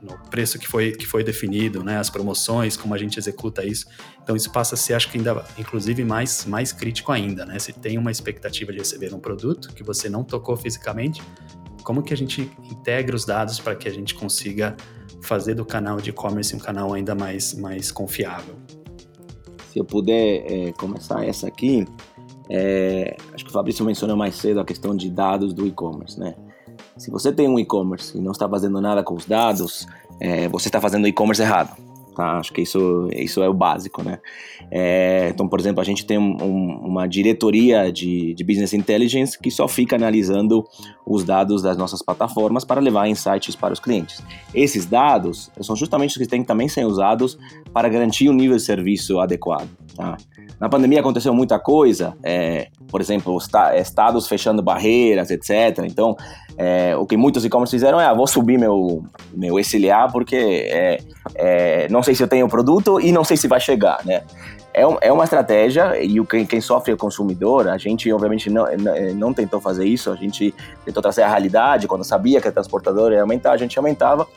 no, 0.03 0.19
preço 0.29 0.59
que 0.59 0.69
foi, 0.69 0.93
que 0.93 1.07
foi 1.07 1.25
definido, 1.25 1.83
né? 1.83 1.97
as 1.97 2.11
promoções, 2.11 2.77
como 2.77 2.93
a 2.93 2.99
gente 2.99 3.19
executa 3.19 3.65
isso. 3.65 3.87
Então 4.23 4.37
isso 4.37 4.53
passa 4.53 4.75
a 4.75 4.79
ser, 4.79 4.93
acho 4.93 5.11
que 5.11 5.17
ainda, 5.17 5.47
inclusive, 5.57 6.05
mais, 6.05 6.45
mais 6.45 6.71
crítico 6.71 7.11
ainda. 7.11 7.47
Né? 7.47 7.59
Se 7.59 7.73
tem 7.73 7.97
uma 7.97 8.11
expectativa 8.11 8.71
de 8.71 8.81
receber 8.81 9.15
um 9.15 9.19
produto 9.19 9.73
que 9.73 9.83
você 9.83 10.11
não 10.11 10.23
tocou 10.23 10.59
fisicamente, 10.59 11.23
como 11.83 12.03
que 12.03 12.13
a 12.13 12.17
gente 12.17 12.53
integra 12.71 13.17
os 13.17 13.25
dados 13.25 13.59
para 13.59 13.75
que 13.75 13.89
a 13.89 13.93
gente 13.93 14.15
consiga 14.15 14.77
fazer 15.23 15.55
do 15.55 15.65
canal 15.65 16.03
de 16.03 16.11
e-commerce 16.11 16.55
um 16.55 16.59
canal 16.59 16.93
ainda 16.93 17.15
mais, 17.15 17.55
mais 17.55 17.91
confiável? 17.91 18.60
Se 19.70 19.78
eu 19.78 19.85
puder 19.85 20.44
é, 20.50 20.72
começar 20.72 21.24
essa 21.24 21.46
aqui, 21.46 21.87
é, 22.48 23.16
acho 23.33 23.44
que 23.44 23.50
o 23.50 23.52
Fabrício 23.52 23.85
mencionou 23.85 24.16
mais 24.16 24.35
cedo 24.35 24.59
a 24.59 24.64
questão 24.64 24.96
de 24.96 25.09
dados 25.09 25.54
do 25.54 25.64
e-commerce, 25.64 26.18
né? 26.18 26.35
Se 26.96 27.09
você 27.09 27.33
tem 27.33 27.48
um 27.48 27.56
e-commerce 27.56 28.18
e 28.18 28.20
não 28.20 28.33
está 28.33 28.48
fazendo 28.48 28.80
nada 28.80 29.04
com 29.04 29.14
os 29.14 29.26
dados, 29.26 29.87
é, 30.18 30.48
você 30.48 30.68
está 30.68 30.80
fazendo 30.80 31.06
e-commerce 31.06 31.40
errado. 31.40 31.76
Tá? 32.16 32.38
Acho 32.38 32.52
que 32.52 32.61
isso, 32.61 33.09
isso 33.14 33.40
é 33.42 33.48
o 33.48 33.54
básico, 33.54 34.02
né? 34.02 34.18
É, 34.70 35.30
então, 35.33 35.48
por 35.48 35.61
exemplo, 35.61 35.80
a 35.80 35.85
gente 35.85 36.04
tem 36.04 36.18
um, 36.18 36.37
um, 36.42 36.80
uma 36.85 37.06
diretoria 37.06 37.92
de, 37.92 38.35
de 38.35 38.44
Business 38.44 38.74
Intelligence 38.74 39.38
que 39.38 39.50
só 39.50 39.68
fica 39.68 39.94
analisando 39.94 40.66
os 41.06 41.24
dados 41.24 41.62
das 41.62 41.76
nossas 41.76 42.02
plataformas 42.02 42.64
para 42.64 42.80
levar 42.80 43.09
insights 43.09 43.54
para 43.54 43.72
os 43.72 43.80
clientes. 43.80 44.22
Esses 44.52 44.85
dados 44.85 45.50
são 45.61 45.76
justamente 45.76 46.11
os 46.11 46.16
que 46.18 46.26
têm 46.26 46.42
também 46.42 46.68
ser 46.68 46.85
usados 46.85 47.38
para 47.72 47.88
garantir 47.88 48.28
um 48.28 48.33
nível 48.33 48.56
de 48.56 48.62
serviço 48.62 49.20
adequado. 49.20 49.68
Tá? 49.96 50.16
Na 50.61 50.68
pandemia 50.68 51.00
aconteceu 51.00 51.33
muita 51.33 51.59
coisa, 51.59 52.14
é, 52.22 52.68
por 52.88 53.00
exemplo, 53.00 53.38
estados 53.74 54.28
fechando 54.28 54.62
barreiras, 54.62 55.30
etc. 55.30 55.85
Então, 55.85 56.14
é, 56.59 56.94
o 56.96 57.06
que 57.06 57.16
muitos 57.16 57.44
e-commerce 57.46 57.70
fizeram 57.70 57.98
é, 57.98 58.04
ah, 58.04 58.12
vou 58.12 58.26
subir 58.26 58.59
meu, 58.59 59.02
meu 59.33 59.59
SLA 59.59 60.09
porque 60.12 60.37
é, 60.37 60.98
é, 61.35 61.88
não 61.88 62.02
sei 62.02 62.14
se 62.14 62.22
eu 62.22 62.28
tenho 62.28 62.44
o 62.44 62.48
produto 62.48 63.00
e 63.00 63.11
não 63.11 63.24
sei 63.24 63.38
se 63.38 63.48
vai 63.48 63.59
chegar, 63.59 64.04
né? 64.04 64.22
É, 64.72 64.83
é 65.09 65.12
uma 65.12 65.24
estratégia 65.24 66.00
e 66.00 66.20
o, 66.20 66.26
quem, 66.26 66.44
quem 66.44 66.61
sofre 66.61 66.92
é 66.92 66.94
o 66.94 66.98
consumidor. 66.98 67.66
A 67.66 67.78
gente, 67.78 68.12
obviamente, 68.12 68.48
não, 68.50 68.66
não 69.16 69.33
tentou 69.33 69.61
fazer 69.61 69.85
isso. 69.85 70.12
A 70.12 70.16
gente 70.16 70.54
tentou 70.85 71.02
trazer 71.02 71.22
a 71.22 71.28
realidade. 71.28 71.88
Quando 71.88 72.04
sabia 72.04 72.40
que 72.40 72.46
a 72.46 72.52
transportadora 72.52 73.16
ia 73.16 73.22
aumentar, 73.22 73.52
a 73.52 73.56
gente 73.56 73.76
aumentava 73.78 74.28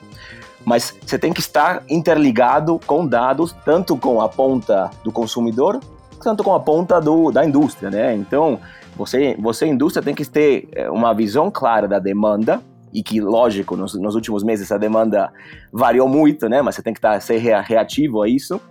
mas 0.65 0.95
você 1.05 1.17
tem 1.17 1.33
que 1.33 1.39
estar 1.39 1.83
interligado 1.89 2.79
com 2.85 3.05
dados, 3.05 3.55
tanto 3.65 3.97
com 3.97 4.21
a 4.21 4.29
ponta 4.29 4.89
do 5.03 5.11
consumidor, 5.11 5.79
tanto 6.21 6.43
com 6.43 6.53
a 6.53 6.59
ponta 6.59 7.01
do, 7.01 7.31
da 7.31 7.45
indústria, 7.45 7.89
né? 7.89 8.15
Então, 8.15 8.59
você, 8.95 9.35
você, 9.39 9.65
indústria, 9.65 10.03
tem 10.03 10.15
que 10.15 10.25
ter 10.25 10.69
é, 10.71 10.89
uma 10.89 11.13
visão 11.13 11.51
clara 11.51 11.87
da 11.87 11.99
demanda, 11.99 12.61
e 12.93 13.01
que, 13.01 13.19
lógico, 13.19 13.75
nos, 13.75 13.95
nos 13.95 14.13
últimos 14.13 14.43
meses 14.43 14.65
essa 14.65 14.77
demanda 14.77 15.31
variou 15.71 16.07
muito, 16.07 16.47
né? 16.47 16.61
Mas 16.61 16.75
você 16.75 16.83
tem 16.83 16.93
que 16.93 16.99
estar, 16.99 17.19
ser 17.19 17.39
reativo 17.39 18.21
a 18.21 18.29
isso. 18.29 18.61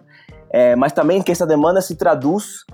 É, 0.49 0.77
mas 0.77 0.93
também 0.93 1.21
que 1.23 1.33
essa 1.33 1.47
demanda 1.47 1.81
se 1.81 1.97
traduz 1.97 2.65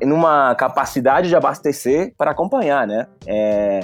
em 0.00 0.12
uma 0.12 0.54
capacidade 0.54 1.28
de 1.28 1.34
abastecer 1.34 2.14
para 2.16 2.30
acompanhar, 2.30 2.86
né? 2.86 3.06
É, 3.26 3.80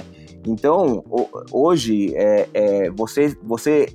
então, 0.46 1.02
hoje, 1.50 2.14
é, 2.14 2.48
é, 2.54 2.90
você, 2.90 3.36
você 3.42 3.88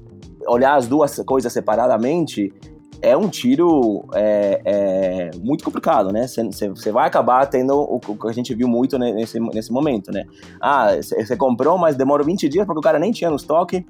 olhar 0.47 0.75
as 0.75 0.87
duas 0.87 1.19
coisas 1.25 1.51
separadamente 1.51 2.53
é 3.01 3.17
um 3.17 3.27
tiro 3.27 4.05
é, 4.13 4.61
é, 4.63 5.31
muito 5.43 5.63
complicado, 5.63 6.11
né? 6.11 6.25
Você 6.25 6.89
vai 6.89 7.05
acabar 7.05 7.45
tendo 7.47 7.77
o, 7.77 7.99
que 7.99 8.27
a 8.29 8.31
gente 8.31 8.55
viu 8.55 8.67
muito 8.67 8.97
nesse, 8.97 9.39
nesse 9.41 9.73
momento, 9.73 10.09
né? 10.09 10.23
Ah, 10.61 10.91
você 11.01 11.35
comprou, 11.35 11.77
mas 11.77 11.97
demorou 11.97 12.25
20 12.25 12.47
dias 12.47 12.65
porque 12.65 12.79
o 12.79 12.81
cara 12.81 12.97
nem 12.97 13.11
tinha 13.11 13.29
no 13.29 13.35
estoque 13.35 13.85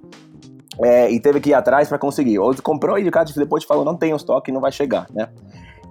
é, 0.81 1.11
e 1.11 1.19
teve 1.19 1.39
que 1.39 1.51
ir 1.51 1.53
atrás 1.53 1.87
para 1.87 1.99
conseguir. 1.99 2.39
Ou 2.39 2.55
comprou 2.63 2.97
e 2.97 3.07
o 3.07 3.11
cara 3.11 3.25
depois 3.35 3.63
falou, 3.63 3.85
não 3.85 3.95
tem 3.95 4.13
o 4.13 4.15
estoque 4.15 4.51
não 4.51 4.59
vai 4.59 4.71
chegar, 4.71 5.05
né? 5.13 5.29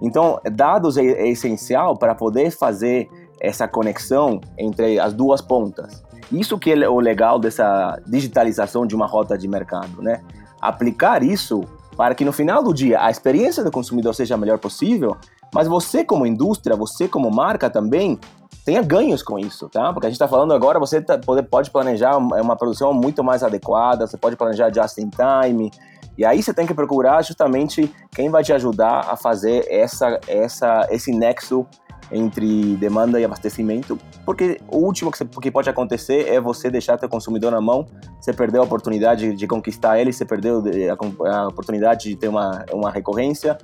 Então, 0.01 0.37
dados 0.51 0.97
é, 0.97 1.05
é 1.05 1.29
essencial 1.29 1.95
para 1.97 2.13
poder 2.13 2.51
fazer 2.51 3.07
essa 3.39 3.69
conexão 3.69 4.41
entre 4.57 4.99
as 4.99 5.13
duas 5.13 5.41
pontas. 5.41 6.03
Isso 6.29 6.57
que 6.57 6.71
é 6.71 6.89
o 6.89 6.99
legal 6.99 7.39
dessa 7.39 8.01
digitalização 8.05 8.85
de 8.85 8.95
uma 8.95 9.05
rota 9.05 9.37
de 9.37 9.47
mercado, 9.47 10.01
né? 10.01 10.21
Aplicar 10.67 11.23
isso 11.23 11.63
para 11.95 12.15
que 12.15 12.25
no 12.25 12.31
final 12.31 12.63
do 12.63 12.73
dia 12.73 13.01
a 13.01 13.09
experiência 13.09 13.63
do 13.63 13.71
consumidor 13.71 14.15
seja 14.15 14.35
a 14.35 14.37
melhor 14.37 14.57
possível, 14.57 15.15
mas 15.53 15.67
você 15.67 16.03
como 16.03 16.25
indústria, 16.25 16.75
você 16.75 17.07
como 17.07 17.29
marca 17.29 17.69
também 17.69 18.19
tenha 18.65 18.81
ganhos 18.81 19.21
com 19.21 19.37
isso, 19.37 19.69
tá? 19.69 19.91
Porque 19.91 20.07
a 20.07 20.09
gente 20.09 20.15
está 20.15 20.27
falando 20.27 20.53
agora, 20.53 20.79
você 20.79 21.01
tá, 21.01 21.19
pode 21.49 21.69
planejar 21.69 22.17
uma 22.17 22.55
produção 22.55 22.93
muito 22.93 23.23
mais 23.23 23.43
adequada, 23.43 24.07
você 24.07 24.17
pode 24.17 24.35
planejar 24.35 24.73
just 24.73 24.97
in 24.97 25.09
time, 25.09 25.69
e 26.17 26.25
aí 26.25 26.41
você 26.41 26.53
tem 26.53 26.65
que 26.65 26.73
procurar 26.73 27.21
justamente 27.23 27.93
quem 28.11 28.29
vai 28.29 28.43
te 28.43 28.53
ajudar 28.53 29.07
a 29.09 29.17
fazer 29.17 29.65
essa, 29.69 30.19
essa, 30.27 30.87
esse 30.89 31.11
nexo 31.11 31.65
entre 32.11 32.75
demanda 32.75 33.19
e 33.19 33.25
abastecimento, 33.25 33.97
porque 34.25 34.59
o 34.67 34.77
último 34.77 35.11
que, 35.11 35.17
você, 35.17 35.25
que 35.25 35.51
pode 35.51 35.69
acontecer 35.69 36.27
é 36.27 36.39
você 36.39 36.69
deixar 36.69 36.97
teu 36.97 37.09
consumidor 37.09 37.51
na 37.51 37.61
mão, 37.61 37.85
você 38.19 38.33
perdeu 38.33 38.61
a 38.61 38.65
oportunidade 38.65 39.35
de 39.35 39.47
conquistar 39.47 39.99
ele, 39.99 40.11
você 40.11 40.25
perdeu 40.25 40.63
a, 40.89 41.37
a 41.37 41.47
oportunidade 41.47 42.09
de 42.09 42.15
ter 42.15 42.27
uma, 42.27 42.65
uma 42.71 42.91
recorrência, 42.91 43.57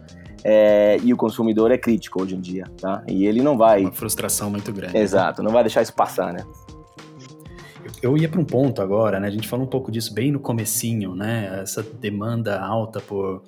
é, 0.44 0.98
e 1.04 1.14
o 1.14 1.18
consumidor 1.18 1.72
é 1.72 1.78
crítico 1.78 2.22
hoje 2.22 2.36
em 2.36 2.40
dia, 2.40 2.66
tá? 2.80 3.04
E 3.08 3.26
ele 3.26 3.42
não 3.42 3.58
vai... 3.58 3.82
Uma 3.82 3.92
frustração 3.92 4.50
muito 4.50 4.72
grande. 4.72 4.94
Né? 4.94 5.02
Exato, 5.02 5.44
não 5.44 5.52
vai 5.52 5.64
deixar 5.64 5.82
isso 5.82 5.94
passar, 5.94 6.34
né? 6.34 6.46
Eu 8.02 8.18
ia 8.18 8.30
para 8.30 8.40
um 8.40 8.46
ponto 8.46 8.82
agora, 8.82 9.20
né? 9.20 9.28
A 9.28 9.32
gente 9.32 9.48
falou 9.48 9.66
um 9.66 9.70
pouco 9.70 9.92
disso 9.92 10.14
bem 10.14 10.32
no 10.32 10.40
comecinho, 10.40 11.16
né? 11.16 11.60
Essa 11.62 11.84
demanda 11.84 12.60
alta 12.60 13.02
por 13.02 13.44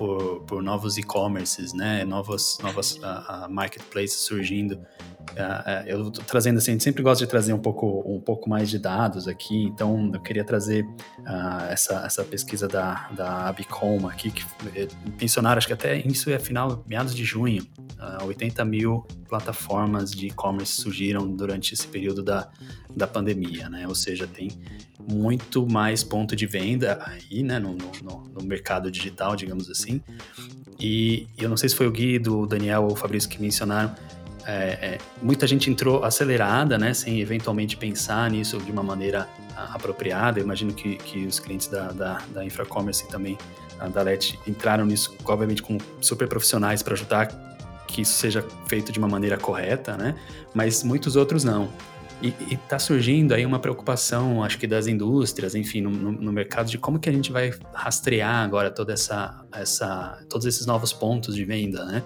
por, 0.00 0.40
por 0.46 0.62
novos 0.62 0.96
e-commerces, 0.96 1.74
né? 1.74 2.06
Novos, 2.06 2.58
novas 2.62 2.92
uh, 2.92 3.00
uh, 3.46 3.52
marketplaces 3.52 4.20
surgindo. 4.20 4.76
Uh, 4.76 5.86
eu 5.86 6.08
estou 6.08 6.24
trazendo 6.24 6.56
assim, 6.56 6.70
a 6.70 6.72
gente 6.72 6.84
sempre 6.84 7.02
gosta 7.02 7.22
de 7.22 7.30
trazer 7.30 7.52
um 7.52 7.58
pouco, 7.58 8.02
um 8.06 8.18
pouco 8.18 8.48
mais 8.48 8.70
de 8.70 8.78
dados 8.78 9.28
aqui, 9.28 9.64
então 9.64 10.10
eu 10.14 10.20
queria 10.22 10.42
trazer 10.42 10.86
essa, 11.68 12.06
essa 12.06 12.24
pesquisa 12.24 12.66
da, 12.66 13.10
da 13.10 13.48
Abicom 13.48 14.08
aqui, 14.08 14.30
que 14.30 14.42
mencionaram, 15.20 15.58
acho 15.58 15.66
que 15.66 15.74
até 15.74 15.98
isso 15.98 16.30
é 16.30 16.38
final, 16.38 16.82
meados 16.88 17.14
de 17.14 17.22
junho, 17.22 17.62
80 18.24 18.64
mil 18.64 19.06
plataformas 19.28 20.10
de 20.10 20.28
e-commerce 20.28 20.80
surgiram 20.80 21.30
durante 21.30 21.74
esse 21.74 21.86
período 21.86 22.22
da, 22.22 22.50
da 22.96 23.06
pandemia, 23.06 23.68
né? 23.68 23.86
Ou 23.86 23.94
seja, 23.94 24.26
tem 24.26 24.48
muito 25.08 25.66
mais 25.66 26.02
ponto 26.04 26.36
de 26.36 26.46
venda 26.46 27.00
aí, 27.04 27.42
né, 27.42 27.58
no, 27.58 27.72
no, 27.74 28.22
no 28.32 28.44
mercado 28.44 28.90
digital, 28.90 29.34
digamos 29.34 29.70
assim. 29.70 29.89
E 30.78 31.26
eu 31.38 31.48
não 31.48 31.56
sei 31.56 31.68
se 31.68 31.76
foi 31.76 31.86
o 31.86 31.90
Gui, 31.90 32.18
do 32.18 32.46
Daniel 32.46 32.84
ou 32.84 32.92
o 32.92 32.96
Fabrício 32.96 33.28
que 33.28 33.40
mencionaram, 33.40 33.94
é, 34.46 34.52
é, 34.52 34.98
muita 35.22 35.46
gente 35.46 35.70
entrou 35.70 36.02
acelerada, 36.02 36.78
né, 36.78 36.94
sem 36.94 37.20
eventualmente 37.20 37.76
pensar 37.76 38.30
nisso 38.30 38.58
de 38.58 38.72
uma 38.72 38.82
maneira 38.82 39.28
a, 39.54 39.74
apropriada. 39.74 40.40
Eu 40.40 40.44
imagino 40.44 40.72
que, 40.72 40.96
que 40.96 41.26
os 41.26 41.38
clientes 41.38 41.68
da, 41.68 41.92
da, 41.92 42.22
da 42.32 42.44
Infracommerce 42.44 43.06
também, 43.08 43.36
da 43.94 44.02
LET, 44.02 44.38
entraram 44.46 44.84
nisso, 44.84 45.14
obviamente, 45.24 45.62
com 45.62 45.78
super 46.00 46.28
profissionais 46.28 46.82
para 46.82 46.94
ajudar 46.94 47.28
que 47.86 48.02
isso 48.02 48.12
seja 48.14 48.44
feito 48.66 48.92
de 48.92 48.98
uma 48.98 49.08
maneira 49.08 49.36
correta, 49.36 49.96
né? 49.96 50.14
Mas 50.54 50.82
muitos 50.82 51.16
outros 51.16 51.44
não. 51.44 51.68
E 52.22 52.54
está 52.54 52.78
surgindo 52.78 53.32
aí 53.32 53.46
uma 53.46 53.58
preocupação, 53.58 54.44
acho 54.44 54.58
que 54.58 54.66
das 54.66 54.86
indústrias, 54.86 55.54
enfim, 55.54 55.80
no, 55.80 55.90
no, 55.90 56.12
no, 56.12 56.32
mercado 56.32 56.70
de 56.70 56.76
como 56.76 56.98
que 56.98 57.08
a 57.08 57.12
gente 57.12 57.32
vai 57.32 57.50
rastrear 57.72 58.44
agora 58.44 58.70
toda 58.70 58.92
essa, 58.92 59.42
essa, 59.52 60.22
todos 60.28 60.46
esses 60.46 60.66
novos 60.66 60.92
pontos 60.92 61.34
de 61.34 61.44
venda, 61.46 61.84
né? 61.86 62.02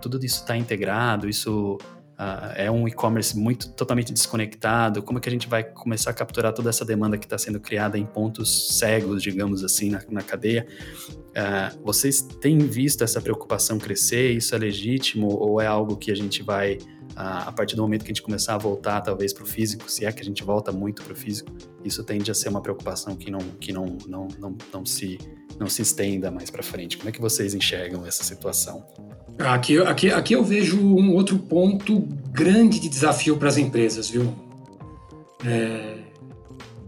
Tudo 0.00 0.24
isso 0.24 0.40
está 0.40 0.56
integrado, 0.56 1.28
isso 1.28 1.78
uh, 2.16 2.52
é 2.54 2.70
um 2.70 2.86
e-commerce 2.86 3.36
muito 3.36 3.70
totalmente 3.70 4.12
desconectado. 4.12 5.02
Como 5.02 5.20
que 5.20 5.28
a 5.28 5.32
gente 5.32 5.48
vai 5.48 5.64
começar 5.64 6.10
a 6.10 6.14
capturar 6.14 6.52
toda 6.52 6.70
essa 6.70 6.84
demanda 6.84 7.18
que 7.18 7.26
está 7.26 7.36
sendo 7.36 7.58
criada 7.58 7.98
em 7.98 8.06
pontos 8.06 8.78
cegos, 8.78 9.20
digamos 9.20 9.64
assim, 9.64 9.90
na, 9.90 10.00
na 10.08 10.22
cadeia? 10.22 10.66
Uh, 11.10 11.82
vocês 11.84 12.22
têm 12.22 12.58
visto 12.58 13.02
essa 13.02 13.20
preocupação 13.20 13.78
crescer? 13.78 14.30
Isso 14.30 14.54
é 14.54 14.58
legítimo 14.58 15.28
ou 15.28 15.60
é 15.60 15.66
algo 15.66 15.96
que 15.96 16.12
a 16.12 16.16
gente 16.16 16.42
vai 16.42 16.78
a, 17.16 17.50
partir 17.50 17.74
do 17.76 17.82
momento 17.82 18.04
que 18.04 18.10
a 18.10 18.14
gente 18.14 18.22
começar 18.22 18.54
a 18.54 18.58
voltar 18.58 19.00
talvez 19.00 19.32
para 19.32 19.42
o 19.42 19.46
físico, 19.46 19.90
se 19.90 20.04
é 20.04 20.12
que 20.12 20.20
a 20.20 20.24
gente 20.24 20.44
volta 20.44 20.70
muito 20.70 21.02
para 21.02 21.14
o 21.14 21.16
físico, 21.16 21.50
isso 21.82 22.04
tende 22.04 22.30
a 22.30 22.34
ser 22.34 22.50
uma 22.50 22.60
preocupação 22.60 23.16
que 23.16 23.30
não, 23.30 23.40
que 23.58 23.72
não, 23.72 23.96
não, 24.06 24.28
não, 24.38 24.56
não, 24.72 24.84
se, 24.84 25.18
não 25.58 25.66
se 25.66 25.80
estenda 25.80 26.30
mais 26.30 26.50
para 26.50 26.62
frente. 26.62 26.98
Como 26.98 27.08
é 27.08 27.12
que 27.12 27.20
vocês 27.20 27.54
enxergam 27.54 28.04
essa 28.06 28.22
situação? 28.22 28.84
Aqui, 29.38 29.78
aqui, 29.78 30.10
aqui 30.10 30.34
eu 30.34 30.44
vejo 30.44 30.78
um 30.78 31.14
outro 31.14 31.38
ponto 31.38 32.00
grande 32.30 32.78
de 32.78 32.88
desafio 32.88 33.38
para 33.38 33.48
as 33.48 33.56
empresas, 33.56 34.10
viu? 34.10 34.34
É, 35.44 35.98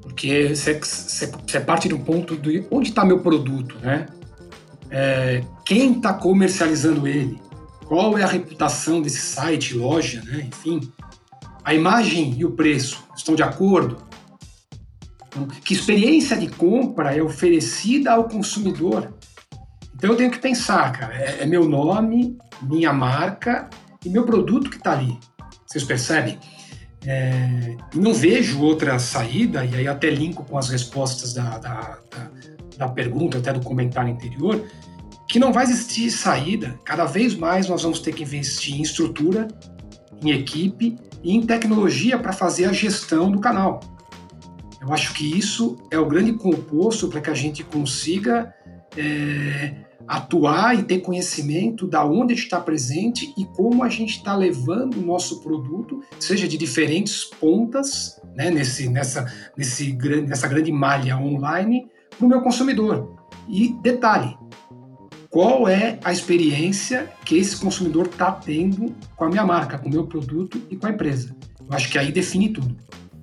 porque 0.02 0.54
você 0.54 1.60
parte 1.60 1.88
do 1.88 1.98
ponto 1.98 2.36
de 2.36 2.66
onde 2.70 2.90
está 2.90 3.04
meu 3.04 3.20
produto, 3.20 3.78
né? 3.78 4.06
É, 4.90 5.42
quem 5.64 5.92
está 5.92 6.12
comercializando 6.12 7.06
ele? 7.06 7.47
Qual 7.88 8.18
é 8.18 8.22
a 8.22 8.27
reputação 8.27 9.01
desse 9.01 9.20
site, 9.20 9.74
loja, 9.74 10.22
né? 10.27 10.46
enfim. 10.46 10.92
A 11.64 11.72
imagem 11.72 12.35
e 12.37 12.44
o 12.44 12.51
preço 12.51 13.03
estão 13.16 13.35
de 13.35 13.42
acordo? 13.42 13.96
Então, 15.27 15.46
que 15.46 15.72
experiência 15.72 16.37
de 16.37 16.48
compra 16.48 17.16
é 17.16 17.22
oferecida 17.22 18.12
ao 18.12 18.24
consumidor? 18.24 19.14
Então 19.94 20.11
eu 20.11 20.16
tenho 20.16 20.31
que 20.31 20.38
pensar, 20.38 20.92
cara, 20.92 21.14
é, 21.14 21.42
é 21.42 21.46
meu 21.46 21.66
nome, 21.66 22.37
minha 22.62 22.92
marca 22.92 23.68
e 24.05 24.11
meu 24.11 24.24
produto 24.24 24.68
que 24.68 24.77
está 24.77 24.92
ali. 24.92 25.18
Vocês 25.66 25.83
percebem? 25.83 26.38
É, 27.07 27.74
não 27.94 28.12
vejo 28.12 28.61
outra 28.61 28.98
saída, 28.98 29.64
e 29.64 29.74
aí 29.74 29.88
até 29.88 30.11
linko 30.11 30.44
com 30.44 30.59
as 30.59 30.68
respostas 30.68 31.33
da, 31.33 31.59
da, 31.59 31.98
da, 32.11 32.31
da 32.77 32.88
pergunta, 32.88 33.38
até 33.38 33.53
do 33.53 33.61
comentário 33.61 34.12
anterior, 34.12 34.62
que 35.28 35.38
não 35.38 35.52
vai 35.52 35.64
existir 35.64 36.10
saída. 36.10 36.80
Cada 36.84 37.04
vez 37.04 37.34
mais 37.34 37.68
nós 37.68 37.82
vamos 37.82 38.00
ter 38.00 38.12
que 38.12 38.22
investir 38.22 38.74
em 38.74 38.82
estrutura, 38.82 39.46
em 40.22 40.30
equipe 40.30 40.96
e 41.22 41.34
em 41.34 41.44
tecnologia 41.44 42.18
para 42.18 42.32
fazer 42.32 42.64
a 42.64 42.72
gestão 42.72 43.30
do 43.30 43.38
canal. 43.38 43.80
Eu 44.80 44.92
acho 44.92 45.12
que 45.12 45.38
isso 45.38 45.76
é 45.90 45.98
o 45.98 46.06
grande 46.06 46.32
composto 46.32 47.08
para 47.08 47.20
que 47.20 47.28
a 47.28 47.34
gente 47.34 47.62
consiga 47.62 48.54
é, 48.96 49.74
atuar 50.06 50.78
e 50.78 50.84
ter 50.84 51.00
conhecimento 51.00 51.86
da 51.86 52.04
onde 52.04 52.32
a 52.32 52.36
gente 52.36 52.44
está 52.44 52.60
presente 52.60 53.34
e 53.36 53.44
como 53.44 53.84
a 53.84 53.88
gente 53.90 54.16
está 54.16 54.34
levando 54.34 54.96
o 54.96 55.02
nosso 55.02 55.42
produto, 55.42 56.00
seja 56.18 56.48
de 56.48 56.56
diferentes 56.56 57.24
pontas, 57.24 58.18
né, 58.34 58.50
nesse, 58.50 58.88
nessa, 58.88 59.30
nesse, 59.56 59.92
nessa 60.26 60.48
grande 60.48 60.72
malha 60.72 61.18
online, 61.18 61.86
para 62.16 62.24
o 62.24 62.28
meu 62.28 62.40
consumidor. 62.40 63.14
E 63.46 63.74
detalhe, 63.82 64.36
qual 65.38 65.68
é 65.68 66.01
a 66.03 66.11
experiência 66.11 67.12
que 67.24 67.38
esse 67.38 67.57
consumidor 67.57 68.07
está 68.07 68.33
tendo 68.33 68.92
com 69.14 69.24
a 69.24 69.29
minha 69.29 69.46
marca, 69.46 69.79
com 69.79 69.88
o 69.88 69.92
meu 69.92 70.05
produto 70.05 70.61
e 70.68 70.74
com 70.74 70.88
a 70.88 70.90
empresa. 70.90 71.33
Eu 71.61 71.77
acho 71.77 71.88
que 71.92 71.96
aí 71.96 72.11
define 72.11 72.48
tudo. 72.48 72.74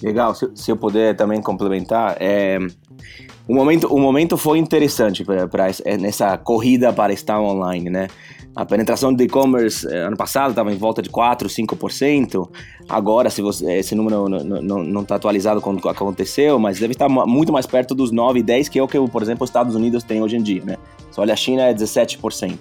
Legal, 0.02 0.34
se, 0.34 0.50
se 0.56 0.72
eu 0.72 0.78
puder 0.78 1.14
também 1.18 1.42
complementar, 1.42 2.16
é, 2.22 2.58
o 3.46 3.54
momento, 3.54 3.94
o 3.94 4.00
momento 4.00 4.38
foi 4.38 4.60
interessante 4.60 5.26
para 5.26 5.68
é, 5.84 5.98
nessa 5.98 6.38
corrida 6.38 6.94
para 6.94 7.12
estar 7.12 7.38
online, 7.38 7.90
né? 7.90 8.08
A 8.56 8.66
penetração 8.66 9.14
de 9.14 9.26
e-commerce 9.26 9.86
eh, 9.86 9.98
ano 9.98 10.16
passado 10.16 10.52
estava 10.52 10.72
em 10.72 10.78
volta 10.78 11.02
de 11.02 11.10
4, 11.10 11.50
5%. 11.50 12.50
Agora, 12.88 13.30
se 13.30 13.42
você, 13.42 13.80
esse 13.80 13.94
número 13.94 14.30
não 14.30 15.02
está 15.02 15.16
atualizado 15.16 15.60
com 15.60 15.74
o 15.74 15.82
que 15.82 15.90
aconteceu, 15.90 16.58
mas 16.58 16.80
deve 16.80 16.94
estar 16.94 17.10
muito 17.10 17.52
mais 17.52 17.66
perto 17.66 17.94
dos 17.94 18.12
9, 18.12 18.42
10, 18.42 18.70
que 18.70 18.80
é 18.80 18.84
o 18.84 18.88
que, 18.88 18.98
por 19.10 19.22
exemplo, 19.22 19.44
os 19.44 19.50
Estados 19.50 19.76
Unidos 19.76 20.04
têm 20.04 20.22
hoje 20.22 20.38
em 20.38 20.42
dia, 20.42 20.64
né? 20.64 20.78
Se 21.12 21.20
olha 21.20 21.34
a 21.34 21.36
China 21.36 21.64
é 21.64 21.74
17%. 21.74 22.58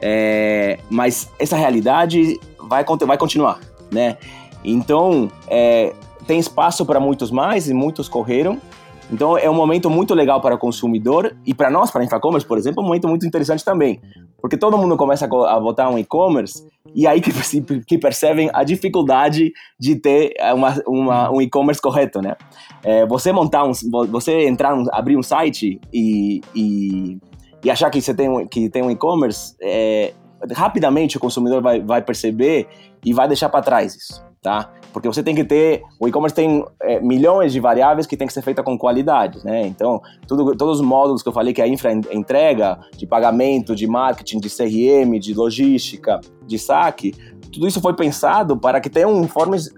É, 0.00 0.78
mas 0.88 1.28
essa 1.36 1.56
realidade 1.56 2.38
vai, 2.68 2.84
vai 2.84 3.18
continuar, 3.18 3.58
né? 3.90 4.18
Então, 4.64 5.28
é, 5.48 5.94
tem 6.28 6.38
espaço 6.38 6.86
para 6.86 7.00
muitos 7.00 7.32
mais 7.32 7.68
e 7.68 7.74
muitos 7.74 8.08
correram. 8.08 8.56
Então, 9.10 9.36
é 9.36 9.50
um 9.50 9.54
momento 9.54 9.90
muito 9.90 10.14
legal 10.14 10.40
para 10.40 10.54
o 10.54 10.58
consumidor 10.58 11.34
e 11.44 11.52
para 11.52 11.70
nós, 11.70 11.90
para 11.90 12.02
a 12.02 12.04
Infracommerce, 12.04 12.46
por 12.46 12.56
exemplo, 12.56 12.80
é 12.80 12.84
um 12.84 12.86
momento 12.86 13.08
muito 13.08 13.26
interessante 13.26 13.64
também. 13.64 14.00
Porque 14.40 14.56
todo 14.56 14.78
mundo 14.78 14.96
começa 14.96 15.26
a 15.26 15.60
botar 15.60 15.90
um 15.90 15.98
e-commerce 15.98 16.64
e 16.94 17.06
aí 17.06 17.20
que, 17.20 17.32
que, 17.84 17.98
percebem 17.98 18.48
a 18.54 18.62
dificuldade 18.62 19.52
de 19.78 19.96
ter 19.96 20.34
uma, 20.54 20.80
uma, 20.86 21.30
um 21.30 21.42
e-commerce 21.42 21.82
correto, 21.82 22.22
né? 22.22 22.36
É, 22.84 23.04
você 23.04 23.32
montar 23.32 23.64
um, 23.64 23.72
você 24.08 24.46
entrar, 24.46 24.74
um, 24.74 24.84
abrir 24.92 25.16
um 25.16 25.22
site 25.22 25.80
e, 25.92 26.40
e, 26.54 27.18
e, 27.64 27.70
achar 27.70 27.90
que 27.90 28.00
você 28.00 28.14
tem 28.14 28.28
um, 28.28 28.46
que 28.46 28.70
tem 28.70 28.82
um 28.82 28.90
e-commerce, 28.90 29.56
é, 29.60 30.14
rapidamente 30.52 31.16
o 31.16 31.20
consumidor 31.20 31.60
vai, 31.60 31.80
vai 31.80 32.00
perceber 32.00 32.68
e 33.04 33.12
vai 33.12 33.26
deixar 33.26 33.48
para 33.48 33.60
trás 33.60 33.96
isso 33.96 34.27
tá? 34.42 34.70
Porque 34.92 35.08
você 35.08 35.22
tem 35.22 35.34
que 35.34 35.44
ter, 35.44 35.82
o 36.00 36.08
e-commerce 36.08 36.34
tem 36.34 36.64
é, 36.82 37.00
milhões 37.00 37.52
de 37.52 37.60
variáveis 37.60 38.06
que 38.06 38.16
tem 38.16 38.26
que 38.26 38.32
ser 38.32 38.42
feita 38.42 38.62
com 38.62 38.78
qualidade, 38.78 39.44
né? 39.44 39.66
Então, 39.66 40.00
tudo, 40.26 40.56
todos 40.56 40.80
os 40.80 40.86
módulos 40.86 41.22
que 41.22 41.28
eu 41.28 41.32
falei 41.32 41.52
que 41.52 41.62
a 41.62 41.68
infra 41.68 41.92
entrega, 41.92 42.78
de 42.96 43.06
pagamento, 43.06 43.74
de 43.74 43.86
marketing, 43.86 44.40
de 44.40 44.48
CRM, 44.48 45.18
de 45.18 45.34
logística, 45.34 46.20
de 46.46 46.58
saque, 46.58 47.12
tudo 47.52 47.66
isso 47.66 47.80
foi 47.80 47.94
pensado 47.94 48.56
para 48.56 48.80
que 48.80 48.88
tenha 48.88 49.08
um, 49.08 49.26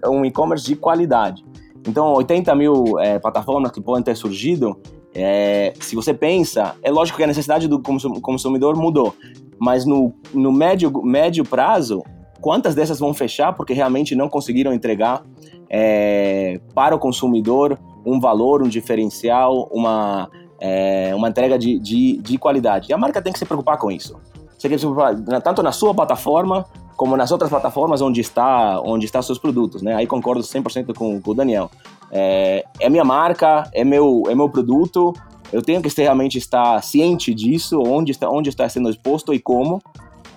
um 0.07 0.25
e-commerce 0.25 0.65
de 0.65 0.77
qualidade. 0.77 1.45
Então, 1.87 2.13
80 2.15 2.55
mil 2.55 2.99
é, 2.99 3.19
plataformas 3.19 3.73
que 3.73 3.81
podem 3.81 4.03
ter 4.03 4.15
surgido 4.15 4.77
É, 5.13 5.73
se 5.81 5.97
você 5.97 6.15
pensa, 6.15 6.77
é 6.85 6.91
lógico 6.91 7.19
que 7.19 7.25
a 7.25 7.27
necessidade 7.27 7.67
do 7.67 7.81
consumidor 7.81 8.77
mudou, 8.77 9.13
mas 9.59 9.85
no, 9.85 10.15
no 10.33 10.53
médio, 10.53 11.03
médio 11.03 11.45
prazo, 11.45 12.05
quantas 12.41 12.74
dessas 12.74 12.99
vão 12.99 13.12
fechar 13.14 13.53
porque 13.53 13.72
realmente 13.72 14.14
não 14.14 14.28
conseguiram 14.28 14.72
entregar 14.72 15.22
é, 15.68 16.61
para 16.74 16.95
o 16.95 16.99
consumidor 16.99 17.78
um 18.05 18.18
valor, 18.18 18.62
um 18.62 18.68
diferencial, 18.68 19.68
uma, 19.70 20.28
é, 20.59 21.14
uma 21.14 21.28
entrega 21.28 21.59
de, 21.59 21.78
de, 21.78 22.16
de, 22.18 22.38
qualidade. 22.38 22.88
E 22.91 22.93
a 22.93 22.99
marca 22.99 23.20
tem 23.20 23.32
que 23.32 23.38
se 23.38 23.45
preocupar 23.45 23.78
com 23.78 23.91
isso. 23.91 24.18
Você 24.57 24.68
tem 24.68 24.72
que 24.72 24.78
se 24.78 24.86
preocupar 24.86 25.41
tanto 25.41 25.62
na 25.62 25.72
sua 25.72 25.95
plataforma 25.95 26.64
como 26.97 27.16
nas 27.16 27.30
outras 27.30 27.49
plataformas 27.49 28.03
onde 28.03 28.20
está 28.20 28.78
onde 28.82 29.07
está 29.07 29.22
seus 29.22 29.38
produtos, 29.38 29.80
né? 29.80 29.95
Aí 29.95 30.07
concordo 30.07 30.43
100% 30.43 30.95
com, 30.95 31.18
com 31.20 31.30
o 31.30 31.34
Daniel. 31.34 31.70
É, 32.11 32.64
é 32.78 32.91
minha 32.91 33.05
marca, 33.05 33.68
é 33.72 33.84
meu 33.84 34.24
é 34.28 34.34
meu 34.34 34.51
produto. 34.51 35.14
Eu 35.53 35.62
tenho 35.62 35.80
que 35.80 35.88
realmente 36.01 36.36
estar 36.36 36.82
ciente 36.82 37.32
disso, 37.34 37.80
onde 37.80 38.12
está 38.12 38.28
onde 38.28 38.51
está 38.51 38.68
sendo 38.68 38.91
exposto 38.91 39.32
e 39.32 39.41
como. 39.41 39.80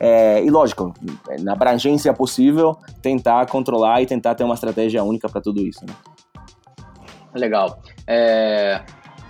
É, 0.05 0.43
e 0.43 0.49
lógico, 0.49 0.93
na 1.39 1.53
abrangência 1.53 2.13
possível, 2.13 2.77
tentar 3.01 3.45
controlar 3.45 4.01
e 4.01 4.05
tentar 4.05 4.35
ter 4.35 4.43
uma 4.43 4.53
estratégia 4.53 5.01
única 5.01 5.29
para 5.29 5.39
tudo 5.39 5.61
isso. 5.61 5.79
Né? 5.85 5.93
Legal. 7.33 7.79
É, 8.05 8.81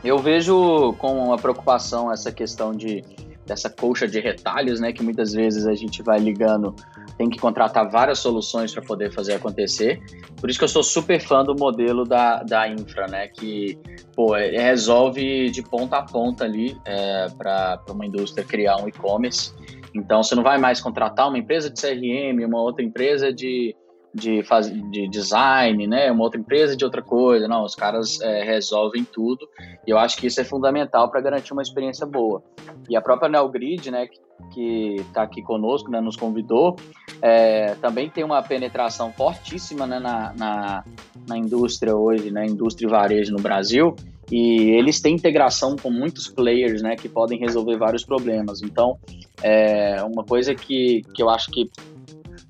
eu 0.04 0.18
vejo 0.18 0.94
com 0.98 1.26
uma 1.26 1.38
preocupação 1.38 2.12
essa 2.12 2.32
questão 2.32 2.72
de 2.72 3.04
dessa 3.46 3.70
colcha 3.70 4.08
de 4.08 4.20
retalhos, 4.20 4.80
né, 4.80 4.94
que 4.94 5.04
muitas 5.04 5.34
vezes 5.34 5.68
a 5.68 5.76
gente 5.76 6.02
vai 6.02 6.18
ligando, 6.18 6.74
tem 7.18 7.30
que 7.30 7.38
contratar 7.38 7.92
várias 7.92 8.20
soluções 8.20 8.74
para 8.74 8.82
poder 8.82 9.12
fazer 9.12 9.34
acontecer. 9.34 10.02
Por 10.40 10.50
isso 10.50 10.58
que 10.58 10.64
eu 10.64 10.70
sou 10.70 10.82
super 10.82 11.20
fã 11.22 11.44
do 11.44 11.54
modelo 11.54 12.06
da, 12.06 12.42
da 12.42 12.70
Infra, 12.70 13.06
né, 13.06 13.28
que 13.28 13.78
pô, 14.16 14.34
é, 14.36 14.50
resolve 14.50 15.52
de 15.52 15.62
ponta 15.62 15.98
a 15.98 16.04
ponta 16.04 16.46
ali 16.46 16.78
é, 16.86 17.28
para 17.38 17.84
uma 17.90 18.06
indústria 18.06 18.46
criar 18.46 18.78
um 18.78 18.88
e-commerce. 18.88 19.54
Então 19.94 20.24
você 20.24 20.36
não 20.36 20.44
vai 20.44 20.58
mais 20.58 20.82
contratar 20.82 21.28
uma 21.28 21.38
empresa 21.38 21.70
de 21.70 21.80
CRM, 21.80 22.46
uma 22.46 22.62
outra 22.62 22.84
empresa 22.84 23.32
de 23.32 23.76
de, 24.14 24.44
faz, 24.44 24.72
de 24.92 25.08
design, 25.10 25.88
né? 25.88 26.12
Uma 26.12 26.24
outra 26.24 26.40
empresa 26.40 26.78
de 26.78 26.86
outra 26.86 27.02
coisa. 27.02 27.48
Não, 27.48 27.64
os 27.64 27.74
caras 27.74 28.22
é, 28.22 28.44
resolvem 28.44 29.04
tudo. 29.04 29.50
E 29.88 29.90
eu 29.90 29.98
acho 29.98 30.18
que 30.18 30.28
isso 30.28 30.40
é 30.40 30.44
fundamental 30.44 31.10
para 31.10 31.20
garantir 31.20 31.52
uma 31.52 31.62
experiência 31.62 32.06
boa. 32.06 32.44
E 32.88 32.96
a 32.96 33.02
própria 33.02 33.28
Neogrid, 33.28 33.90
né, 33.90 34.08
que 34.52 34.96
está 35.00 35.24
aqui 35.24 35.42
conosco, 35.42 35.90
né, 35.90 36.00
nos 36.00 36.16
convidou, 36.16 36.76
é, 37.22 37.76
também 37.76 38.10
tem 38.10 38.24
uma 38.24 38.42
penetração 38.44 39.12
fortíssima 39.12 39.88
né, 39.88 40.00
na, 40.00 40.34
na, 40.38 40.84
na 41.28 41.38
indústria 41.38 41.96
hoje, 41.96 42.30
na 42.30 42.42
né, 42.42 42.48
indústria 42.48 42.88
e 42.88 42.92
varejo 42.92 43.32
no 43.32 43.42
Brasil. 43.42 43.96
E 44.32 44.72
eles 44.72 45.02
têm 45.02 45.16
integração 45.16 45.76
com 45.76 45.90
muitos 45.90 46.28
players, 46.28 46.82
né, 46.82 46.96
que 46.96 47.10
podem 47.10 47.40
resolver 47.40 47.78
vários 47.78 48.06
problemas. 48.06 48.62
Então, 48.62 48.98
é 49.42 50.04
uma 50.04 50.24
coisa 50.24 50.54
que, 50.54 51.04
que 51.14 51.22
eu 51.22 51.30
acho 51.30 51.50
que 51.52 51.70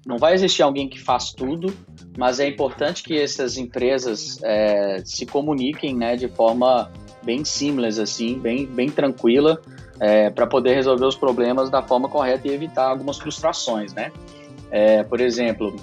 não 0.06 0.18
vai 0.18 0.34
existir 0.34 0.62
alguém 0.62 0.90
que 0.90 1.00
faz 1.00 1.32
tudo, 1.32 1.74
mas 2.18 2.40
é 2.40 2.48
importante 2.48 3.04
que 3.04 3.18
essas 3.18 3.58
empresas 3.58 4.40
é, 4.44 5.02
se 5.06 5.26
comuniquem 5.26 5.96
né, 5.96 6.16
de 6.16 6.28
forma 6.28 6.92
bem 7.24 7.46
simples, 7.46 7.98
assim, 7.98 8.38
bem, 8.38 8.66
bem 8.66 8.90
tranquila, 8.90 9.62
é, 10.00 10.30
para 10.30 10.46
poder 10.46 10.76
resolver 10.76 11.06
os 11.06 11.16
problemas 11.16 11.70
da 11.70 11.82
forma 11.82 12.10
correta 12.10 12.48
e 12.48 12.52
evitar 12.52 12.90
algumas 12.90 13.18
frustrações, 13.18 13.94
né? 13.94 14.12
É, 14.70 15.04
por 15.04 15.22
exemplo, 15.22 15.76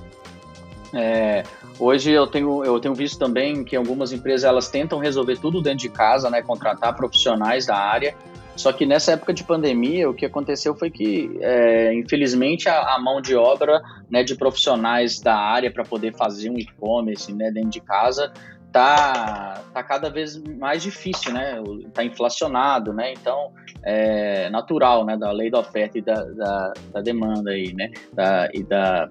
é, 0.93 1.45
hoje 1.79 2.11
eu 2.11 2.27
tenho, 2.27 2.65
eu 2.65 2.79
tenho 2.81 2.95
visto 2.95 3.19
também 3.19 3.65
que 3.65 3.77
algumas 3.77 4.13
empresas 4.13 4.45
elas 4.45 4.69
tentam 4.69 4.99
resolver 4.99 5.39
tudo 5.39 5.63
dentro 5.63 5.79
de 5.79 5.89
casa, 5.89 6.29
né? 6.29 6.43
Contratar 6.43 6.95
profissionais 6.95 7.67
da 7.67 7.77
área, 7.77 8.15
só 8.61 8.73
que 8.73 8.85
nessa 8.85 9.13
época 9.13 9.33
de 9.33 9.43
pandemia, 9.43 10.09
o 10.09 10.15
que 10.15 10.27
aconteceu 10.27 10.75
foi 10.75 10.91
que, 10.91 11.39
é, 11.41 11.95
infelizmente, 11.95 12.69
a, 12.69 12.95
a, 12.95 12.99
mão 13.01 13.21
de 13.21 13.35
obra 13.35 13.81
né, 14.11 14.23
de 14.23 14.35
profissionais 14.35 15.19
da 15.19 15.35
área 15.35 15.71
para 15.71 15.83
poder 15.83 16.15
fazer 16.15 16.51
um 16.51 16.59
e-commerce 16.59 17.33
né, 17.33 17.51
dentro 17.51 17.71
de 17.71 17.81
casa 17.81 18.31
tá, 18.71 19.63
tá 19.73 19.83
cada 19.83 20.11
vez 20.11 20.37
mais 20.37 20.83
difícil, 20.83 21.33
né? 21.33 21.61
Tá 21.93 22.05
inflacionado, 22.05 22.93
né? 22.93 23.13
Então, 23.13 23.53
é 23.83 24.49
natural, 24.51 25.05
né? 25.05 25.17
Da 25.17 25.33
lei 25.33 25.51
da 25.51 25.61
oferta 25.61 25.99
e 25.99 26.03
da, 26.03 26.23
da, 26.23 26.73
da 26.93 27.01
demanda 27.01 27.51
aí, 27.51 27.73
né? 27.73 27.91
Da, 28.13 28.49
e, 28.55 28.63
da, 28.63 29.11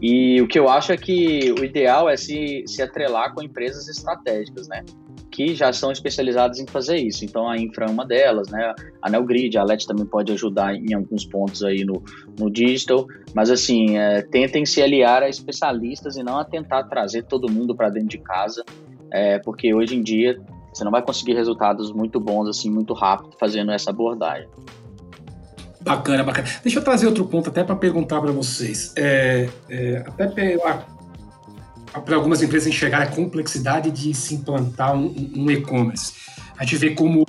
e 0.00 0.40
o 0.40 0.46
que 0.46 0.58
eu 0.58 0.68
acho 0.68 0.92
é 0.92 0.96
que 0.96 1.52
o 1.58 1.64
ideal 1.64 2.08
é 2.08 2.16
se, 2.16 2.64
se 2.66 2.82
atrelar 2.82 3.34
com 3.34 3.42
empresas 3.42 3.88
estratégicas, 3.88 4.68
né? 4.68 4.84
Que 5.32 5.54
já 5.54 5.72
são 5.72 5.90
especializadas 5.90 6.60
em 6.60 6.66
fazer 6.66 6.98
isso. 6.98 7.24
Então 7.24 7.48
a 7.48 7.56
Infra 7.56 7.86
é 7.86 7.90
uma 7.90 8.06
delas, 8.06 8.48
né? 8.48 8.74
A 9.00 9.08
Neogrid, 9.08 9.56
a 9.56 9.64
LET 9.64 9.86
também 9.86 10.04
pode 10.04 10.30
ajudar 10.30 10.74
em 10.74 10.92
alguns 10.92 11.24
pontos 11.24 11.64
aí 11.64 11.84
no, 11.84 12.02
no 12.38 12.50
digital, 12.50 13.06
mas 13.34 13.50
assim, 13.50 13.96
é, 13.96 14.20
tentem 14.20 14.66
se 14.66 14.82
aliar 14.82 15.22
a 15.22 15.28
especialistas 15.28 16.16
e 16.16 16.22
não 16.22 16.38
a 16.38 16.44
tentar 16.44 16.84
trazer 16.84 17.24
todo 17.24 17.50
mundo 17.50 17.74
para 17.74 17.88
dentro 17.88 18.10
de 18.10 18.18
casa, 18.18 18.62
é, 19.10 19.38
porque 19.38 19.74
hoje 19.74 19.96
em 19.96 20.02
dia 20.02 20.38
você 20.72 20.84
não 20.84 20.92
vai 20.92 21.02
conseguir 21.02 21.34
resultados 21.34 21.92
muito 21.92 22.20
bons 22.20 22.48
assim 22.48 22.70
muito 22.70 22.92
rápido 22.92 23.34
fazendo 23.40 23.72
essa 23.72 23.90
abordagem. 23.90 24.48
Bacana, 25.80 26.22
bacana. 26.22 26.46
Deixa 26.62 26.78
eu 26.78 26.84
trazer 26.84 27.06
outro 27.06 27.24
ponto 27.24 27.48
até 27.48 27.64
para 27.64 27.74
perguntar 27.74 28.20
para 28.20 28.30
vocês. 28.30 28.92
É, 28.96 29.48
é, 29.68 30.04
até 30.06 30.28
para 32.00 32.16
algumas 32.16 32.42
empresas 32.42 32.68
enxergar 32.68 33.02
a 33.02 33.06
complexidade 33.06 33.90
de 33.90 34.14
se 34.14 34.34
implantar 34.34 34.94
um, 34.94 35.32
um 35.36 35.50
e-commerce. 35.50 36.14
A 36.56 36.64
gente 36.64 36.76
vê 36.76 36.90
como 36.94 37.26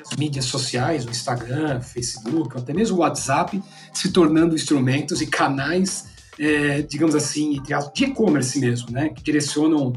as 0.00 0.16
mídias 0.16 0.46
sociais, 0.46 1.04
o 1.04 1.10
Instagram, 1.10 1.80
Facebook, 1.80 2.56
até 2.56 2.72
mesmo 2.72 2.96
o 2.96 3.00
WhatsApp, 3.00 3.62
se 3.92 4.10
tornando 4.10 4.54
instrumentos 4.54 5.20
e 5.20 5.26
canais, 5.26 6.06
é, 6.38 6.82
digamos 6.82 7.14
assim, 7.14 7.60
de 7.62 8.04
e-commerce 8.04 8.58
mesmo, 8.58 8.90
né, 8.90 9.08
que 9.10 9.22
direcionam 9.22 9.92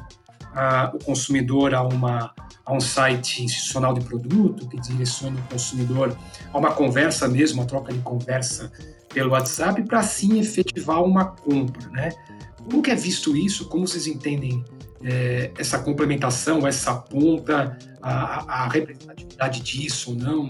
a, 0.53 0.91
o 0.93 1.03
consumidor 1.03 1.73
a, 1.73 1.83
uma, 1.83 2.33
a 2.65 2.73
um 2.73 2.79
site 2.79 3.43
institucional 3.43 3.93
de 3.93 4.01
produto, 4.01 4.67
que 4.67 4.79
direciona 4.79 5.37
o 5.39 5.53
consumidor 5.53 6.17
a 6.51 6.57
uma 6.57 6.71
conversa 6.71 7.27
mesmo, 7.27 7.61
uma 7.61 7.67
troca 7.67 7.91
de 7.91 7.99
conversa 7.99 8.71
pelo 9.13 9.31
WhatsApp, 9.31 9.81
para 9.83 9.99
assim 9.99 10.39
efetivar 10.39 11.03
uma 11.03 11.25
compra, 11.25 11.89
né? 11.89 12.09
Como 12.69 12.81
que 12.81 12.91
é 12.91 12.95
visto 12.95 13.35
isso? 13.35 13.67
Como 13.67 13.87
vocês 13.87 14.07
entendem 14.07 14.63
é, 15.03 15.51
essa 15.57 15.79
complementação, 15.79 16.67
essa 16.67 16.93
ponta, 16.95 17.77
a, 18.01 18.63
a 18.63 18.67
representatividade 18.67 19.61
disso 19.61 20.11
ou 20.11 20.17
não? 20.17 20.49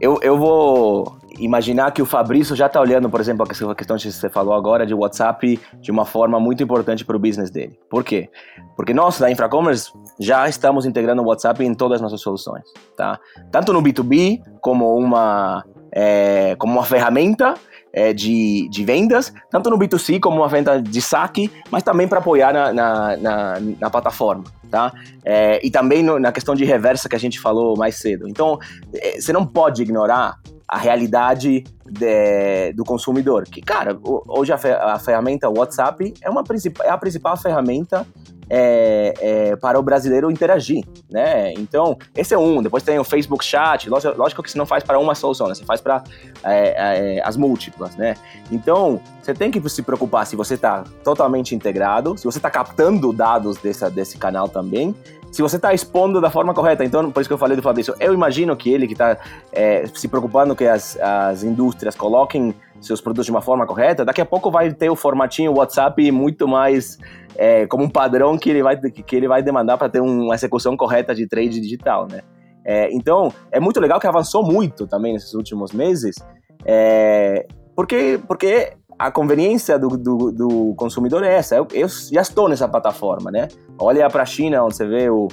Eu, 0.00 0.18
eu 0.22 0.38
vou 0.38 1.20
imaginar 1.38 1.90
que 1.92 2.02
o 2.02 2.06
Fabrício 2.06 2.54
já 2.54 2.66
está 2.66 2.80
olhando, 2.80 3.08
por 3.08 3.20
exemplo, 3.20 3.44
a 3.44 3.74
questão 3.74 3.96
que 3.96 4.10
você 4.10 4.28
falou 4.28 4.54
agora 4.54 4.86
de 4.86 4.94
WhatsApp 4.94 5.60
de 5.80 5.90
uma 5.90 6.04
forma 6.04 6.38
muito 6.38 6.62
importante 6.62 7.04
para 7.04 7.16
o 7.16 7.18
business 7.18 7.50
dele. 7.50 7.78
Por 7.88 8.04
quê? 8.04 8.28
Porque 8.76 8.92
nós, 8.92 9.18
da 9.18 9.30
Infracommerce, 9.30 9.90
já 10.18 10.48
estamos 10.48 10.86
integrando 10.86 11.22
o 11.22 11.26
WhatsApp 11.26 11.64
em 11.64 11.74
todas 11.74 11.96
as 11.96 12.02
nossas 12.02 12.20
soluções, 12.20 12.64
tá? 12.96 13.18
Tanto 13.50 13.72
no 13.72 13.82
B2B 13.82 14.40
como 14.60 14.96
uma, 14.96 15.64
é, 15.92 16.54
como 16.56 16.72
uma 16.72 16.84
ferramenta 16.84 17.54
é, 17.92 18.12
de, 18.12 18.68
de 18.70 18.84
vendas, 18.84 19.32
tanto 19.50 19.70
no 19.70 19.78
B2C 19.78 20.20
como 20.20 20.38
uma 20.38 20.48
venda 20.48 20.80
de 20.80 21.00
saque, 21.00 21.50
mas 21.70 21.82
também 21.82 22.06
para 22.06 22.18
apoiar 22.18 22.52
na, 22.52 22.72
na, 22.72 23.16
na, 23.16 23.60
na, 23.80 23.90
plataforma. 23.90 24.44
Tá? 24.70 24.92
É, 25.24 25.64
e 25.66 25.70
também 25.70 26.02
no, 26.02 26.18
na 26.18 26.30
questão 26.30 26.54
de 26.54 26.64
reversa 26.64 27.08
que 27.08 27.16
a 27.16 27.20
gente 27.20 27.40
falou 27.40 27.76
mais 27.76 27.96
cedo. 27.96 28.28
Então, 28.28 28.58
é, 28.94 29.20
você 29.20 29.32
não 29.32 29.44
pode 29.44 29.82
ignorar 29.82 30.36
a 30.68 30.78
realidade 30.78 31.64
de, 31.84 32.72
do 32.74 32.84
consumidor. 32.84 33.44
Que, 33.44 33.60
cara, 33.60 33.98
hoje 34.28 34.52
a, 34.52 34.94
a 34.94 34.98
ferramenta 35.00 35.50
WhatsApp 35.50 36.14
é, 36.22 36.30
uma, 36.30 36.44
é 36.84 36.90
a 36.90 36.96
principal 36.96 37.36
ferramenta 37.36 38.06
é, 38.50 39.14
é, 39.20 39.56
para 39.56 39.78
o 39.78 39.82
brasileiro 39.82 40.28
interagir, 40.30 40.84
né? 41.08 41.52
Então, 41.52 41.96
esse 42.16 42.34
é 42.34 42.38
um. 42.38 42.60
Depois 42.60 42.82
tem 42.82 42.98
o 42.98 43.04
Facebook 43.04 43.44
Chat. 43.44 43.88
Lógico, 43.88 44.42
que 44.42 44.50
você 44.50 44.58
não 44.58 44.66
faz 44.66 44.82
para 44.82 44.98
uma 44.98 45.14
solução, 45.14 45.46
né? 45.46 45.54
Você 45.54 45.64
faz 45.64 45.80
para 45.80 46.02
é, 46.42 47.18
é, 47.18 47.22
as 47.24 47.36
múltiplas, 47.36 47.94
né? 47.94 48.14
Então, 48.50 49.00
você 49.22 49.32
tem 49.32 49.50
que 49.50 49.68
se 49.68 49.82
preocupar 49.82 50.26
se 50.26 50.34
você 50.34 50.54
está 50.54 50.82
totalmente 51.04 51.54
integrado, 51.54 52.18
se 52.18 52.24
você 52.24 52.38
está 52.38 52.50
captando 52.50 53.12
dados 53.12 53.56
dessa, 53.58 53.88
desse 53.88 54.18
canal 54.18 54.48
também, 54.48 54.94
se 55.30 55.42
você 55.42 55.56
está 55.56 55.72
expondo 55.72 56.20
da 56.20 56.30
forma 56.30 56.52
correta. 56.52 56.84
Então, 56.84 57.10
por 57.10 57.20
isso 57.20 57.28
que 57.28 57.34
eu 57.34 57.38
falei 57.38 57.56
do 57.56 57.62
Fabrício, 57.62 57.94
eu 58.00 58.12
imagino 58.12 58.56
que 58.56 58.70
ele 58.70 58.86
que 58.86 58.94
está 58.94 59.16
é, 59.52 59.86
se 59.86 60.08
preocupando 60.08 60.56
que 60.56 60.66
as, 60.66 60.98
as 61.00 61.42
indústrias 61.42 61.94
coloquem 61.94 62.54
seus 62.80 63.00
produtos 63.00 63.26
de 63.26 63.30
uma 63.30 63.42
forma 63.42 63.66
correta, 63.66 64.04
daqui 64.04 64.20
a 64.20 64.26
pouco 64.26 64.50
vai 64.50 64.72
ter 64.72 64.88
o 64.88 64.96
formatinho 64.96 65.52
WhatsApp 65.54 66.10
muito 66.10 66.48
mais 66.48 66.98
é, 67.36 67.66
como 67.66 67.84
um 67.84 67.90
padrão 67.90 68.38
que 68.38 68.50
ele 68.50 68.62
vai, 68.62 68.76
que 68.76 69.16
ele 69.16 69.28
vai 69.28 69.42
demandar 69.42 69.76
para 69.76 69.88
ter 69.88 70.00
uma 70.00 70.34
execução 70.34 70.76
correta 70.76 71.14
de 71.14 71.26
trade 71.26 71.60
digital, 71.60 72.06
né? 72.10 72.22
É, 72.64 72.92
então, 72.92 73.32
é 73.50 73.58
muito 73.58 73.80
legal 73.80 73.98
que 73.98 74.06
avançou 74.06 74.44
muito 74.44 74.86
também 74.86 75.12
nesses 75.12 75.34
últimos 75.34 75.72
meses, 75.72 76.16
é, 76.64 77.46
porque, 77.74 78.20
porque 78.26 78.74
a 79.00 79.10
conveniência 79.10 79.78
do, 79.78 79.88
do, 79.96 80.30
do 80.30 80.74
consumidor 80.74 81.24
é 81.24 81.34
essa. 81.34 81.56
Eu, 81.56 81.66
eu, 81.72 81.88
já 81.88 82.20
estou 82.20 82.50
nessa 82.50 82.68
plataforma, 82.68 83.30
né? 83.30 83.48
Olha 83.78 84.06
para 84.10 84.24
a 84.24 84.26
China, 84.26 84.62
onde 84.62 84.76
você 84.76 84.86
vê 84.86 85.08
o, 85.08 85.26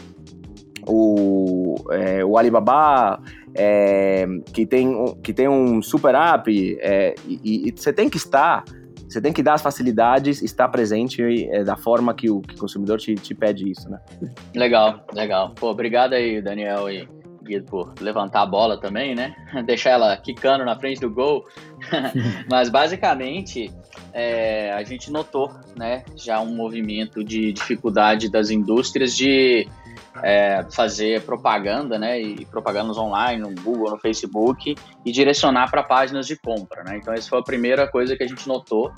o, 0.88 1.76
é, 1.92 2.24
o 2.24 2.38
Alibaba, 2.38 3.20
é, 3.54 4.26
que, 4.54 4.66
tem, 4.66 5.14
que 5.22 5.34
tem 5.34 5.50
um 5.50 5.82
super 5.82 6.16
app, 6.16 6.78
é, 6.80 7.14
e, 7.28 7.68
e, 7.68 7.74
você 7.76 7.92
tem 7.92 8.10
que 8.10 8.16
estar, 8.16 8.64
você 9.06 9.20
tem 9.20 9.34
que 9.34 9.44
dar 9.44 9.56
as 9.56 9.62
facilidades, 9.62 10.42
estar 10.42 10.70
presente 10.70 11.22
é, 11.52 11.62
da 11.62 11.76
forma 11.76 12.14
que 12.14 12.30
o, 12.30 12.40
que 12.40 12.56
o 12.56 12.58
consumidor 12.58 13.00
te, 13.00 13.16
te 13.16 13.36
pede 13.36 13.70
isso, 13.70 13.90
né? 13.90 14.00
Legal, 14.56 15.06
legal. 15.14 15.54
Pô, 15.54 15.72
obrigado 15.72 16.14
aí, 16.14 16.42
Daniel 16.42 16.90
e 16.90 17.06
Guido, 17.48 17.66
por 17.66 17.94
levantar 18.00 18.42
a 18.42 18.46
bola 18.46 18.80
também, 18.80 19.16
né? 19.16 19.36
Deixar 19.66 19.92
ela 19.92 20.18
quicando 20.18 20.66
na 20.66 20.78
frente 20.78 21.02
do 21.02 21.10
gol. 21.10 21.46
Mas 22.50 22.70
basicamente 22.70 23.72
é, 24.14 24.72
a 24.74 24.84
gente 24.84 25.12
notou, 25.12 25.52
né, 25.76 26.04
já 26.16 26.40
um 26.42 26.56
movimento 26.56 27.24
de 27.24 27.54
dificuldade 27.54 28.30
das 28.30 28.50
indústrias 28.50 29.16
de 29.16 29.68
é, 30.24 30.66
fazer 30.72 31.22
propaganda, 31.22 32.00
né, 32.00 32.20
e 32.20 32.46
propagandas 32.46 32.98
online, 32.98 33.42
no 33.42 33.54
Google, 33.62 33.92
no 33.92 33.98
Facebook, 34.00 34.76
e 35.06 35.12
direcionar 35.12 35.70
para 35.70 35.84
páginas 35.84 36.26
de 36.26 36.36
compra, 36.36 36.84
né. 36.84 36.98
Então 36.98 37.14
essa 37.14 37.30
foi 37.30 37.40
a 37.40 37.44
primeira 37.44 37.88
coisa 37.88 38.16
que 38.16 38.24
a 38.24 38.28
gente 38.28 38.48
notou. 38.48 38.92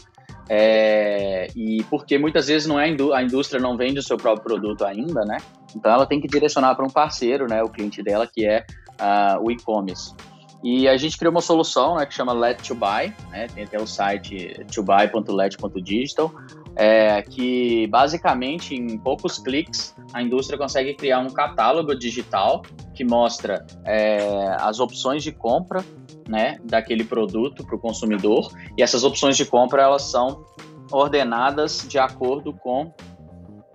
É, 0.51 1.47
e 1.55 1.83
porque 1.91 2.17
muitas 2.17 2.47
vezes 2.47 2.67
não 2.67 2.79
é 2.79 2.85
a 3.13 3.21
indústria 3.21 3.61
não 3.61 3.77
vende 3.77 3.99
o 3.99 4.03
seu 4.03 4.17
próprio 4.17 4.43
produto 4.43 4.83
ainda, 4.83 5.23
né? 5.23 5.37
Então 5.75 5.91
ela 5.91 6.07
tem 6.07 6.19
que 6.19 6.27
direcionar 6.27 6.73
para 6.75 6.83
um 6.83 6.89
parceiro, 6.89 7.47
né, 7.47 7.61
o 7.61 7.69
cliente 7.69 8.01
dela, 8.01 8.25
que 8.25 8.47
é 8.47 8.65
uh, 8.99 9.45
o 9.45 9.51
e-commerce. 9.51 10.15
E 10.63 10.87
a 10.87 10.97
gente 10.97 11.17
criou 11.17 11.31
uma 11.31 11.41
solução 11.41 11.95
né, 11.95 12.05
que 12.05 12.13
chama 12.13 12.33
Let 12.33 12.67
to 12.67 12.75
Buy, 12.75 13.13
né, 13.29 13.47
tem 13.47 13.63
até 13.63 13.79
o 13.79 13.87
site 13.87 14.65
tobuy.let.digital, 14.73 16.33
é, 16.75 17.21
que 17.21 17.87
basicamente 17.87 18.75
em 18.75 18.97
poucos 18.97 19.37
cliques 19.37 19.95
a 20.13 20.21
indústria 20.21 20.57
consegue 20.57 20.95
criar 20.95 21.19
um 21.19 21.29
catálogo 21.29 21.95
digital 21.95 22.63
que 22.93 23.05
mostra 23.05 23.65
é, 23.85 24.55
as 24.59 24.79
opções 24.79 25.23
de 25.23 25.31
compra 25.31 25.83
né, 26.30 26.59
daquele 26.63 27.03
produto 27.03 27.65
para 27.65 27.75
o 27.75 27.80
consumidor 27.80 28.53
e 28.77 28.84
essas 28.84 29.03
opções 29.03 29.36
de 29.36 29.45
compra 29.45 29.82
elas 29.82 30.03
são 30.03 30.45
ordenadas 30.91 31.86
de 31.89 31.97
acordo 31.97 32.53
com 32.53 32.93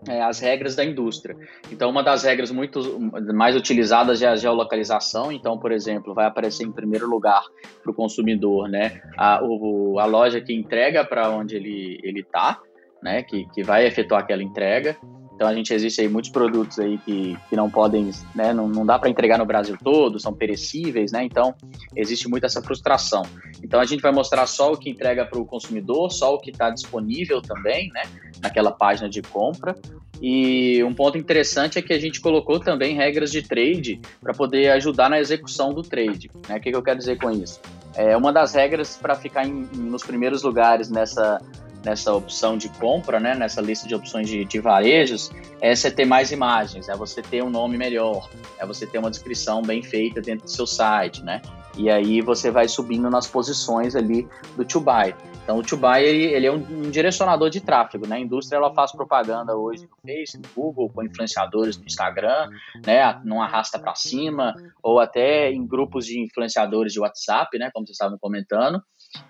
é, 0.08 0.22
as 0.22 0.38
regras 0.38 0.76
da 0.76 0.84
indústria. 0.84 1.36
Então, 1.72 1.90
uma 1.90 2.02
das 2.02 2.22
regras 2.22 2.50
muito 2.50 3.00
mais 3.34 3.56
utilizadas 3.56 4.22
é 4.22 4.28
a 4.28 4.36
geolocalização. 4.36 5.32
Então, 5.32 5.58
por 5.58 5.72
exemplo, 5.72 6.14
vai 6.14 6.26
aparecer 6.26 6.64
em 6.64 6.70
primeiro 6.70 7.08
lugar 7.08 7.42
para 7.82 7.90
o 7.90 7.94
consumidor, 7.94 8.68
né, 8.68 9.00
a, 9.16 9.42
o, 9.42 9.98
a 9.98 10.04
loja 10.04 10.40
que 10.40 10.54
entrega 10.54 11.04
para 11.04 11.30
onde 11.30 11.56
ele 11.56 11.98
ele 12.04 12.20
está, 12.20 12.60
né, 13.02 13.22
que, 13.22 13.46
que 13.52 13.62
vai 13.62 13.86
efetuar 13.86 14.22
aquela 14.22 14.42
entrega. 14.42 14.96
Então 15.34 15.48
a 15.48 15.54
gente 15.54 15.74
existe 15.74 16.00
aí 16.00 16.08
muitos 16.08 16.30
produtos 16.30 16.78
aí 16.78 16.96
que, 16.98 17.36
que 17.48 17.56
não 17.56 17.68
podem, 17.68 18.10
né, 18.34 18.52
não, 18.52 18.68
não 18.68 18.86
dá 18.86 18.98
para 18.98 19.10
entregar 19.10 19.38
no 19.38 19.44
Brasil 19.44 19.76
todo, 19.82 20.18
são 20.20 20.32
perecíveis, 20.32 21.10
né? 21.10 21.24
Então 21.24 21.54
existe 21.96 22.28
muito 22.28 22.46
essa 22.46 22.62
frustração. 22.62 23.24
Então 23.62 23.80
a 23.80 23.84
gente 23.84 24.00
vai 24.00 24.12
mostrar 24.12 24.46
só 24.46 24.72
o 24.72 24.76
que 24.76 24.88
entrega 24.88 25.24
para 25.24 25.38
o 25.38 25.44
consumidor, 25.44 26.10
só 26.10 26.34
o 26.34 26.38
que 26.38 26.50
está 26.50 26.70
disponível 26.70 27.42
também, 27.42 27.88
né, 27.92 28.02
naquela 28.40 28.70
página 28.70 29.08
de 29.08 29.22
compra. 29.22 29.76
E 30.22 30.82
um 30.84 30.94
ponto 30.94 31.18
interessante 31.18 31.78
é 31.78 31.82
que 31.82 31.92
a 31.92 31.98
gente 31.98 32.20
colocou 32.20 32.60
também 32.60 32.94
regras 32.94 33.30
de 33.30 33.42
trade 33.42 34.00
para 34.20 34.32
poder 34.32 34.70
ajudar 34.70 35.10
na 35.10 35.18
execução 35.18 35.74
do 35.74 35.82
trade. 35.82 36.30
Né? 36.48 36.56
O 36.56 36.60
que, 36.60 36.70
que 36.70 36.76
eu 36.76 36.82
quero 36.82 36.98
dizer 36.98 37.18
com 37.18 37.30
isso? 37.30 37.60
É 37.94 38.16
uma 38.16 38.32
das 38.32 38.54
regras 38.54 38.96
para 38.96 39.14
ficar 39.14 39.46
em, 39.46 39.68
nos 39.74 40.02
primeiros 40.02 40.42
lugares 40.42 40.88
nessa 40.88 41.40
nessa 41.84 42.12
opção 42.12 42.56
de 42.56 42.68
compra, 42.68 43.20
né, 43.20 43.34
nessa 43.34 43.60
lista 43.60 43.86
de 43.86 43.94
opções 43.94 44.28
de, 44.28 44.44
de 44.44 44.60
varejos, 44.60 45.30
é 45.60 45.74
você 45.74 45.90
ter 45.90 46.04
mais 46.04 46.32
imagens, 46.32 46.88
é 46.88 46.96
você 46.96 47.22
ter 47.22 47.42
um 47.42 47.50
nome 47.50 47.76
melhor, 47.76 48.28
é 48.58 48.66
você 48.66 48.86
ter 48.86 48.98
uma 48.98 49.10
descrição 49.10 49.62
bem 49.62 49.82
feita 49.82 50.20
dentro 50.20 50.44
do 50.44 50.50
seu 50.50 50.66
site, 50.66 51.22
né? 51.22 51.40
E 51.76 51.90
aí 51.90 52.20
você 52.20 52.50
vai 52.50 52.68
subindo 52.68 53.10
nas 53.10 53.26
posições 53.26 53.96
ali 53.96 54.28
do 54.56 54.64
to 54.64 54.80
buy. 54.80 55.14
Então 55.42 55.58
o 55.58 55.62
to 55.62 55.76
buy 55.76 56.02
ele, 56.02 56.24
ele 56.24 56.46
é 56.46 56.52
um, 56.52 56.56
um, 56.56 56.90
direcionador 56.90 57.50
de 57.50 57.60
tráfego, 57.60 58.06
né? 58.06 58.16
A 58.16 58.20
indústria 58.20 58.56
ela 58.56 58.72
faz 58.72 58.92
propaganda 58.92 59.56
hoje 59.56 59.82
no 59.82 59.96
Facebook, 60.02 60.48
no 60.56 60.62
Google, 60.62 60.90
com 60.90 61.02
influenciadores 61.02 61.76
no 61.76 61.84
Instagram, 61.84 62.48
né? 62.86 63.20
Não 63.24 63.42
arrasta 63.42 63.78
para 63.78 63.94
cima 63.94 64.54
ou 64.82 65.00
até 65.00 65.50
em 65.50 65.66
grupos 65.66 66.06
de 66.06 66.22
influenciadores 66.22 66.92
de 66.92 67.00
WhatsApp, 67.00 67.58
né? 67.58 67.70
Como 67.72 67.86
vocês 67.86 67.96
estavam 67.96 68.18
comentando 68.18 68.80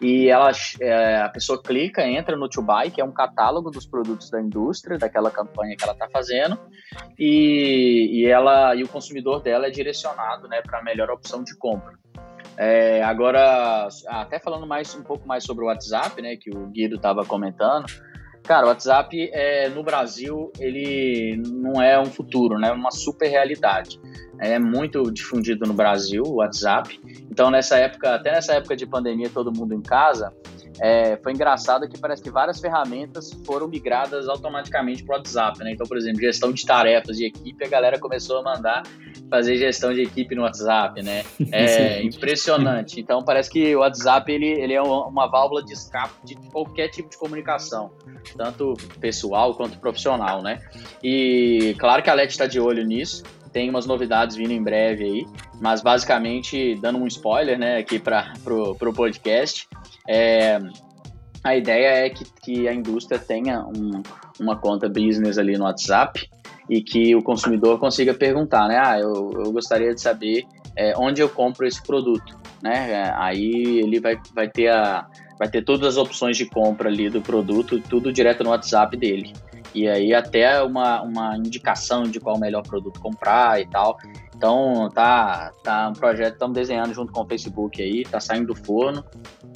e 0.01 0.29
ela, 0.29 0.51
é, 0.81 1.19
a 1.19 1.29
pessoa 1.29 1.63
clica, 1.63 2.07
entra 2.07 2.37
no 2.37 2.49
To 2.49 2.63
Buy, 2.63 2.91
que 2.91 3.01
é 3.01 3.05
um 3.05 3.13
catálogo 3.13 3.71
dos 3.71 3.87
produtos 3.87 4.31
da 4.31 4.41
indústria, 4.41 4.99
daquela 4.99 5.31
campanha 5.31 5.77
que 5.77 5.85
ela 5.85 5.93
está 5.93 6.09
fazendo, 6.09 6.59
e, 7.19 8.21
e, 8.21 8.27
ela, 8.27 8.75
e 8.75 8.83
o 8.83 8.89
consumidor 8.89 9.43
dela 9.43 9.67
é 9.67 9.71
direcionado 9.71 10.49
né, 10.49 10.63
para 10.63 10.79
a 10.79 10.83
melhor 10.83 11.11
opção 11.11 11.43
de 11.43 11.57
compra. 11.57 11.99
É, 12.57 13.03
agora, 13.03 13.89
até 14.07 14.39
falando 14.39 14.67
mais 14.67 14.95
um 14.95 15.03
pouco 15.03 15.27
mais 15.27 15.45
sobre 15.45 15.65
o 15.65 15.67
WhatsApp, 15.67 16.21
né, 16.23 16.37
que 16.37 16.51
o 16.51 16.67
Guido 16.67 16.97
estava 16.97 17.25
comentando, 17.25 17.87
Cara, 18.45 18.67
o 18.67 18.69
WhatsApp 18.69 19.31
é, 19.33 19.71
no 19.71 19.83
Brasil 19.83 20.53
ele 20.59 21.43
não 21.47 21.81
é 21.81 21.99
um 21.99 22.05
futuro, 22.05 22.59
né? 22.59 22.69
É 22.69 22.73
uma 22.73 22.91
super 22.91 23.27
realidade. 23.27 23.99
É 24.39 24.59
muito 24.59 25.11
difundido 25.11 25.67
no 25.67 25.75
Brasil 25.75 26.23
o 26.25 26.37
WhatsApp. 26.37 27.01
Então 27.31 27.51
nessa 27.51 27.77
época, 27.77 28.15
até 28.15 28.33
nessa 28.33 28.55
época 28.55 28.77
de 28.77 28.87
pandemia, 28.87 29.31
todo 29.31 29.53
mundo 29.53 29.75
em 29.75 29.83
casa, 29.83 30.33
é, 30.81 31.17
foi 31.23 31.33
engraçado 31.33 31.89
que 31.89 31.99
parece 31.99 32.23
que 32.23 32.31
várias 32.31 32.61
ferramentas 32.61 33.33
foram 33.45 33.69
migradas 33.69 34.29
automaticamente 34.29 35.05
para 35.05 35.15
o 35.15 35.19
WhatsApp, 35.19 35.59
né? 35.61 35.73
Então, 35.73 35.87
por 35.87 35.97
exemplo, 35.97 36.21
gestão 36.21 36.53
de 36.53 36.65
tarefas 36.65 37.17
de 37.17 37.27
equipe, 37.27 37.65
a 37.65 37.69
galera 37.69 37.99
começou 37.99 38.39
a 38.39 38.43
mandar 38.43 38.83
fazer 39.31 39.57
gestão 39.57 39.93
de 39.93 40.03
equipe 40.03 40.35
no 40.35 40.43
WhatsApp, 40.43 41.01
né? 41.03 41.25
É 41.53 42.03
impressionante. 42.05 43.01
Então, 43.01 43.23
parece 43.23 43.51
que 43.51 43.75
o 43.75 43.81
WhatsApp 43.81 44.31
ele, 44.33 44.47
ele 44.47 44.73
é 44.73 44.83
uma 44.83 45.29
válvula 45.29 45.63
de 45.63 45.73
escape 45.73 46.15
de 46.25 46.35
qualquer 46.51 46.89
tipo 46.89 47.09
de 47.09 47.17
comunicação, 47.17 47.93
tanto 48.37 48.75
pessoal 49.01 49.55
quanto 49.55 49.79
profissional, 49.79 50.43
né? 50.43 50.61
E 51.03 51.75
claro 51.79 52.03
que 52.03 52.11
a 52.11 52.15
LET 52.15 52.31
está 52.31 52.47
de 52.47 52.59
olho 52.59 52.85
nisso 52.85 53.23
tem 53.55 53.71
umas 53.71 53.87
novidades 53.87 54.35
vindo 54.35 54.51
em 54.51 54.61
breve 54.61 55.05
aí, 55.05 55.27
mas 55.61 55.81
basicamente, 55.81 56.75
dando 56.75 56.99
um 56.99 57.07
spoiler, 57.07 57.57
né, 57.57 57.79
aqui 57.79 58.01
para 58.01 58.33
pro, 58.43 58.75
pro 58.75 58.93
podcast, 58.93 59.69
é, 60.09 60.59
a 61.43 61.57
ideia 61.57 62.05
é 62.05 62.11
que, 62.11 62.25
que 62.43 62.69
a 62.69 62.75
indústria 62.75 63.17
tenha 63.17 63.65
um, 63.65 64.03
uma 64.41 64.57
conta 64.57 64.89
business 64.89 65.39
ali 65.39 65.57
no 65.57 65.65
WhatsApp 65.65 66.29
e 66.69 66.83
que 66.83 67.15
o 67.15 67.23
consumidor 67.23 67.79
consiga 67.79 68.13
perguntar, 68.13 68.67
né, 68.67 68.83
ah, 68.85 68.99
eu, 68.99 69.31
eu 69.33 69.53
gostaria 69.53 69.95
de 69.95 70.01
saber 70.01 70.45
é, 70.77 70.93
onde 70.99 71.23
eu 71.23 71.29
compro 71.29 71.65
esse 71.65 71.81
produto, 71.81 72.37
né, 72.61 72.91
é, 72.91 73.15
aí 73.17 73.79
ele 73.79 74.01
vai, 74.01 74.19
vai 74.35 74.51
ter 74.51 74.69
a 74.69 75.07
vai 75.37 75.49
ter 75.49 75.65
todas 75.65 75.89
as 75.89 75.97
opções 75.97 76.37
de 76.37 76.47
compra 76.47 76.89
ali 76.89 77.11
do 77.11 77.21
produto, 77.21 77.81
tudo 77.81 78.13
direto 78.13 78.45
no 78.45 78.51
WhatsApp 78.51 78.97
dele 78.97 79.33
e 79.75 79.89
aí 79.89 80.15
até 80.15 80.63
uma, 80.63 81.03
uma 81.03 81.37
indicação 81.37 82.05
de 82.05 82.21
qual 82.21 82.37
o 82.37 82.41
melhor 82.41 82.63
produto 82.63 83.01
comprar 83.01 83.61
e 83.61 83.67
tal. 83.67 83.99
Então 84.37 84.89
tá, 84.95 85.53
tá 85.63 85.89
um 85.89 85.93
projeto, 85.93 86.35
estamos 86.35 86.55
desenhando 86.55 86.95
junto 86.95 87.13
com 87.13 87.23
o 87.23 87.27
Facebook 87.27 87.83
aí, 87.83 88.05
tá 88.05 88.21
saindo 88.21 88.49
do 88.49 88.55
forno 88.55 89.05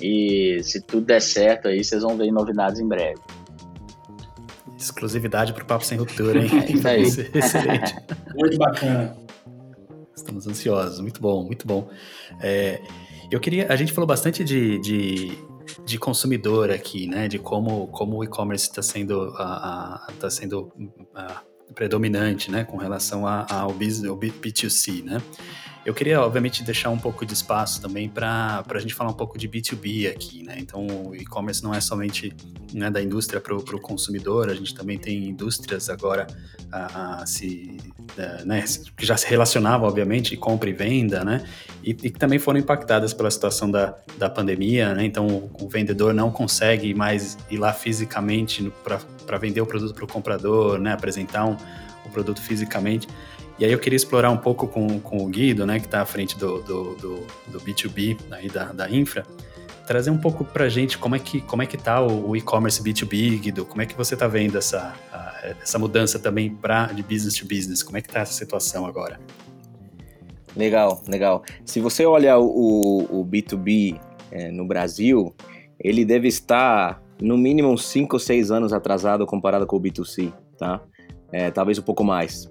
e 0.00 0.60
se 0.62 0.80
tudo 0.82 1.06
der 1.06 1.20
certo 1.20 1.68
aí, 1.68 1.82
vocês 1.84 2.02
vão 2.02 2.16
ver 2.16 2.32
novidades 2.32 2.80
em 2.80 2.88
breve. 2.88 3.20
Exclusividade 4.76 5.52
para 5.52 5.64
o 5.64 5.66
Papo 5.66 5.84
Sem 5.84 5.98
Ruptura, 5.98 6.40
hein? 6.40 6.50
É 6.62 6.72
isso 6.72 6.88
aí. 6.88 7.02
Excelente. 7.02 7.96
muito 8.34 8.56
bacana. 8.56 9.16
Estamos 10.14 10.46
ansiosos, 10.46 11.00
muito 11.00 11.20
bom, 11.20 11.44
muito 11.44 11.66
bom. 11.66 11.88
É, 12.40 12.80
eu 13.30 13.40
queria, 13.40 13.66
a 13.70 13.76
gente 13.76 13.92
falou 13.92 14.06
bastante 14.06 14.44
de, 14.44 14.78
de 14.78 15.38
de 15.84 15.98
consumidor 15.98 16.70
aqui, 16.70 17.06
né? 17.06 17.28
De 17.28 17.38
como, 17.38 17.88
como 17.88 18.18
o 18.18 18.24
e-commerce 18.24 18.68
está 18.68 18.82
sendo, 18.82 19.34
a, 19.36 20.06
a, 20.06 20.12
tá 20.20 20.30
sendo 20.30 20.72
a, 21.14 21.42
predominante, 21.74 22.50
né? 22.50 22.64
Com 22.64 22.76
relação 22.76 23.26
ao 23.26 23.72
B2C, 23.72 25.02
né? 25.04 25.22
Eu 25.88 25.94
queria, 25.94 26.20
obviamente, 26.20 26.62
deixar 26.62 26.90
um 26.90 26.98
pouco 26.98 27.24
de 27.24 27.32
espaço 27.32 27.80
também 27.80 28.10
para 28.10 28.62
a 28.68 28.78
gente 28.78 28.94
falar 28.94 29.08
um 29.08 29.14
pouco 29.14 29.38
de 29.38 29.48
B2B 29.48 30.10
aqui, 30.10 30.42
né? 30.42 30.56
Então, 30.58 30.86
o 30.86 31.16
e-commerce 31.16 31.64
não 31.64 31.72
é 31.72 31.80
somente 31.80 32.30
né, 32.74 32.90
da 32.90 33.00
indústria 33.00 33.40
para 33.40 33.54
o 33.56 33.80
consumidor, 33.80 34.50
a 34.50 34.54
gente 34.54 34.74
também 34.74 34.98
tem 34.98 35.24
indústrias 35.30 35.88
agora 35.88 36.26
a, 36.70 37.22
a 37.22 37.26
se, 37.26 37.78
a, 38.18 38.44
né, 38.44 38.62
que 38.94 39.06
já 39.06 39.16
se 39.16 39.26
relacionavam, 39.30 39.88
obviamente, 39.88 40.36
compra 40.36 40.68
e 40.68 40.74
venda, 40.74 41.24
né? 41.24 41.42
E, 41.82 41.92
e, 41.92 42.10
que 42.10 42.18
também 42.18 42.38
foram 42.38 42.60
impactadas 42.60 43.14
pela 43.14 43.30
situação 43.30 43.70
da, 43.70 43.96
da 44.18 44.28
pandemia, 44.28 44.92
né? 44.92 45.06
Então, 45.06 45.26
o, 45.26 45.50
o 45.58 45.68
vendedor 45.70 46.12
não 46.12 46.30
consegue 46.30 46.92
mais 46.92 47.38
ir 47.50 47.56
lá 47.56 47.72
fisicamente 47.72 48.70
para 48.84 49.38
vender 49.38 49.62
o 49.62 49.66
produto 49.66 49.94
para 49.94 50.04
o 50.04 50.06
comprador, 50.06 50.78
né? 50.78 50.92
Apresentar 50.92 51.46
um, 51.46 51.56
o 52.04 52.10
produto 52.10 52.42
fisicamente. 52.42 53.08
E 53.58 53.64
aí 53.64 53.72
eu 53.72 53.78
queria 53.78 53.96
explorar 53.96 54.30
um 54.30 54.36
pouco 54.36 54.68
com, 54.68 55.00
com 55.00 55.24
o 55.24 55.26
Guido, 55.26 55.66
né, 55.66 55.80
que 55.80 55.86
está 55.86 56.00
à 56.00 56.06
frente 56.06 56.38
do, 56.38 56.62
do, 56.62 56.94
do, 56.94 57.26
do, 57.48 57.60
B2B 57.60 58.16
aí 58.30 58.48
da, 58.48 58.66
da 58.72 58.88
infra, 58.88 59.26
trazer 59.84 60.10
um 60.10 60.18
pouco 60.18 60.44
pra 60.44 60.68
gente 60.68 60.96
como 60.96 61.16
é 61.16 61.18
que, 61.18 61.40
como 61.40 61.62
é 61.62 61.66
que 61.66 61.76
tá 61.76 62.00
o, 62.00 62.36
e-commerce 62.36 62.80
B2B, 62.80 63.40
Guido, 63.40 63.66
como 63.66 63.82
é 63.82 63.86
que 63.86 63.96
você 63.96 64.16
tá 64.16 64.28
vendo 64.28 64.56
essa, 64.56 64.94
a, 65.12 65.54
essa 65.60 65.76
mudança 65.76 66.20
também 66.20 66.54
pra, 66.54 66.86
de 66.86 67.02
business 67.02 67.34
to 67.34 67.46
business, 67.46 67.82
como 67.82 67.98
é 67.98 68.00
que 68.00 68.08
tá 68.08 68.20
essa 68.20 68.32
situação 68.32 68.86
agora? 68.86 69.18
Legal, 70.56 71.02
legal. 71.08 71.42
Se 71.64 71.80
você 71.80 72.06
olha 72.06 72.38
o, 72.38 73.20
o 73.20 73.24
B2B 73.24 74.00
é, 74.30 74.52
no 74.52 74.66
Brasil, 74.66 75.34
ele 75.80 76.04
deve 76.04 76.28
estar 76.28 77.02
no 77.20 77.36
mínimo 77.36 77.76
5 77.76 78.14
ou 78.14 78.20
6 78.20 78.50
anos 78.50 78.72
atrasado 78.72 79.26
comparado 79.26 79.66
com 79.66 79.76
o 79.76 79.80
B2C, 79.80 80.32
tá? 80.56 80.80
É, 81.32 81.50
talvez 81.50 81.78
um 81.78 81.82
pouco 81.82 82.04
mais. 82.04 82.50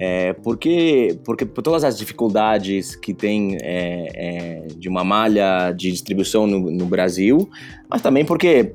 É, 0.00 0.32
porque, 0.32 1.18
porque 1.24 1.44
por 1.44 1.60
todas 1.60 1.82
as 1.82 1.98
dificuldades 1.98 2.94
que 2.94 3.12
tem 3.12 3.56
é, 3.60 4.06
é, 4.14 4.66
de 4.76 4.88
uma 4.88 5.02
malha 5.02 5.72
de 5.72 5.90
distribuição 5.90 6.46
no, 6.46 6.70
no 6.70 6.86
Brasil, 6.86 7.50
mas 7.90 8.00
também 8.00 8.24
porque 8.24 8.74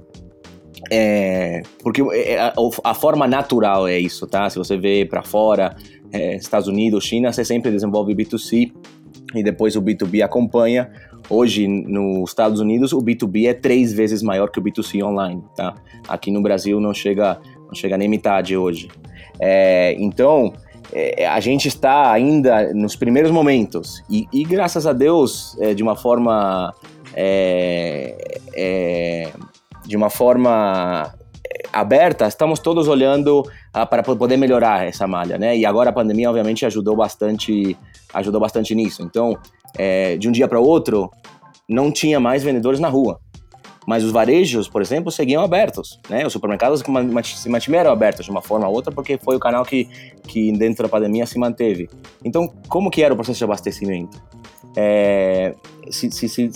é, 0.92 1.62
porque 1.82 2.02
é, 2.02 2.40
a, 2.40 2.54
a, 2.84 2.94
forma 2.94 3.26
natural 3.26 3.88
é 3.88 3.98
isso, 3.98 4.28
tá? 4.28 4.50
Se 4.50 4.58
você 4.58 4.76
vê 4.76 5.06
para 5.06 5.24
fora, 5.24 5.78
é, 6.12 6.36
Estados 6.36 6.68
Unidos, 6.68 7.06
China, 7.06 7.32
você 7.32 7.46
sempre 7.46 7.72
desenvolve 7.72 8.14
B2C 8.14 8.74
e 9.34 9.42
depois 9.42 9.78
o 9.78 9.82
B2B 9.82 10.24
acompanha. 10.24 10.92
Hoje, 11.30 11.68
nos 11.68 12.32
Estados 12.32 12.60
Unidos, 12.60 12.92
o 12.92 13.02
B2B 13.02 13.48
é 13.48 13.54
três 13.54 13.94
vezes 13.94 14.22
maior 14.22 14.50
que 14.50 14.60
o 14.60 14.62
B2C 14.62 15.02
online, 15.02 15.42
tá? 15.56 15.74
Aqui 16.06 16.30
no 16.32 16.42
Brasil 16.42 16.82
não 16.82 16.94
chega, 16.94 17.40
não 17.66 17.74
chega 17.74 17.98
nem 17.98 18.10
metade 18.10 18.58
hoje. 18.58 18.90
É, 19.40 19.96
então, 19.98 20.54
é, 20.94 21.26
a 21.26 21.40
gente 21.40 21.68
está 21.68 22.12
ainda 22.12 22.72
nos 22.74 22.96
primeiros 22.96 23.32
momentos 23.32 24.04
e, 24.08 24.28
e 24.32 24.44
graças 24.44 24.86
a 24.86 24.94
Deus, 24.94 25.58
é, 25.60 25.74
de 25.74 25.82
uma 25.82 25.96
forma 25.96 26.72
é, 27.16 28.40
é 28.54 29.32
de 29.86 29.98
uma 29.98 30.10
forma 30.10 31.12
é, 31.46 31.64
aberta, 31.74 32.28
estamos 32.28 32.60
todos 32.60 32.88
olhando 32.88 33.44
ah, 33.74 33.86
para 33.86 34.04
poder 34.04 34.38
melhorar 34.38 34.86
essa 34.86 35.08
malha, 35.08 35.38
né? 35.38 35.58
E 35.58 35.66
agora 35.66 35.90
a 35.90 35.94
pandemia, 35.94 36.30
obviamente, 36.30 36.66
ajudou 36.66 36.96
bastante, 36.96 37.76
ajudou 38.14 38.40
bastante 38.40 38.74
nisso. 38.74 39.04
Então, 39.04 39.38
de 40.18 40.30
um 40.30 40.32
dia 40.32 40.48
para 40.48 40.60
outro, 40.60 41.12
não 41.68 41.92
tinha 41.92 42.20
mais 42.20 42.44
vendedores 42.44 42.80
na 42.80 42.88
rua. 42.88 43.20
Mas 43.86 44.04
os 44.04 44.12
varejos, 44.12 44.68
por 44.68 44.82
exemplo, 44.82 45.12
seguiam 45.12 45.44
abertos, 45.44 46.00
né? 46.10 46.26
Os 46.26 46.34
supermercados 46.34 46.84
se 47.36 47.50
mantiveram 47.50 47.92
abertos 47.92 48.26
de 48.26 48.32
uma 48.32 48.42
forma 48.42 48.68
ou 48.68 48.74
outra 48.74 48.92
porque 48.92 49.18
foi 49.18 49.36
o 49.36 49.40
canal 49.40 49.66
que, 49.66 49.88
que 50.28 50.52
dentro 50.54 50.84
da 50.84 50.90
pandemia 50.90 51.26
se 51.26 51.38
manteve. 51.38 51.90
Então, 52.24 52.48
como 52.68 52.90
que 52.90 53.04
era 53.04 53.14
o 53.14 53.18
processo 53.18 53.40
de 53.40 53.44
abastecimento? 53.44 54.22
É, 54.76 55.54
se, 55.90 56.10
se, 56.12 56.28
se, 56.28 56.50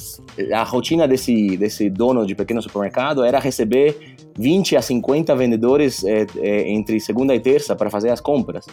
a 0.51 0.63
rotina 0.63 1.07
desse, 1.07 1.55
desse 1.57 1.89
dono 1.89 2.25
de 2.25 2.33
pequeno 2.33 2.61
supermercado 2.61 3.23
era 3.23 3.39
receber 3.39 4.15
20 4.37 4.75
a 4.75 4.81
50 4.81 5.35
vendedores 5.35 6.03
é, 6.03 6.25
é, 6.37 6.71
entre 6.71 6.99
segunda 6.99 7.33
e 7.35 7.39
terça 7.39 7.75
para 7.75 7.89
fazer 7.89 8.09
as 8.09 8.21
compras. 8.21 8.65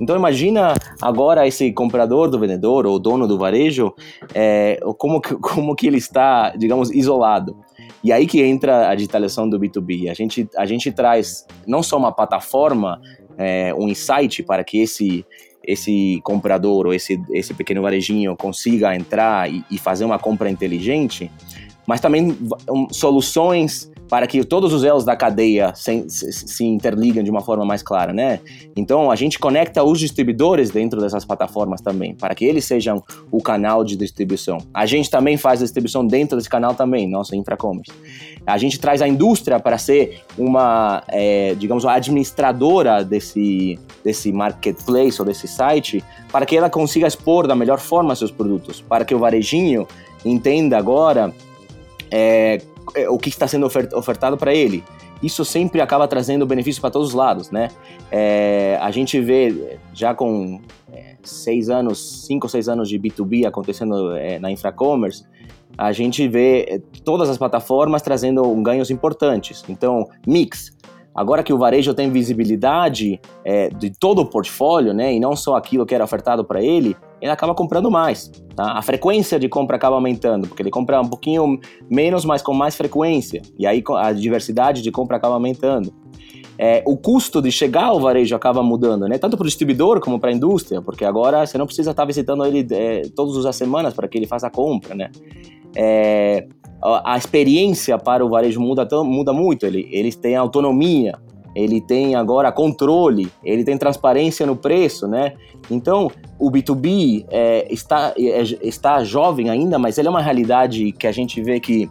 Então 0.00 0.16
imagina 0.16 0.74
agora 1.02 1.46
esse 1.46 1.72
comprador 1.72 2.30
do 2.30 2.38
vendedor 2.38 2.86
ou 2.86 2.98
dono 2.98 3.26
do 3.26 3.36
varejo, 3.36 3.92
é, 4.32 4.78
como, 4.96 5.20
que, 5.20 5.34
como 5.36 5.74
que 5.74 5.86
ele 5.86 5.98
está, 5.98 6.50
digamos, 6.56 6.90
isolado. 6.90 7.56
E 8.02 8.12
aí 8.12 8.26
que 8.26 8.42
entra 8.42 8.88
a 8.88 8.94
digitalização 8.94 9.48
do 9.48 9.58
B2B. 9.58 10.10
A 10.10 10.14
gente, 10.14 10.48
a 10.56 10.64
gente 10.66 10.92
traz 10.92 11.46
não 11.66 11.82
só 11.82 11.96
uma 11.96 12.12
plataforma, 12.12 13.00
é, 13.36 13.74
um 13.74 13.88
insight 13.88 14.42
para 14.42 14.62
que 14.62 14.78
esse, 14.78 15.24
esse 15.64 16.20
comprador 16.22 16.86
ou 16.86 16.94
esse, 16.94 17.20
esse 17.30 17.52
pequeno 17.54 17.82
varejinho 17.82 18.36
consiga 18.36 18.94
entrar 18.94 19.52
e, 19.52 19.64
e 19.70 19.78
fazer 19.78 20.04
uma 20.04 20.18
compra 20.18 20.50
inteligente, 20.50 21.30
mas 21.86 22.00
também 22.00 22.36
soluções 22.90 23.90
para 24.08 24.26
que 24.26 24.42
todos 24.44 24.72
os 24.72 24.84
elos 24.84 25.04
da 25.04 25.14
cadeia 25.14 25.72
se, 25.74 26.08
se, 26.08 26.32
se, 26.32 26.64
interligam 26.64 27.22
de 27.22 27.30
uma 27.30 27.42
forma 27.42 27.64
mais 27.64 27.82
clara, 27.82 28.12
né? 28.12 28.40
Então 28.74 29.10
a 29.10 29.16
gente 29.16 29.38
conecta 29.38 29.82
os 29.84 30.00
distribuidores 30.00 30.70
dentro 30.70 31.00
dessas 31.00 31.24
plataformas 31.24 31.80
também, 31.80 32.14
para 32.14 32.34
que 32.34 32.44
eles 32.44 32.64
sejam 32.64 33.02
o 33.30 33.42
canal 33.42 33.84
de 33.84 33.96
distribuição. 33.96 34.58
A 34.72 34.86
gente 34.86 35.10
também 35.10 35.36
faz 35.36 35.60
a 35.60 35.64
distribuição 35.64 36.06
dentro 36.06 36.36
desse 36.36 36.48
canal 36.48 36.74
também, 36.74 37.08
nossa 37.08 37.36
infracommerce. 37.36 37.92
A 38.46 38.56
gente 38.56 38.80
traz 38.80 39.02
a 39.02 39.08
indústria 39.08 39.60
para 39.60 39.76
ser 39.76 40.22
uma, 40.38 41.02
é, 41.08 41.54
digamos, 41.58 41.84
a 41.84 41.92
administradora 41.92 43.04
desse, 43.04 43.78
desse 44.02 44.32
marketplace 44.32 45.20
ou 45.20 45.26
desse 45.26 45.46
site, 45.46 46.02
para 46.32 46.46
que 46.46 46.56
ela 46.56 46.70
consiga 46.70 47.06
expor 47.06 47.46
da 47.46 47.54
melhor 47.54 47.78
forma 47.78 48.14
seus 48.14 48.30
produtos, 48.30 48.80
para 48.80 49.04
que 49.04 49.14
o 49.14 49.18
varejinho 49.18 49.86
entenda 50.24 50.78
agora 50.78 51.32
é, 52.10 52.60
é, 52.94 53.08
o 53.08 53.18
que 53.18 53.28
está 53.28 53.46
sendo 53.46 53.66
ofertado 53.66 54.36
para 54.36 54.54
ele. 54.54 54.84
Isso 55.22 55.44
sempre 55.44 55.80
acaba 55.80 56.06
trazendo 56.06 56.46
benefício 56.46 56.80
para 56.80 56.90
todos 56.90 57.08
os 57.08 57.14
lados, 57.14 57.50
né? 57.50 57.68
É, 58.10 58.78
a 58.80 58.90
gente 58.90 59.20
vê 59.20 59.78
já 59.92 60.14
com 60.14 60.60
é, 60.92 61.16
seis 61.22 61.68
anos, 61.68 62.26
cinco 62.26 62.46
ou 62.46 62.50
seis 62.50 62.68
anos 62.68 62.88
de 62.88 62.98
B2B 62.98 63.46
acontecendo 63.46 64.14
é, 64.16 64.38
na 64.38 64.50
infracommerce, 64.50 65.24
a 65.76 65.92
gente 65.92 66.26
vê 66.28 66.66
é, 66.68 66.78
todas 67.04 67.28
as 67.28 67.38
plataformas 67.38 68.02
trazendo 68.02 68.42
ganhos 68.62 68.90
importantes. 68.90 69.64
Então, 69.68 70.08
mix, 70.26 70.76
Agora 71.18 71.42
que 71.42 71.52
o 71.52 71.58
varejo 71.58 71.92
tem 71.92 72.10
visibilidade 72.12 73.20
é, 73.44 73.70
de 73.70 73.90
todo 73.90 74.20
o 74.20 74.26
portfólio, 74.26 74.94
né, 74.94 75.12
e 75.12 75.18
não 75.18 75.34
só 75.34 75.56
aquilo 75.56 75.84
que 75.84 75.92
era 75.92 76.04
ofertado 76.04 76.44
para 76.44 76.62
ele, 76.62 76.96
ele 77.20 77.32
acaba 77.32 77.56
comprando 77.56 77.90
mais. 77.90 78.30
Tá? 78.54 78.78
A 78.78 78.82
frequência 78.82 79.36
de 79.36 79.48
compra 79.48 79.74
acaba 79.74 79.96
aumentando, 79.96 80.46
porque 80.46 80.62
ele 80.62 80.70
compra 80.70 81.00
um 81.00 81.08
pouquinho 81.08 81.58
menos, 81.90 82.24
mas 82.24 82.40
com 82.40 82.54
mais 82.54 82.76
frequência. 82.76 83.42
E 83.58 83.66
aí 83.66 83.82
a 83.96 84.12
diversidade 84.12 84.80
de 84.80 84.92
compra 84.92 85.16
acaba 85.16 85.34
aumentando. 85.34 85.92
É, 86.56 86.84
o 86.86 86.96
custo 86.96 87.42
de 87.42 87.50
chegar 87.50 87.86
ao 87.86 88.00
varejo 88.00 88.36
acaba 88.36 88.62
mudando, 88.62 89.08
né? 89.08 89.18
Tanto 89.18 89.36
para 89.36 89.44
o 89.44 89.46
distribuidor 89.46 90.00
como 90.00 90.20
para 90.20 90.30
a 90.30 90.32
indústria, 90.32 90.80
porque 90.80 91.04
agora 91.04 91.44
você 91.44 91.58
não 91.58 91.66
precisa 91.66 91.90
estar 91.90 92.04
visitando 92.04 92.44
ele 92.44 92.64
é, 92.70 93.02
todas 93.14 93.44
as 93.44 93.56
semanas 93.56 93.92
para 93.92 94.06
que 94.06 94.16
ele 94.16 94.26
faça 94.26 94.46
a 94.46 94.50
compra, 94.50 94.94
né? 94.94 95.10
É, 95.76 96.48
a 96.82 97.16
experiência 97.16 97.98
para 97.98 98.24
o 98.24 98.28
varejo 98.28 98.60
muda, 98.60 98.86
muda 99.02 99.32
muito. 99.32 99.66
Ele, 99.66 99.88
eles 99.90 100.14
têm 100.14 100.36
autonomia, 100.36 101.18
ele 101.54 101.80
tem 101.80 102.14
agora 102.14 102.52
controle, 102.52 103.30
ele 103.42 103.64
tem 103.64 103.76
transparência 103.76 104.46
no 104.46 104.54
preço, 104.54 105.08
né? 105.08 105.32
Então, 105.70 106.10
o 106.38 106.50
B2B 106.50 107.26
é, 107.30 107.66
está, 107.72 108.14
é, 108.16 108.42
está 108.62 109.02
jovem 109.02 109.50
ainda, 109.50 109.78
mas 109.78 109.98
ele 109.98 110.06
é 110.06 110.10
uma 110.10 110.22
realidade 110.22 110.92
que 110.92 111.06
a 111.06 111.12
gente 111.12 111.42
vê 111.42 111.58
que 111.58 111.90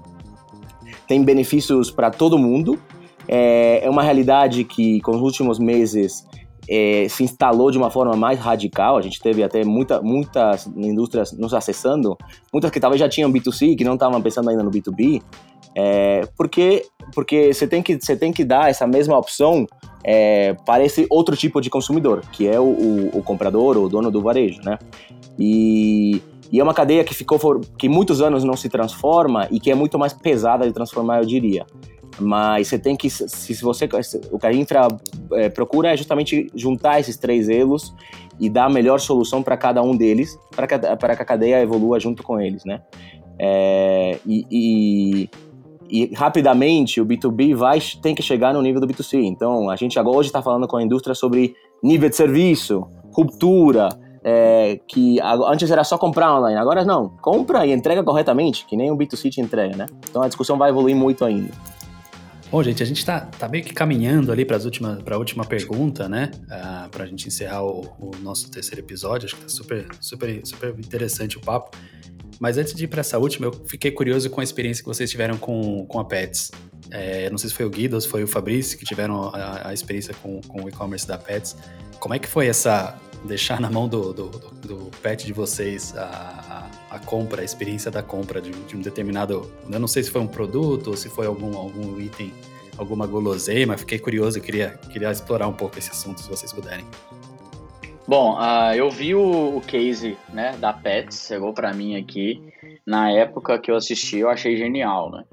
tem 1.08 1.24
benefícios 1.24 1.92
para 1.92 2.10
todo 2.10 2.38
mundo. 2.38 2.80
É, 3.28 3.86
é 3.86 3.90
uma 3.90 4.04
realidade 4.04 4.64
que, 4.64 5.02
com 5.02 5.12
os 5.12 5.22
últimos 5.22 5.60
meses, 5.60 6.26
é, 6.70 7.08
se 7.10 7.24
instalou 7.24 7.72
de 7.72 7.78
uma 7.78 7.90
forma 7.90 8.16
mais 8.16 8.40
radical. 8.40 8.98
A 8.98 9.02
gente 9.02 9.20
teve 9.22 9.44
até 9.44 9.64
muita, 9.64 10.02
muitas 10.02 10.68
indústrias 10.68 11.32
nos 11.32 11.54
acessando, 11.54 12.18
muitas 12.52 12.72
que 12.72 12.80
talvez 12.80 13.00
já 13.00 13.08
tinham 13.08 13.32
B2C, 13.32 13.78
que 13.78 13.84
não 13.84 13.94
estavam 13.94 14.22
pensando 14.22 14.50
ainda 14.50 14.64
no 14.64 14.72
B2B, 14.72 15.22
é, 15.76 16.28
porque 16.36 16.86
porque 17.14 17.54
você 17.54 17.68
tem 17.68 17.82
que 17.82 18.00
você 18.00 18.16
tem 18.16 18.34
que 18.34 18.44
dar 18.44 18.70
essa 18.70 18.88
mesma 18.88 19.18
opção 19.18 19.66
é, 20.04 20.56
para 20.66 20.84
esse 20.84 21.06
outro 21.10 21.36
tipo 21.36 21.62
de 21.62 21.70
consumidor, 21.70 22.22
que 22.32 22.48
é 22.48 22.60
o, 22.60 22.64
o, 22.64 23.18
o 23.20 23.24
comprador, 23.24 23.78
o 23.78 23.88
dono 23.88 24.10
do 24.10 24.22
varejo, 24.22 24.62
né? 24.64 24.78
E, 25.38 26.22
e 26.52 26.60
é 26.60 26.64
uma 26.64 26.74
cadeia 26.74 27.04
que 27.04 27.14
ficou 27.14 27.40
que 27.78 27.88
muitos 27.88 28.22
anos 28.22 28.44
não 28.44 28.56
se 28.56 28.70
transforma 28.70 29.48
e 29.52 29.60
que 29.60 29.70
é 29.70 29.76
muito 29.76 30.00
mais 30.00 30.14
pesada 30.14 30.66
de 30.66 30.74
transformar, 30.74 31.20
eu 31.20 31.26
diria. 31.26 31.66
Mas 32.20 32.68
você 32.68 32.80
tem 32.80 32.96
que, 32.96 33.10
se 33.10 33.54
você, 33.62 33.88
o 34.32 34.40
que 34.40 34.48
a 34.48 34.54
infra 34.54 34.88
é, 35.34 35.50
procura 35.50 35.94
é 35.94 35.98
justamente 35.98 36.50
juntar 36.56 37.00
esses 37.00 37.18
três 37.18 37.48
elos 37.48 37.94
e 38.40 38.50
dar 38.50 38.66
a 38.66 38.70
melhor 38.70 39.00
solução 39.00 39.44
para 39.44 39.56
cada 39.56 39.82
um 39.82 39.96
deles, 39.96 40.38
para 40.56 40.68
que, 40.68 40.78
que 40.80 41.22
a 41.22 41.26
cadeia 41.26 41.62
evolua 41.62 42.00
junto 42.00 42.24
com 42.24 42.40
eles, 42.40 42.66
né? 42.66 42.82
É, 43.40 44.18
e, 44.26 44.46
e, 44.50 45.30
e, 45.90 46.16
rapidamente 46.16 47.00
o 47.00 47.06
B2B 47.06 47.56
vai 47.56 47.80
tem 48.02 48.16
que 48.16 48.24
chegar 48.24 48.54
no 48.54 48.62
nível 48.62 48.82
do 48.82 48.88
B2C. 48.88 49.24
Então 49.24 49.70
a 49.70 49.76
gente 49.76 50.00
agora 50.00 50.18
hoje 50.18 50.30
está 50.30 50.42
falando 50.42 50.68
com 50.68 50.78
a 50.78 50.84
indústria 50.84 51.14
sobre 51.14 51.56
nível 51.84 52.10
de 52.10 52.16
serviço, 52.16 52.88
ruptura, 53.12 53.90
é, 54.24 54.80
que 54.88 55.20
antes 55.22 55.70
era 55.70 55.84
só 55.84 55.98
comprar 55.98 56.36
online, 56.36 56.58
agora 56.58 56.84
não, 56.84 57.10
compra 57.22 57.66
e 57.66 57.72
entrega 57.72 58.04
corretamente, 58.04 58.66
que 58.66 58.76
nem 58.76 58.92
o 58.92 58.98
B2C 58.98 59.30
te 59.30 59.40
entrega, 59.40 59.78
né? 59.78 59.86
Então 60.10 60.22
a 60.22 60.28
discussão 60.28 60.58
vai 60.58 60.70
evoluir 60.70 60.96
muito 60.96 61.24
ainda. 61.24 61.52
Bom, 62.50 62.64
gente, 62.64 62.82
a 62.82 62.86
gente 62.86 63.00
está 63.00 63.20
tá 63.20 63.50
meio 63.50 63.64
que 63.64 63.74
caminhando 63.74 64.32
ali 64.32 64.46
para 64.46 64.58
a 64.58 65.18
última 65.18 65.46
pergunta, 65.46 66.08
né? 66.08 66.32
Ah, 66.50 66.88
para 66.90 67.04
a 67.04 67.08
gente 67.08 67.28
encerrar 67.28 67.64
o, 67.64 67.82
o, 68.00 68.12
nosso 68.22 68.50
terceiro 68.50 68.80
episódio. 68.80 69.26
Acho 69.26 69.36
que 69.36 69.42
tá 69.42 69.50
super, 69.50 69.86
super, 70.00 70.42
super 70.46 70.70
interessante 70.80 71.38
o 71.38 71.42
papo. 71.42 71.78
Mas 72.40 72.58
antes 72.58 72.74
de 72.74 72.86
ir 72.86 72.88
para 72.88 73.02
essa 73.02 73.20
última, 73.20 73.48
eu 73.48 73.54
fiquei 73.68 73.92
curioso 73.92 74.30
com 74.30 74.40
a 74.40 74.44
experiência 74.44 74.82
que 74.82 74.88
vocês 74.88 75.12
tiveram 75.12 75.38
com, 75.38 75.86
com 75.88 76.00
a 76.00 76.06
Pets. 76.06 76.52
É, 76.90 77.30
não 77.30 77.38
sei 77.38 77.50
se 77.50 77.56
foi 77.56 77.66
o 77.66 77.70
Guido 77.70 77.96
ou 77.96 78.02
se 78.02 78.08
foi 78.08 78.24
o 78.24 78.28
Fabrício 78.28 78.78
que 78.78 78.86
tiveram 78.86 79.30
a, 79.34 79.70
a 79.70 79.74
experiência 79.74 80.14
com, 80.14 80.40
com 80.42 80.64
o 80.64 80.70
e-commerce 80.70 81.06
da 81.06 81.18
Pets. 81.18 81.58
Como 82.00 82.14
é 82.14 82.20
que 82.20 82.30
foi 82.30 82.48
essa 82.48 82.98
deixar 83.26 83.60
na 83.60 83.70
mão 83.70 83.90
do, 83.90 84.14
do, 84.14 84.30
do, 84.30 84.50
do 84.68 84.92
pet 85.02 85.26
de 85.26 85.34
vocês 85.34 85.94
a, 85.98 86.70
a 86.90 87.00
compra, 87.00 87.42
a 87.42 87.46
experiência 87.46 87.92
da 87.92 88.02
compra 88.02 88.42
de, 88.42 88.52
de, 88.52 88.76
um 88.76 88.82
determinado. 88.82 89.52
Eu 89.70 89.80
não 89.80 89.88
sei 89.88 90.04
se 90.04 90.12
foi 90.12 90.22
um 90.22 90.28
produto 90.28 90.88
ou 90.88 90.98
se 90.98 91.10
foi 91.10 91.26
algum, 91.26 91.58
algum 91.58 92.00
item, 92.00 92.34
alguma 92.78 93.06
guloseima. 93.06 93.78
Fiquei 93.78 94.00
curioso 94.00 94.40
queria, 94.42 94.80
queria 94.92 95.12
explorar 95.12 95.48
um 95.48 95.54
pouco 95.54 95.78
esse 95.78 95.90
assunto, 95.90 96.22
se 96.22 96.30
vocês 96.30 96.52
puderem. 96.54 96.86
Bom, 98.08 98.38
uh, 98.40 98.74
eu 98.74 98.90
vi 98.90 99.14
o, 99.14 99.58
o, 99.58 99.62
case 99.62 100.18
né, 100.32 100.56
da 100.58 100.72
Pets, 100.72 101.28
chegou 101.28 101.54
para 101.54 101.74
mim 101.74 101.98
aqui. 101.98 102.42
Na 102.86 103.12
época 103.12 103.60
que 103.60 103.70
eu 103.70 103.76
assisti, 103.76 104.20
eu 104.20 104.30
achei 104.30 104.56
genial, 104.56 105.12
né? 105.12 105.26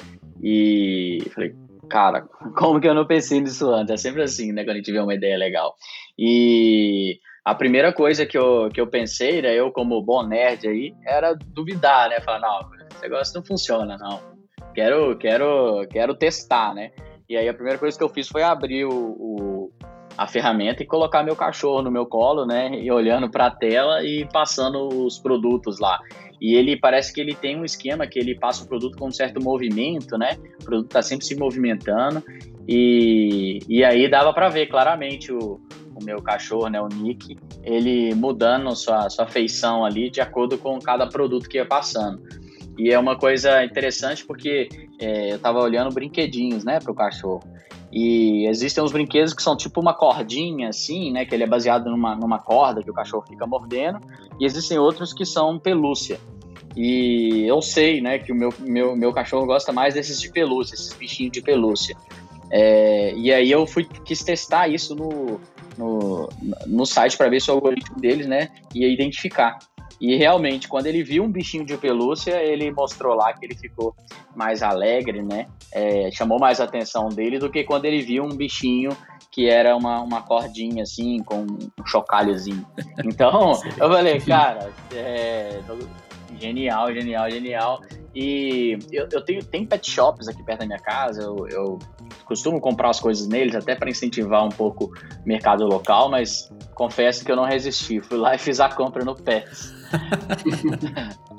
E 0.42 1.22
falei, 1.32 1.54
cara, 1.88 2.22
como 2.56 2.80
que 2.80 2.88
eu 2.88 2.94
não 2.94 3.06
pensei 3.06 3.40
nisso 3.40 3.70
antes? 3.70 3.94
É 3.94 3.96
sempre 3.96 4.22
assim, 4.22 4.50
né, 4.50 4.64
quando 4.64 4.74
a 4.74 4.78
gente 4.78 4.90
vê 4.90 4.98
uma 4.98 5.14
ideia 5.14 5.38
legal. 5.38 5.76
E 6.18 7.20
a 7.44 7.54
primeira 7.54 7.92
coisa 7.92 8.24
que 8.24 8.38
eu, 8.38 8.70
que 8.72 8.80
eu 8.80 8.86
pensei, 8.86 9.42
né, 9.42 9.54
eu 9.54 9.70
como 9.70 10.02
bom 10.02 10.26
nerd 10.26 10.66
aí, 10.66 10.94
era 11.06 11.34
duvidar, 11.34 12.08
né? 12.08 12.18
Falar, 12.20 12.40
não, 12.40 12.60
esse 12.90 13.02
negócio 13.02 13.34
não 13.36 13.44
funciona, 13.44 13.98
não. 13.98 14.18
Quero, 14.74 15.16
quero, 15.18 15.86
quero 15.90 16.14
testar, 16.14 16.74
né? 16.74 16.90
E 17.28 17.36
aí 17.36 17.46
a 17.46 17.54
primeira 17.54 17.78
coisa 17.78 17.96
que 17.96 18.02
eu 18.02 18.08
fiz 18.08 18.28
foi 18.28 18.42
abrir 18.42 18.86
o, 18.86 18.90
o 18.90 19.72
a 20.16 20.26
ferramenta 20.26 20.82
e 20.82 20.86
colocar 20.86 21.22
meu 21.22 21.36
cachorro 21.36 21.82
no 21.82 21.90
meu 21.90 22.06
colo, 22.06 22.46
né? 22.46 22.78
E 22.80 22.90
olhando 22.90 23.30
para 23.30 23.46
a 23.46 23.50
tela 23.50 24.02
e 24.02 24.26
passando 24.32 24.88
os 24.88 25.18
produtos 25.18 25.78
lá. 25.78 26.00
E 26.40 26.54
ele 26.54 26.78
parece 26.78 27.12
que 27.12 27.20
ele 27.20 27.34
tem 27.34 27.58
um 27.58 27.64
esquema 27.64 28.06
que 28.06 28.18
ele 28.18 28.38
passa 28.38 28.64
o 28.64 28.68
produto 28.68 28.96
com 28.96 29.08
um 29.08 29.12
certo 29.12 29.42
movimento, 29.42 30.16
né? 30.16 30.38
O 30.62 30.64
produto 30.64 30.86
está 30.86 31.02
sempre 31.02 31.26
se 31.26 31.36
movimentando. 31.36 32.22
E, 32.66 33.58
e 33.68 33.84
aí 33.84 34.08
dava 34.08 34.32
para 34.32 34.48
ver 34.48 34.66
claramente 34.66 35.32
o, 35.32 35.60
o 35.94 36.04
meu 36.04 36.20
cachorro, 36.22 36.68
né, 36.68 36.80
o 36.80 36.88
Nick, 36.88 37.36
ele 37.62 38.14
mudando 38.14 38.74
sua, 38.74 39.08
sua 39.10 39.26
feição 39.26 39.84
ali 39.84 40.10
de 40.10 40.20
acordo 40.20 40.58
com 40.58 40.78
cada 40.78 41.06
produto 41.06 41.48
que 41.48 41.58
ia 41.58 41.66
passando. 41.66 42.22
E 42.76 42.90
é 42.90 42.98
uma 42.98 43.16
coisa 43.16 43.64
interessante 43.64 44.24
porque 44.24 44.68
é, 45.00 45.32
eu 45.32 45.36
estava 45.36 45.60
olhando 45.60 45.94
brinquedinhos, 45.94 46.64
né, 46.64 46.80
para 46.80 46.90
o 46.90 46.94
cachorro. 46.94 47.42
E 47.92 48.48
existem 48.48 48.82
uns 48.82 48.90
brinquedos 48.90 49.32
que 49.32 49.40
são 49.40 49.56
tipo 49.56 49.80
uma 49.80 49.94
cordinha, 49.94 50.68
assim, 50.70 51.12
né? 51.12 51.24
Que 51.24 51.32
ele 51.32 51.44
é 51.44 51.46
baseado 51.46 51.88
numa, 51.88 52.16
numa 52.16 52.40
corda 52.40 52.82
que 52.82 52.90
o 52.90 52.92
cachorro 52.92 53.24
fica 53.24 53.46
mordendo. 53.46 54.00
E 54.40 54.44
existem 54.44 54.76
outros 54.76 55.12
que 55.12 55.24
são 55.24 55.60
pelúcia. 55.60 56.18
E 56.76 57.44
eu 57.46 57.62
sei, 57.62 58.00
né, 58.00 58.18
que 58.18 58.32
o 58.32 58.34
meu, 58.34 58.52
meu, 58.58 58.96
meu 58.96 59.12
cachorro 59.12 59.46
gosta 59.46 59.72
mais 59.72 59.94
desses 59.94 60.20
de 60.20 60.28
pelúcia, 60.28 60.74
esses 60.74 60.92
bichinhos 60.92 61.30
de 61.30 61.40
pelúcia. 61.40 61.96
É, 62.50 63.14
e 63.14 63.32
aí 63.32 63.48
eu 63.48 63.64
fui 63.64 63.84
quis 63.84 64.24
testar 64.24 64.66
isso 64.66 64.96
no, 64.96 65.40
no, 65.76 66.28
no 66.66 66.86
site 66.86 67.16
para 67.16 67.28
ver 67.28 67.40
se 67.40 67.50
o 67.50 67.54
algoritmo 67.54 68.00
deles, 68.00 68.26
né, 68.26 68.48
ia 68.74 68.88
identificar. 68.88 69.58
E 70.00 70.16
realmente, 70.16 70.68
quando 70.68 70.86
ele 70.86 71.02
viu 71.02 71.22
um 71.22 71.30
bichinho 71.30 71.64
de 71.64 71.76
pelúcia, 71.76 72.42
ele 72.42 72.70
mostrou 72.72 73.14
lá 73.14 73.32
que 73.32 73.46
ele 73.46 73.54
ficou 73.54 73.94
mais 74.34 74.62
alegre, 74.62 75.22
né? 75.22 75.46
É, 75.72 76.10
chamou 76.10 76.38
mais 76.38 76.60
a 76.60 76.64
atenção 76.64 77.08
dele 77.08 77.38
do 77.38 77.48
que 77.48 77.64
quando 77.64 77.84
ele 77.84 78.02
viu 78.02 78.24
um 78.24 78.36
bichinho 78.36 78.90
que 79.30 79.48
era 79.48 79.76
uma, 79.76 80.00
uma 80.00 80.22
cordinha 80.22 80.84
assim, 80.84 81.22
com 81.24 81.40
um 81.40 81.86
chocalhozinho. 81.86 82.64
Então, 83.04 83.60
eu 83.78 83.90
falei, 83.90 84.20
cara, 84.20 84.70
é, 84.94 85.60
genial, 86.38 86.92
genial, 86.92 87.30
genial. 87.30 87.80
E 88.14 88.78
eu, 88.92 89.08
eu 89.10 89.24
tenho, 89.24 89.44
tem 89.44 89.66
pet 89.66 89.90
shops 89.90 90.28
aqui 90.28 90.42
perto 90.44 90.60
da 90.60 90.66
minha 90.66 90.78
casa, 90.78 91.22
eu, 91.22 91.48
eu 91.48 91.78
costumo 92.24 92.60
comprar 92.60 92.90
as 92.90 93.00
coisas 93.00 93.26
neles, 93.26 93.54
até 93.54 93.74
para 93.74 93.90
incentivar 93.90 94.44
um 94.44 94.50
pouco 94.50 94.86
o 94.86 95.28
mercado 95.28 95.64
local, 95.66 96.10
mas 96.10 96.50
confesso 96.74 97.24
que 97.24 97.30
eu 97.30 97.36
não 97.36 97.44
resisti. 97.44 98.00
Fui 98.00 98.18
lá 98.18 98.34
e 98.34 98.38
fiz 98.38 98.60
a 98.60 98.68
compra 98.68 99.04
no 99.04 99.14
Pets. 99.14 99.72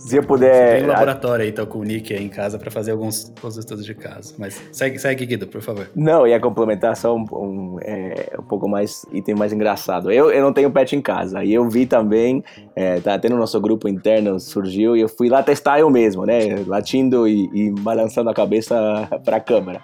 Se 0.00 0.16
eu 0.16 0.22
puder. 0.22 0.76
Tem 0.76 0.84
um 0.84 0.88
laboratório 0.88 1.44
aí, 1.44 1.52
tô 1.52 1.66
com 1.66 1.78
o 1.78 1.84
Nick 1.84 2.14
aí 2.14 2.24
em 2.24 2.28
casa 2.28 2.58
para 2.58 2.70
fazer 2.70 2.92
alguns, 2.92 3.32
alguns 3.36 3.58
estudos 3.58 3.84
de 3.84 3.94
caso. 3.94 4.34
Mas 4.38 4.60
segue, 4.72 4.98
segue, 4.98 5.26
Guido, 5.26 5.46
por 5.46 5.60
favor. 5.60 5.90
Não, 5.94 6.26
ia 6.26 6.40
complementar 6.40 6.96
só 6.96 7.14
um, 7.14 7.24
um, 7.32 7.78
é, 7.82 8.32
um 8.38 8.42
pouco 8.42 8.66
mais, 8.68 9.04
item 9.12 9.34
mais 9.34 9.52
engraçado. 9.52 10.10
Eu, 10.10 10.30
eu 10.30 10.42
não 10.42 10.52
tenho 10.52 10.70
pet 10.70 10.96
em 10.96 11.02
casa. 11.02 11.44
E 11.44 11.52
eu 11.52 11.68
vi 11.68 11.84
também, 11.84 12.42
é, 12.74 12.98
tá 13.00 13.18
tendo 13.18 13.36
nosso 13.36 13.60
grupo 13.60 13.88
interno, 13.88 14.40
surgiu, 14.40 14.96
e 14.96 15.00
eu 15.00 15.08
fui 15.08 15.28
lá 15.28 15.42
testar 15.42 15.78
eu 15.78 15.90
mesmo, 15.90 16.24
né? 16.24 16.64
Latindo 16.66 17.28
e, 17.28 17.50
e 17.52 17.70
balançando 17.70 18.30
a 18.30 18.34
cabeça 18.34 18.74
para 19.22 19.36
a 19.36 19.40
câmera 19.40 19.82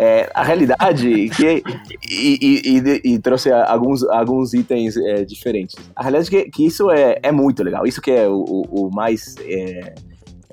é, 0.00 0.30
a 0.32 0.42
realidade 0.42 1.28
que 1.28 1.62
e, 2.10 2.62
e, 2.64 3.00
e, 3.04 3.18
trouxe 3.18 3.52
alguns, 3.52 4.02
alguns 4.04 4.54
itens 4.54 4.96
é, 4.96 5.26
diferentes. 5.26 5.76
A 5.94 6.02
realidade 6.02 6.34
é 6.34 6.44
que, 6.44 6.50
que 6.50 6.66
isso 6.66 6.90
é, 6.90 7.18
é 7.22 7.30
muito 7.30 7.62
legal. 7.62 7.86
Isso 7.86 8.00
que 8.00 8.10
é 8.10 8.26
o, 8.26 8.64
o 8.70 8.90
mais 8.90 9.34
é, 9.50 9.94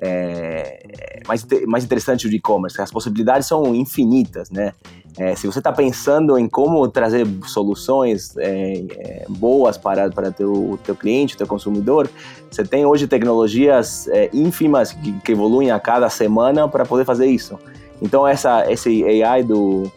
é, 0.00 1.20
mais, 1.26 1.46
mais 1.66 1.84
interessante 1.84 2.28
do 2.28 2.34
e-commerce. 2.34 2.80
As 2.80 2.90
possibilidades 2.90 3.46
são 3.46 3.74
infinitas, 3.74 4.50
né? 4.50 4.72
É, 5.18 5.34
se 5.34 5.48
você 5.48 5.58
está 5.58 5.72
pensando 5.72 6.38
em 6.38 6.48
como 6.48 6.86
trazer 6.86 7.26
soluções 7.44 8.36
é, 8.36 8.84
é, 8.90 9.26
boas 9.28 9.76
para, 9.76 10.08
para 10.10 10.30
teu, 10.30 10.78
teu 10.84 10.94
cliente, 10.94 11.36
teu 11.36 11.46
consumidor, 11.46 12.08
você 12.48 12.62
tem 12.64 12.86
hoje 12.86 13.08
tecnologias 13.08 14.06
é, 14.08 14.30
ínfimas 14.32 14.92
que, 14.92 15.12
que 15.20 15.32
evoluem 15.32 15.72
a 15.72 15.80
cada 15.80 16.08
semana 16.08 16.68
para 16.68 16.84
poder 16.84 17.04
fazer 17.04 17.26
isso. 17.26 17.58
Então 18.00 18.28
essa, 18.28 18.70
esse 18.70 19.02
AI 19.22 19.42
do, 19.42 19.90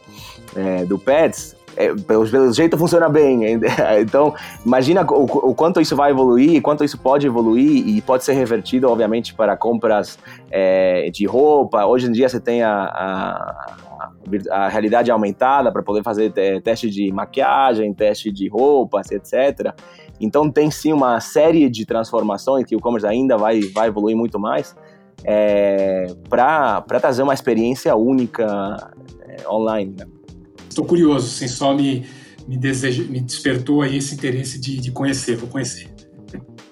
é, 0.55 0.85
do 0.85 0.97
Pets, 0.97 1.55
é, 1.75 1.93
pelo, 1.93 2.25
jeito 2.53 2.77
funciona 2.77 3.09
bem. 3.09 3.41
Então, 3.99 4.33
imagina 4.65 5.03
o, 5.03 5.23
o, 5.23 5.55
quanto 5.55 5.79
isso 5.79 5.95
vai 5.95 6.11
evoluir, 6.11 6.61
quanto 6.61 6.83
isso 6.83 6.97
pode 6.97 7.27
evoluir 7.27 7.87
e 7.87 8.01
pode 8.01 8.23
ser 8.23 8.33
revertido, 8.33 8.89
obviamente, 8.89 9.33
para 9.33 9.55
compras 9.55 10.17
é, 10.49 11.09
de 11.11 11.25
roupa. 11.25 11.85
Hoje 11.85 12.07
em 12.07 12.11
dia 12.11 12.27
você 12.27 12.39
tem 12.39 12.63
a, 12.63 12.83
a, 12.83 13.75
a 14.51 14.67
realidade 14.69 15.11
aumentada 15.11 15.71
para 15.71 15.83
poder 15.83 16.03
fazer 16.03 16.31
teste 16.63 16.89
de 16.89 17.11
maquiagem, 17.11 17.93
teste 17.93 18.31
de 18.31 18.47
roupas, 18.47 19.11
etc. 19.11 19.73
Então, 20.19 20.49
tem 20.49 20.69
sim 20.69 20.93
uma 20.93 21.19
série 21.19 21.69
de 21.69 21.85
transformações 21.85 22.65
que 22.65 22.75
o 22.75 22.79
e-commerce 22.79 23.07
ainda 23.07 23.37
vai, 23.37 23.61
vai 23.61 23.87
evoluir 23.87 24.15
muito 24.15 24.39
mais 24.39 24.75
é, 25.23 26.07
para 26.29 26.81
trazer 26.99 27.23
uma 27.23 27.33
experiência 27.33 27.95
única 27.95 28.77
é, 29.21 29.47
online. 29.49 29.95
Né? 29.97 30.05
Estou 30.71 30.85
curioso, 30.85 31.27
assim, 31.27 31.49
só 31.49 31.73
me, 31.75 32.05
me, 32.47 32.57
me 32.57 33.19
despertou 33.19 33.81
aí 33.81 33.97
esse 33.97 34.15
interesse 34.15 34.57
de, 34.57 34.77
de 34.77 34.89
conhecer, 34.89 35.35
vou 35.35 35.49
conhecer. 35.49 35.89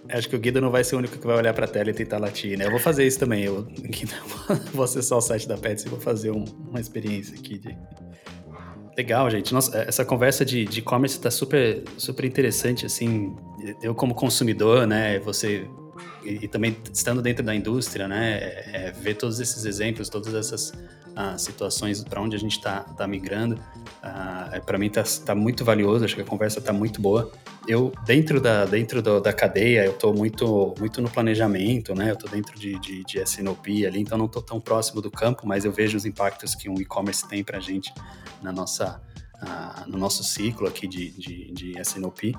Acho 0.07 0.29
que 0.29 0.37
o 0.37 0.39
Guido 0.39 0.61
não 0.61 0.71
vai 0.71 0.85
ser 0.85 0.95
o 0.95 0.99
único 0.99 1.17
que 1.17 1.27
vai 1.27 1.35
olhar 1.35 1.53
para 1.53 1.65
a 1.65 1.67
tela 1.67 1.89
e 1.89 1.93
tentar 1.93 2.17
latir, 2.17 2.57
né? 2.57 2.65
Eu 2.65 2.71
vou 2.71 2.79
fazer 2.79 3.05
isso 3.05 3.19
também. 3.19 3.43
Eu 3.43 3.63
Guido, 3.63 4.13
vou 4.73 4.85
acessar 4.85 5.17
o 5.17 5.21
site 5.21 5.49
da 5.49 5.57
Pets 5.57 5.83
e 5.83 5.89
vou 5.89 5.99
fazer 5.99 6.31
um, 6.31 6.45
uma 6.69 6.79
experiência 6.79 7.37
aqui 7.37 7.59
de... 7.59 7.77
Legal, 8.97 9.29
gente. 9.29 9.53
Nossa, 9.53 9.77
essa 9.79 10.05
conversa 10.05 10.45
de 10.45 10.61
e-commerce 10.61 11.17
está 11.17 11.29
super, 11.29 11.83
super 11.97 12.23
interessante, 12.23 12.85
assim. 12.85 13.35
Eu 13.83 13.93
como 13.93 14.15
consumidor, 14.15 14.87
né? 14.87 15.19
Você 15.19 15.67
e, 16.23 16.45
e, 16.45 16.47
também 16.47 16.75
estando 16.93 17.21
dentro 17.21 17.43
da 17.43 17.55
indústria, 17.55 18.07
né, 18.07 18.37
é, 18.37 18.69
é, 18.73 18.91
ver 18.91 19.15
todos 19.15 19.39
esses 19.39 19.65
exemplos, 19.65 20.09
todas 20.09 20.33
essas 20.33 20.73
ah, 21.15 21.37
situações 21.37 22.01
para 22.03 22.21
onde 22.21 22.35
a 22.35 22.39
gente 22.39 22.57
está 22.57 22.81
tá 22.81 23.07
migrando, 23.07 23.59
ah, 24.01 24.49
é, 24.53 24.59
para 24.59 24.77
mim 24.77 24.87
está 24.87 25.03
tá 25.25 25.35
muito 25.35 25.65
valioso. 25.65 26.05
Acho 26.05 26.15
que 26.15 26.21
a 26.21 26.25
conversa 26.25 26.59
está 26.59 26.71
muito 26.71 27.01
boa. 27.01 27.31
Eu 27.67 27.91
dentro 28.05 28.39
da 28.39 28.65
dentro 28.65 29.01
do, 29.01 29.19
da 29.19 29.33
cadeia, 29.33 29.83
eu 29.85 29.91
estou 29.91 30.13
muito 30.13 30.73
muito 30.79 31.01
no 31.01 31.09
planejamento, 31.09 31.93
né? 31.93 32.09
Eu 32.09 32.13
estou 32.13 32.29
dentro 32.29 32.57
de, 32.57 32.79
de, 32.79 33.03
de 33.03 33.19
SNOP 33.21 33.85
ali, 33.85 33.99
então 33.99 34.17
não 34.17 34.27
estou 34.27 34.41
tão 34.41 34.61
próximo 34.61 35.01
do 35.01 35.11
campo, 35.11 35.45
mas 35.45 35.65
eu 35.65 35.71
vejo 35.71 35.97
os 35.97 36.05
impactos 36.05 36.55
que 36.55 36.69
um 36.69 36.79
e-commerce 36.79 37.27
tem 37.27 37.43
para 37.43 37.57
a 37.57 37.61
gente 37.61 37.93
na 38.41 38.51
nossa 38.51 39.01
ah, 39.41 39.83
no 39.87 39.97
nosso 39.97 40.23
ciclo 40.23 40.67
aqui 40.67 40.87
de, 40.87 41.11
de, 41.11 41.51
de 41.51 41.81
SNOP. 41.81 42.33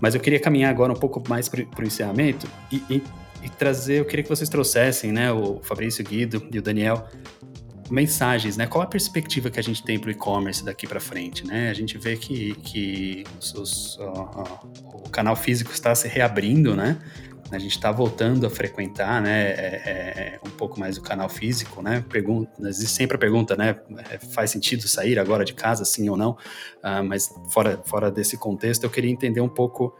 Mas 0.00 0.14
eu 0.14 0.20
queria 0.20 0.40
caminhar 0.40 0.70
agora 0.70 0.92
um 0.92 0.96
pouco 0.96 1.22
mais 1.28 1.48
para 1.48 1.60
o 1.60 1.84
encerramento 1.84 2.46
e, 2.70 2.76
e, 2.88 3.02
e, 3.42 3.48
trazer, 3.48 4.00
eu 4.00 4.04
queria 4.04 4.22
que 4.22 4.28
vocês 4.28 4.48
trouxessem, 4.48 5.12
né, 5.12 5.32
o 5.32 5.60
Fabrício, 5.62 6.04
Guido 6.04 6.46
e 6.52 6.58
o 6.58 6.62
Daniel, 6.62 7.06
mensagens, 7.90 8.56
né? 8.56 8.66
Qual 8.66 8.82
a 8.82 8.86
perspectiva 8.86 9.50
que 9.50 9.58
a 9.58 9.62
gente 9.62 9.82
tem 9.82 9.98
para 9.98 10.08
o 10.08 10.10
e-commerce 10.10 10.64
daqui 10.64 10.86
para 10.86 11.00
frente, 11.00 11.46
né? 11.46 11.70
A 11.70 11.74
gente 11.74 11.96
vê 11.96 12.16
que, 12.16 12.54
que 12.56 13.24
os, 13.40 13.54
os, 13.54 13.98
o 13.98 15.08
canal 15.10 15.34
físico 15.34 15.72
está 15.72 15.94
se 15.94 16.06
reabrindo, 16.06 16.76
né? 16.76 16.98
A 17.50 17.58
gente 17.58 17.72
está 17.72 17.90
voltando 17.90 18.46
a 18.46 18.50
frequentar, 18.50 19.22
né, 19.22 19.50
é, 19.50 19.52
é, 19.52 19.90
é, 20.34 20.40
um 20.46 20.50
pouco 20.50 20.78
mais 20.78 20.98
o 20.98 21.02
canal 21.02 21.28
físico, 21.28 21.82
né, 21.82 22.04
pergunta, 22.08 22.50
existe 22.68 22.92
sempre 22.92 23.16
a 23.16 23.18
pergunta, 23.18 23.56
né, 23.56 23.76
é, 24.10 24.18
faz 24.18 24.50
sentido 24.50 24.86
sair 24.86 25.18
agora 25.18 25.44
de 25.44 25.54
casa, 25.54 25.84
sim 25.84 26.08
ou 26.08 26.16
não, 26.16 26.32
uh, 26.32 27.02
mas 27.04 27.34
fora, 27.50 27.80
fora 27.84 28.10
desse 28.10 28.36
contexto, 28.36 28.84
eu 28.84 28.90
queria 28.90 29.10
entender 29.10 29.40
um 29.40 29.48
pouco 29.48 29.94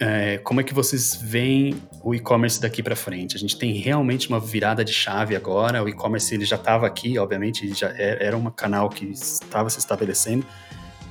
é, 0.00 0.38
como 0.38 0.60
é 0.60 0.64
que 0.64 0.74
vocês 0.74 1.14
veem 1.14 1.80
o 2.02 2.14
e-commerce 2.14 2.60
daqui 2.60 2.82
para 2.82 2.96
frente? 2.96 3.36
A 3.36 3.38
gente 3.38 3.56
tem 3.56 3.72
realmente 3.72 4.28
uma 4.28 4.40
virada 4.40 4.84
de 4.84 4.92
chave 4.92 5.36
agora. 5.36 5.82
O 5.82 5.88
e-commerce 5.88 6.34
ele 6.34 6.44
já 6.44 6.56
estava 6.56 6.86
aqui, 6.86 7.18
obviamente, 7.18 7.72
já 7.72 7.88
era 7.96 8.36
um 8.36 8.50
canal 8.50 8.88
que 8.88 9.06
estava 9.06 9.70
se 9.70 9.78
estabelecendo, 9.78 10.44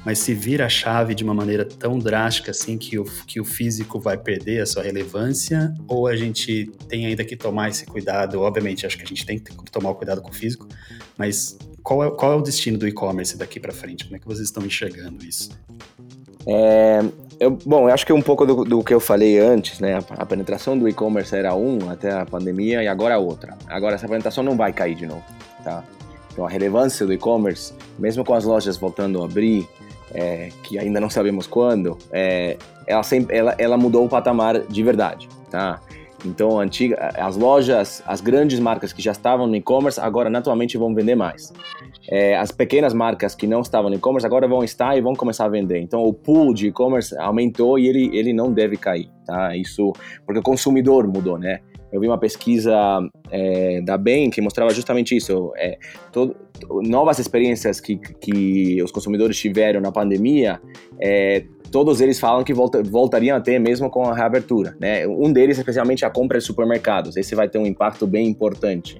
mas 0.06 0.20
se 0.20 0.34
vira 0.34 0.66
a 0.66 0.70
chave 0.70 1.16
de 1.16 1.24
uma 1.24 1.34
maneira 1.34 1.66
tão 1.66 1.98
drástica 1.98 2.52
assim 2.52 2.78
que 2.78 3.00
o, 3.00 3.06
que 3.26 3.40
o 3.40 3.46
físico 3.46 4.00
vai 4.00 4.18
perder 4.18 4.62
a 4.62 4.66
sua 4.66 4.84
relevância? 4.84 5.74
Ou 5.88 6.08
a 6.08 6.16
gente 6.16 6.72
tem 6.90 7.06
ainda 7.06 7.24
que 7.24 7.36
tomar 7.36 7.70
esse 7.70 7.86
cuidado? 7.86 8.42
Obviamente, 8.42 8.86
acho 8.86 8.98
que 8.98 9.04
a 9.04 9.08
gente 9.08 9.26
tem 9.26 9.40
que 9.40 9.54
tomar 9.72 9.92
o 9.92 9.96
cuidado 9.96 10.22
com 10.22 10.30
o 10.30 10.34
físico, 10.34 10.68
mas 11.18 11.58
qual 11.82 12.04
é, 12.04 12.12
qual 12.12 12.34
é 12.34 12.36
o 12.36 12.42
destino 12.42 12.78
do 12.78 12.88
e-commerce 12.88 13.38
daqui 13.38 13.60
para 13.60 13.72
frente? 13.72 14.06
Como 14.06 14.16
é 14.16 14.20
que 14.20 14.26
vocês 14.26 14.48
estão 14.48 14.66
enxergando 14.66 15.24
isso? 15.26 15.52
É, 16.46 17.02
eu, 17.40 17.52
bom, 17.66 17.88
eu 17.88 17.94
acho 17.94 18.06
que 18.06 18.12
um 18.12 18.22
pouco 18.22 18.46
do, 18.46 18.64
do, 18.64 18.84
que 18.84 18.94
eu 18.94 19.00
falei 19.00 19.40
antes, 19.40 19.80
né? 19.80 19.96
A, 19.96 20.24
a 20.24 20.26
penetração 20.26 20.78
do 20.78 20.88
e-commerce 20.88 21.36
era 21.36 21.56
um 21.56 21.90
até 21.90 22.12
a 22.12 22.26
pandemia 22.26 22.84
e 22.84 22.88
agora 22.88 23.18
outra. 23.18 23.58
Agora 23.68 23.96
essa 23.96 24.08
penetração 24.08 24.44
não 24.44 24.58
vai 24.58 24.74
cair 24.74 24.96
de 24.96 25.06
novo, 25.06 25.24
tá? 25.64 25.84
Então 26.32 26.46
a 26.46 26.50
relevância 26.50 27.06
do 27.06 27.14
e-commerce, 27.14 27.74
mesmo 27.98 28.24
com 28.24 28.34
as 28.34 28.44
lojas 28.44 28.78
voltando 28.78 29.22
a 29.22 29.26
abrir, 29.26 29.68
é, 30.14 30.50
que 30.64 30.78
ainda 30.78 31.00
não 31.00 31.10
sabemos 31.10 31.48
quando, 31.48 31.98
é, 32.12 32.58
ela, 32.86 33.04
sempre, 33.04 33.36
ela, 33.36 33.56
ela 33.58 33.78
mudou 33.78 34.06
o 34.06 34.10
patamar 34.10 34.60
de 34.60 34.84
verdade, 34.84 35.28
tá? 35.50 35.82
Então, 36.26 36.60
antiga, 36.60 37.12
as 37.16 37.36
lojas, 37.36 38.02
as 38.06 38.22
grandes 38.22 38.60
marcas 38.60 38.94
que 38.94 39.02
já 39.02 39.12
estavam 39.12 39.46
no 39.46 39.56
e-commerce, 39.56 40.00
agora 40.00 40.30
naturalmente 40.30 40.78
vão 40.78 40.94
vender 40.96 41.16
mais. 41.16 41.52
É, 42.10 42.38
as 42.38 42.52
pequenas 42.52 42.94
marcas 42.94 43.36
que 43.36 43.46
não 43.46 43.62
estavam 43.62 43.90
no 43.90 43.98
e-commerce 43.98 44.26
agora 44.26 44.48
vão 44.48 44.64
estar 44.64 44.98
e 44.98 45.02
vão 45.02 45.14
começar 45.14 45.46
a 45.46 45.50
vender. 45.50 45.80
Então, 45.80 46.02
o 46.04 46.14
pool 46.14 46.54
de 46.54 46.68
e-commerce 46.68 47.18
aumentou 47.18 47.78
e 47.78 47.88
ele, 47.88 48.10
ele 48.18 48.32
não 48.32 48.52
deve 48.52 48.78
cair, 48.78 49.10
tá? 49.26 49.56
Isso 49.56 49.92
porque 50.26 50.40
o 50.40 50.44
consumidor 50.44 51.08
mudou, 51.08 51.38
né? 51.38 51.60
Eu 51.94 52.02
vi 52.02 52.08
uma 52.08 52.18
pesquisa 52.18 52.74
é, 53.30 53.80
da 53.82 54.00
Bem 54.00 54.32
que 54.32 54.42
mostrava 54.42 54.74
justamente 54.74 55.16
isso. 55.16 55.54
É, 55.56 55.78
todo, 56.12 56.36
novas 56.88 57.20
experiências 57.20 57.80
que, 57.80 57.98
que 57.98 58.82
os 58.82 58.92
consumidores 58.92 59.38
tiveram 59.38 59.80
na 59.80 59.92
pandemia, 59.92 60.60
é, 61.00 61.44
todos 61.72 62.02
eles 62.02 62.20
falam 62.20 62.44
que 62.44 62.52
volta, 62.52 62.82
voltariam 62.82 63.38
a 63.38 63.40
ter 63.40 63.60
mesmo 63.60 63.92
com 63.92 64.06
a 64.06 64.16
reabertura. 64.16 64.76
Né? 64.80 65.08
Um 65.08 65.32
deles, 65.32 65.60
especialmente, 65.60 66.04
a 66.04 66.10
compra 66.10 66.40
de 66.40 66.44
supermercados. 66.44 67.16
Esse 67.16 67.36
vai 67.36 67.48
ter 67.48 67.60
um 67.60 67.66
impacto 67.68 68.08
bem 68.08 68.28
importante. 68.28 69.00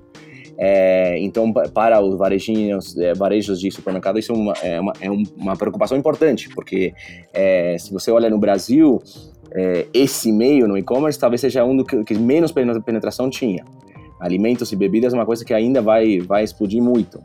É, 0.56 1.18
então, 1.18 1.52
para 1.52 2.00
os 2.00 2.16
varejinhos, 2.16 2.96
é, 2.96 3.16
varejos 3.16 3.60
de 3.60 3.72
supermercado, 3.72 4.20
isso 4.20 4.32
é 4.32 4.36
uma, 4.36 4.54
é 4.62 4.80
uma, 4.80 4.94
é 5.02 5.10
uma 5.10 5.58
preocupação 5.58 5.98
importante, 5.98 6.48
porque 6.50 6.94
é, 7.34 7.76
se 7.80 7.92
você 7.92 8.12
olha 8.12 8.30
no 8.30 8.38
Brasil, 8.38 9.02
é, 9.56 9.88
esse 9.94 10.32
meio 10.32 10.68
no 10.68 10.78
e-commerce 10.78 11.20
talvez 11.20 11.42
seja 11.42 11.64
um 11.64 11.78
do 11.78 11.86
que, 11.86 12.04
que, 12.04 12.16
menos 12.16 12.52
penetração 12.52 13.30
tinha. 13.30 13.64
Alimentos 14.20 14.72
e 14.72 14.76
bebidas 14.76 15.14
é 15.14 15.18
uma 15.18 15.26
coisa 15.26 15.46
que 15.46 15.54
ainda 15.54 15.82
vai, 15.82 16.20
vai 16.20 16.44
explodir 16.44 16.82
muito. 16.82 17.22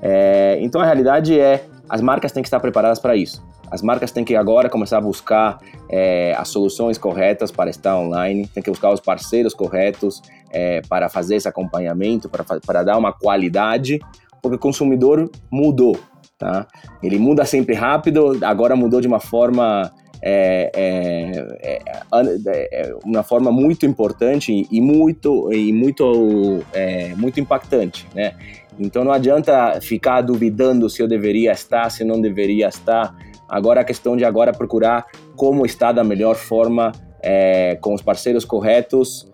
É, 0.00 0.58
então 0.60 0.80
a 0.80 0.84
realidade 0.84 1.38
é, 1.38 1.64
as 1.88 2.00
marcas 2.00 2.32
têm 2.32 2.42
que 2.42 2.48
estar 2.48 2.60
preparadas 2.60 2.98
para 2.98 3.16
isso. 3.16 3.42
As 3.70 3.80
marcas 3.80 4.10
têm 4.10 4.22
que 4.22 4.36
agora 4.36 4.68
começar 4.68 4.98
a 4.98 5.00
buscar 5.00 5.58
é, 5.88 6.34
as 6.36 6.48
soluções 6.48 6.98
corretas 6.98 7.50
para 7.50 7.70
estar 7.70 7.96
online, 7.96 8.46
tem 8.48 8.62
que 8.62 8.70
buscar 8.70 8.90
os 8.90 9.00
parceiros 9.00 9.54
corretos 9.54 10.20
é, 10.50 10.82
para 10.82 11.08
fazer 11.08 11.36
esse 11.36 11.48
acompanhamento, 11.48 12.28
para, 12.28 12.44
para 12.44 12.82
dar 12.82 12.98
uma 12.98 13.14
qualidade, 13.14 13.98
porque 14.42 14.56
o 14.56 14.58
consumidor 14.58 15.30
mudou, 15.50 15.98
tá? 16.38 16.66
Ele 17.02 17.18
muda 17.18 17.46
sempre 17.46 17.74
rápido, 17.74 18.38
agora 18.44 18.76
mudou 18.76 19.00
de 19.00 19.08
uma 19.08 19.20
forma 19.20 19.90
é, 20.22 20.70
é, 20.74 21.78
é, 22.12 22.68
é, 22.72 22.94
uma 23.04 23.24
forma 23.24 23.50
muito 23.50 23.84
importante 23.84 24.68
e 24.70 24.80
muito 24.80 25.52
e 25.52 25.72
muito 25.72 26.60
é, 26.72 27.14
muito 27.16 27.40
impactante, 27.40 28.06
né? 28.14 28.34
Então 28.78 29.04
não 29.04 29.12
adianta 29.12 29.80
ficar 29.80 30.20
duvidando 30.20 30.88
se 30.88 31.02
eu 31.02 31.08
deveria 31.08 31.50
estar, 31.52 31.90
se 31.90 32.04
não 32.04 32.20
deveria 32.20 32.68
estar. 32.68 33.14
Agora 33.48 33.80
a 33.80 33.84
questão 33.84 34.16
de 34.16 34.24
agora 34.24 34.52
procurar 34.52 35.06
como 35.36 35.66
estar 35.66 35.92
da 35.92 36.04
melhor 36.04 36.36
forma 36.36 36.92
é, 37.20 37.76
com 37.80 37.92
os 37.92 38.00
parceiros 38.00 38.44
corretos. 38.44 39.28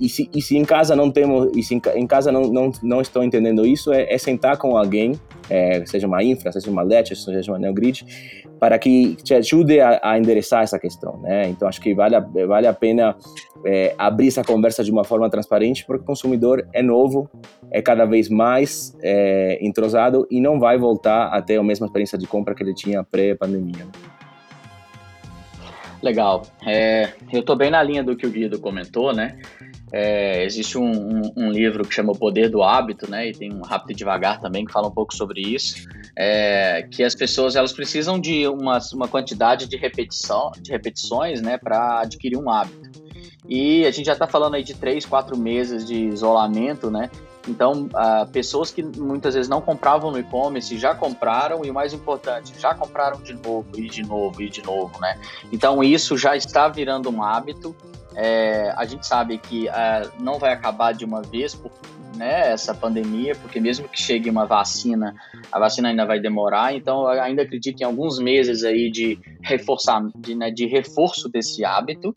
E, 0.00 0.08
se, 0.08 0.28
e 0.34 0.40
se 0.40 0.56
em 0.56 0.64
casa 0.64 0.96
não 0.96 1.10
temos, 1.10 1.50
e 1.56 1.62
se 1.62 1.74
em, 1.74 1.82
em 1.96 2.06
casa 2.06 2.32
não, 2.32 2.42
não, 2.42 2.72
não 2.82 3.00
estão 3.00 3.22
entendendo 3.22 3.66
isso, 3.66 3.92
é, 3.92 4.16
sentar 4.18 4.56
com 4.56 4.76
alguém, 4.76 5.12
seja 5.86 6.06
uma 6.06 6.22
infra, 6.22 6.50
seja 6.50 6.70
uma 6.70 6.82
LET, 6.82 7.14
seja 7.14 7.52
uma 7.52 7.58
NeoGrid, 7.58 8.06
para 8.62 8.78
que 8.78 9.16
te 9.16 9.34
ajude 9.34 9.80
a, 9.80 10.00
a 10.00 10.16
endereçar 10.16 10.62
essa 10.62 10.78
questão, 10.78 11.18
né? 11.18 11.48
Então 11.48 11.66
acho 11.66 11.80
que 11.80 11.92
vale 11.92 12.14
a, 12.14 12.20
vale 12.20 12.68
a 12.68 12.72
pena 12.72 13.16
é, 13.66 13.92
abrir 13.98 14.28
essa 14.28 14.44
conversa 14.44 14.84
de 14.84 14.90
uma 14.92 15.02
forma 15.02 15.28
transparente, 15.28 15.84
porque 15.84 16.04
o 16.04 16.06
consumidor 16.06 16.64
é 16.72 16.80
novo, 16.80 17.28
é 17.72 17.82
cada 17.82 18.04
vez 18.04 18.28
mais 18.28 18.96
é, 19.02 19.58
entrosado 19.60 20.28
e 20.30 20.40
não 20.40 20.60
vai 20.60 20.78
voltar 20.78 21.26
a 21.26 21.42
ter 21.42 21.56
a 21.56 21.62
mesma 21.64 21.86
experiência 21.86 22.16
de 22.16 22.24
compra 22.24 22.54
que 22.54 22.62
ele 22.62 22.72
tinha 22.72 23.02
pré-pandemia. 23.02 23.88
Legal. 26.02 26.42
É, 26.66 27.12
eu 27.32 27.40
estou 27.40 27.54
bem 27.54 27.70
na 27.70 27.82
linha 27.82 28.02
do 28.02 28.16
que 28.16 28.26
o 28.26 28.30
Guido 28.30 28.58
comentou, 28.58 29.14
né? 29.14 29.38
É, 29.92 30.44
existe 30.44 30.76
um, 30.76 30.90
um, 30.90 31.32
um, 31.36 31.50
livro 31.50 31.86
que 31.86 31.94
chama 31.94 32.12
O 32.12 32.18
Poder 32.18 32.48
do 32.48 32.62
Hábito, 32.62 33.08
né? 33.08 33.28
E 33.28 33.32
tem 33.32 33.52
um 33.52 33.60
Rápido 33.60 33.92
e 33.92 33.94
Devagar 33.94 34.40
também 34.40 34.64
que 34.64 34.72
fala 34.72 34.88
um 34.88 34.92
pouco 34.92 35.14
sobre 35.14 35.40
isso. 35.42 35.86
É, 36.16 36.88
que 36.90 37.04
as 37.04 37.14
pessoas 37.14 37.54
elas 37.54 37.72
precisam 37.72 38.18
de 38.18 38.48
uma, 38.48 38.78
uma 38.94 39.06
quantidade 39.06 39.68
de 39.68 39.76
repetição, 39.76 40.50
de 40.60 40.72
repetições, 40.72 41.40
né, 41.40 41.56
para 41.56 42.00
adquirir 42.00 42.36
um 42.36 42.50
hábito. 42.50 42.90
E 43.48 43.86
a 43.86 43.90
gente 43.90 44.06
já 44.06 44.14
está 44.14 44.26
falando 44.26 44.54
aí 44.54 44.62
de 44.62 44.74
três, 44.74 45.04
quatro 45.04 45.36
meses 45.36 45.84
de 45.86 46.06
isolamento, 46.06 46.90
né? 46.90 47.10
Então, 47.48 47.88
uh, 47.94 48.26
pessoas 48.30 48.70
que 48.70 48.82
muitas 48.82 49.34
vezes 49.34 49.48
não 49.48 49.60
compravam 49.60 50.10
no 50.10 50.18
e-commerce 50.18 50.78
já 50.78 50.94
compraram 50.94 51.64
e 51.64 51.70
o 51.70 51.74
mais 51.74 51.92
importante, 51.92 52.52
já 52.58 52.74
compraram 52.74 53.20
de 53.20 53.34
novo 53.34 53.66
e 53.76 53.88
de 53.88 54.02
novo 54.02 54.40
e 54.42 54.48
de 54.48 54.62
novo, 54.62 55.00
né? 55.00 55.20
Então, 55.50 55.82
isso 55.82 56.16
já 56.16 56.36
está 56.36 56.68
virando 56.68 57.10
um 57.10 57.22
hábito 57.22 57.74
é, 58.14 58.72
a 58.76 58.84
gente 58.84 59.06
sabe 59.06 59.38
que 59.38 59.68
é, 59.68 60.08
não 60.18 60.38
vai 60.38 60.52
acabar 60.52 60.92
de 60.92 61.04
uma 61.04 61.22
vez 61.22 61.54
por 61.54 61.70
né, 62.16 62.52
essa 62.52 62.74
pandemia, 62.74 63.34
porque 63.36 63.58
mesmo 63.58 63.88
que 63.88 64.00
chegue 64.00 64.28
uma 64.28 64.44
vacina, 64.44 65.14
a 65.50 65.58
vacina 65.58 65.88
ainda 65.88 66.04
vai 66.04 66.20
demorar. 66.20 66.74
Então, 66.74 67.02
eu 67.12 67.22
ainda 67.22 67.42
acredito 67.42 67.80
em 67.80 67.84
alguns 67.84 68.18
meses 68.18 68.64
aí 68.64 68.90
de 68.90 69.18
reforçar, 69.42 70.02
de, 70.16 70.34
né, 70.34 70.50
de 70.50 70.66
reforço 70.66 71.28
desse 71.28 71.64
hábito. 71.64 72.14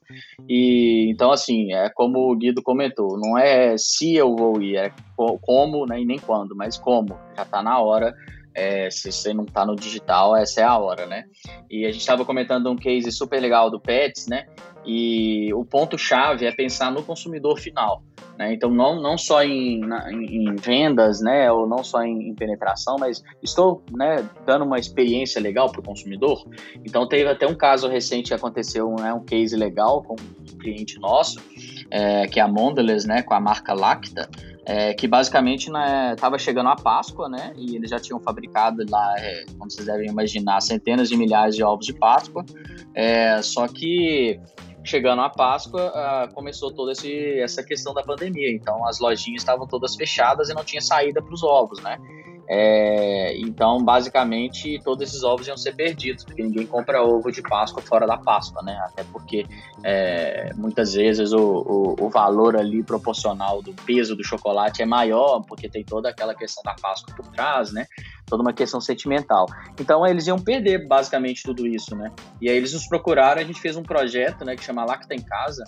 E 0.48 1.10
então, 1.10 1.32
assim, 1.32 1.74
é 1.74 1.90
como 1.90 2.32
o 2.32 2.36
Guido 2.36 2.62
comentou, 2.62 3.18
não 3.18 3.38
é 3.38 3.78
se 3.78 4.16
eu 4.16 4.36
vou 4.36 4.62
ir, 4.62 4.78
é 4.78 4.92
como, 5.16 5.86
né, 5.86 6.02
e 6.02 6.06
nem 6.06 6.20
quando, 6.20 6.56
mas 6.56 6.78
como. 6.78 7.18
Já 7.36 7.44
está 7.44 7.64
na 7.64 7.80
hora 7.80 8.14
é, 8.56 8.90
se 8.90 9.12
você 9.12 9.34
não 9.34 9.44
está 9.44 9.66
no 9.66 9.76
digital, 9.76 10.36
essa 10.36 10.62
é 10.62 10.64
a 10.64 10.78
hora, 10.78 11.06
né? 11.06 11.26
E 11.70 11.86
a 11.86 11.92
gente 11.92 12.00
estava 12.00 12.24
comentando 12.24 12.72
um 12.72 12.78
case 12.78 13.12
super 13.12 13.42
legal 13.42 13.70
do 13.70 13.80
Pets, 13.80 14.28
né? 14.28 14.46
E 14.86 15.54
o 15.54 15.66
ponto-chave 15.66 16.46
é 16.46 16.52
pensar 16.52 16.92
no 16.92 17.02
consumidor 17.04 17.60
final. 17.60 18.04
Né? 18.38 18.54
Então, 18.54 18.70
não, 18.70 19.02
não 19.02 19.18
só 19.18 19.44
em, 19.44 19.82
em, 20.12 20.56
vendas, 20.56 21.22
né? 21.22 21.52
ou 21.52 21.68
não 21.68 21.84
só 21.84 22.04
em, 22.04 22.30
em 22.30 22.36
penetração, 22.36 22.98
mas 23.00 23.24
estou 23.42 23.82
né, 23.92 24.28
dando 24.46 24.66
uma 24.66 24.78
experiência 24.78 25.42
legal 25.42 25.72
para 25.72 25.80
o 25.80 25.84
consumidor. 25.84 26.46
Então, 26.84 27.08
teve 27.08 27.30
até 27.30 27.48
um 27.48 27.56
caso 27.56 27.88
recente 27.88 28.28
que 28.28 28.34
aconteceu, 28.34 28.94
né, 29.00 29.14
um 29.14 29.24
case 29.24 29.56
legal 29.56 30.04
com 30.04 30.16
um 30.16 30.58
cliente 30.58 31.00
nosso, 31.00 31.40
é, 31.90 32.28
que 32.28 32.40
é 32.40 32.44
a 32.44 32.48
Mondelez, 32.48 33.06
né, 33.06 33.22
com 33.22 33.34
a 33.34 33.40
marca 33.40 33.74
Lacta, 33.74 34.30
é, 34.66 34.94
que 34.94 35.08
basicamente 35.08 35.70
estava 36.12 36.32
né, 36.32 36.40
chegando 36.40 36.70
a 36.70 36.76
Páscoa, 36.76 37.30
né? 37.30 37.54
E 37.56 37.76
eles 37.76 37.92
já 37.92 38.00
tinham 38.00 38.20
fabricado 38.20 38.84
lá, 38.90 39.14
é, 39.20 39.46
como 39.60 39.70
vocês 39.70 39.86
devem 39.86 40.10
imaginar, 40.10 40.60
centenas 40.60 41.08
de 41.08 41.16
milhares 41.16 41.56
de 41.56 41.64
ovos 41.64 41.86
de 41.86 41.94
Páscoa. 41.94 42.44
É, 42.96 43.40
só 43.44 43.68
que 43.68 44.40
chegando 44.86 45.22
a 45.22 45.30
Páscoa, 45.30 45.92
uh, 45.92 46.34
começou 46.34 46.72
toda 46.72 46.92
esse, 46.92 47.40
essa 47.40 47.64
questão 47.64 47.94
da 47.94 48.04
pandemia. 48.04 48.52
Então, 48.52 48.86
as 48.88 49.00
lojinhas 49.00 49.42
estavam 49.42 49.68
todas 49.68 49.96
fechadas 49.96 50.50
e 50.50 50.54
não 50.54 50.64
tinha 50.64 50.82
saída 50.82 51.22
para 51.22 51.34
os 51.34 51.44
ovos, 51.44 51.82
né? 51.82 51.98
É, 52.48 53.36
então, 53.40 53.84
basicamente, 53.84 54.80
todos 54.84 55.08
esses 55.08 55.24
ovos 55.24 55.48
iam 55.48 55.58
ser 55.58 55.74
perdidos, 55.76 56.24
porque 56.24 56.44
ninguém 56.44 56.68
compra 56.68 57.02
ovo 57.02 57.32
de 57.32 57.42
Páscoa 57.42 57.82
fora 57.82 58.06
da 58.06 58.18
Páscoa, 58.18 58.62
né? 58.62 58.78
Até 58.86 59.04
porque 59.06 59.46
é, 59.84 60.52
muitas 60.56 60.94
vezes 60.94 61.34
o, 61.34 61.40
o, 61.40 62.06
o, 62.06 62.10
valor 62.10 62.56
ali 62.56 62.84
proporcional 62.84 63.62
do 63.62 63.74
peso 63.74 64.16
do 64.16 64.24
chocolate 64.24 64.82
é 64.82 64.86
maior, 64.86 65.42
porque 65.42 65.68
tem 65.68 65.84
toda 65.84 66.10
aquela 66.10 66.36
questão 66.36 66.62
da 66.64 66.76
Páscoa 66.76 67.16
por 67.16 67.28
trás, 67.28 67.72
né? 67.74 67.88
Toda 68.28 68.44
uma 68.44 68.54
questão 68.54 68.80
sentimental. 68.80 69.48
Então, 69.80 70.06
eles 70.06 70.28
iam 70.28 70.38
perder 70.38 70.88
basicamente 70.88 71.42
tudo 71.44 71.66
isso, 71.66 71.96
né? 71.96 72.12
E 72.40 72.50
aí 72.50 72.56
eles 72.56 72.74
nos 72.74 72.88
procuraram, 72.88 73.42
a 73.42 73.44
gente 73.44 73.60
fez 73.60 73.76
um 73.76 73.84
projeto, 73.84 74.46
né, 74.46 74.56
que 74.56 74.64
chama 74.64 74.86
Lacta 74.86 75.16
em 75.16 75.22
Casa, 75.22 75.64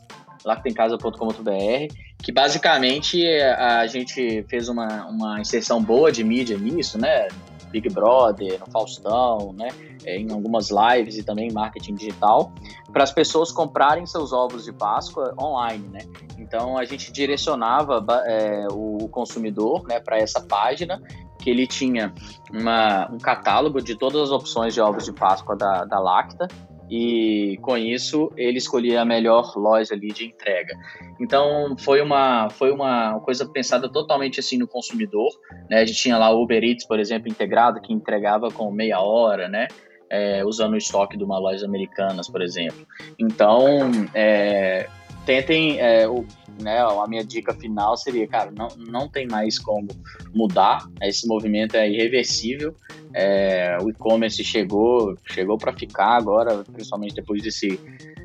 lactemcasa.com.br, 0.46 1.94
que 2.22 2.32
basicamente 2.32 3.24
a 3.58 3.86
gente 3.88 4.44
fez 4.50 4.70
uma, 4.70 5.06
uma 5.06 5.40
inserção 5.40 5.82
boa 5.82 6.12
de 6.12 6.24
mídia 6.24 6.58
nisso, 6.58 6.98
né? 6.98 7.28
Big 7.70 7.90
Brother, 7.90 8.60
no 8.60 8.72
Faustão, 8.72 9.54
né? 9.54 9.68
É, 10.06 10.18
em 10.18 10.32
algumas 10.32 10.70
lives 10.70 11.18
e 11.18 11.24
também 11.24 11.52
marketing 11.52 11.96
digital, 11.96 12.54
para 12.94 13.04
as 13.04 13.12
pessoas 13.12 13.52
comprarem 13.52 14.06
seus 14.06 14.32
ovos 14.32 14.64
de 14.64 14.72
Páscoa 14.72 15.34
online, 15.40 15.86
né? 15.90 16.00
Então 16.38 16.78
a 16.78 16.86
gente 16.86 17.12
direcionava 17.12 18.04
é, 18.26 18.68
o 18.72 19.10
consumidor, 19.10 19.84
né, 19.88 20.00
para 20.00 20.18
essa 20.18 20.40
página 20.40 21.02
que 21.40 21.50
ele 21.50 21.68
tinha 21.68 22.14
uma, 22.52 23.10
um 23.12 23.18
catálogo 23.18 23.82
de 23.82 23.96
todas 23.96 24.22
as 24.22 24.32
opções 24.32 24.74
de 24.74 24.82
ovos 24.82 25.06
de 25.06 25.14
Páscoa 25.14 25.56
da, 25.56 25.86
da 25.86 26.00
Lacta, 26.00 26.48
e 26.90 27.58
com 27.62 27.78
isso 27.78 28.32
ele 28.38 28.58
escolhia 28.58 29.02
a 29.02 29.06
melhor 29.06 29.54
loja 29.58 29.94
ali 29.94 30.08
de 30.08 30.26
entrega. 30.26 30.74
Então 31.20 31.76
foi 31.78 32.02
uma 32.02 32.50
foi 32.50 32.72
uma 32.72 33.20
coisa 33.20 33.46
pensada 33.46 33.90
totalmente 33.90 34.40
assim 34.40 34.58
no 34.58 34.68
consumidor, 34.68 35.30
né? 35.70 35.82
A 35.82 35.86
gente 35.86 36.00
tinha 36.00 36.18
lá 36.18 36.30
o 36.30 36.42
Uber 36.42 36.64
Eats, 36.64 36.86
por 36.86 37.00
exemplo, 37.00 37.30
integrado 37.30 37.82
que 37.82 37.94
entregava 37.94 38.50
com 38.50 38.72
meia 38.72 39.00
hora, 39.02 39.48
né? 39.48 39.68
É, 40.10 40.46
usando 40.46 40.74
o 40.74 40.78
estoque 40.78 41.18
de 41.18 41.24
uma 41.24 41.38
loja 41.38 41.66
americanas, 41.66 42.30
por 42.30 42.42
exemplo. 42.42 42.88
Então, 43.20 43.92
é, 44.14 44.88
tentem, 45.28 45.78
é, 45.78 46.08
o, 46.08 46.26
né, 46.62 46.80
a 46.80 47.06
minha 47.06 47.24
dica 47.24 47.54
final 47.54 47.98
seria, 47.98 48.26
cara, 48.26 48.50
não, 48.50 48.70
não 48.78 49.10
tem 49.10 49.28
mais 49.28 49.60
como 49.60 49.90
mudar, 50.34 50.88
esse 51.02 51.28
movimento 51.28 51.76
é 51.76 51.88
irreversível, 51.90 52.74
é, 53.14 53.78
o 53.82 53.90
e-commerce 53.90 54.42
chegou, 54.42 55.18
chegou 55.26 55.58
para 55.58 55.74
ficar 55.74 56.16
agora, 56.16 56.64
principalmente 56.72 57.14
depois 57.16 57.44
desse, 57.44 57.78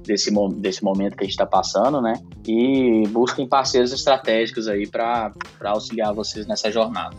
desse, 0.04 0.30
desse 0.54 0.84
momento 0.84 1.16
que 1.16 1.24
a 1.24 1.26
gente 1.26 1.32
está 1.32 1.46
passando, 1.46 2.00
né, 2.00 2.12
e 2.46 3.02
busquem 3.08 3.48
parceiros 3.48 3.92
estratégicos 3.92 4.68
aí 4.68 4.86
para 4.86 5.34
auxiliar 5.64 6.14
vocês 6.14 6.46
nessa 6.46 6.70
jornada. 6.70 7.16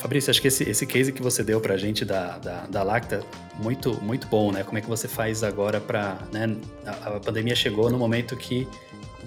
Fabrício, 0.00 0.30
acho 0.30 0.40
que 0.40 0.48
esse, 0.48 0.64
esse 0.68 0.86
case 0.86 1.12
que 1.12 1.22
você 1.22 1.44
deu 1.44 1.60
para 1.60 1.74
a 1.74 1.76
gente 1.76 2.06
da, 2.06 2.38
da, 2.38 2.66
da, 2.66 2.82
Lacta, 2.82 3.22
muito, 3.58 4.02
muito 4.02 4.26
bom, 4.28 4.50
né? 4.50 4.64
Como 4.64 4.78
é 4.78 4.80
que 4.80 4.88
você 4.88 5.06
faz 5.06 5.44
agora 5.44 5.78
para... 5.78 6.16
Né? 6.32 6.56
A, 6.86 7.16
a, 7.16 7.20
pandemia 7.20 7.54
chegou 7.54 7.90
no 7.90 7.98
momento 7.98 8.34
que, 8.34 8.66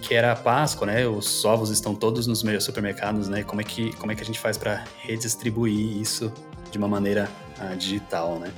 que 0.02 0.16
era 0.16 0.32
a 0.32 0.36
Páscoa, 0.36 0.88
né? 0.88 1.06
Os 1.08 1.46
ovos 1.46 1.70
estão 1.70 1.94
todos 1.94 2.26
nos 2.26 2.44
supermercados, 2.64 3.30
né? 3.30 3.44
Como 3.44 3.62
é 3.62 3.64
que, 3.64 3.96
como 3.98 4.12
é 4.12 4.16
que 4.16 4.24
a 4.24 4.26
gente 4.26 4.40
faz 4.40 4.58
para 4.58 4.84
redistribuir 5.04 6.02
isso 6.02 6.34
de 6.72 6.80
uma 6.80 6.88
maneira 6.88 7.30
uh, 7.62 7.78
digital, 7.78 8.40
né? 8.40 8.52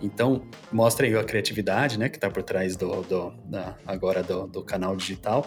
Então, 0.00 0.40
mostra 0.72 1.06
aí 1.06 1.14
a 1.14 1.22
criatividade, 1.22 1.98
né? 1.98 2.08
Que 2.08 2.16
está 2.16 2.30
por 2.30 2.42
trás 2.42 2.74
do, 2.74 3.02
do 3.02 3.34
da, 3.44 3.74
agora 3.86 4.22
do, 4.22 4.46
do 4.46 4.62
canal 4.62 4.96
digital 4.96 5.46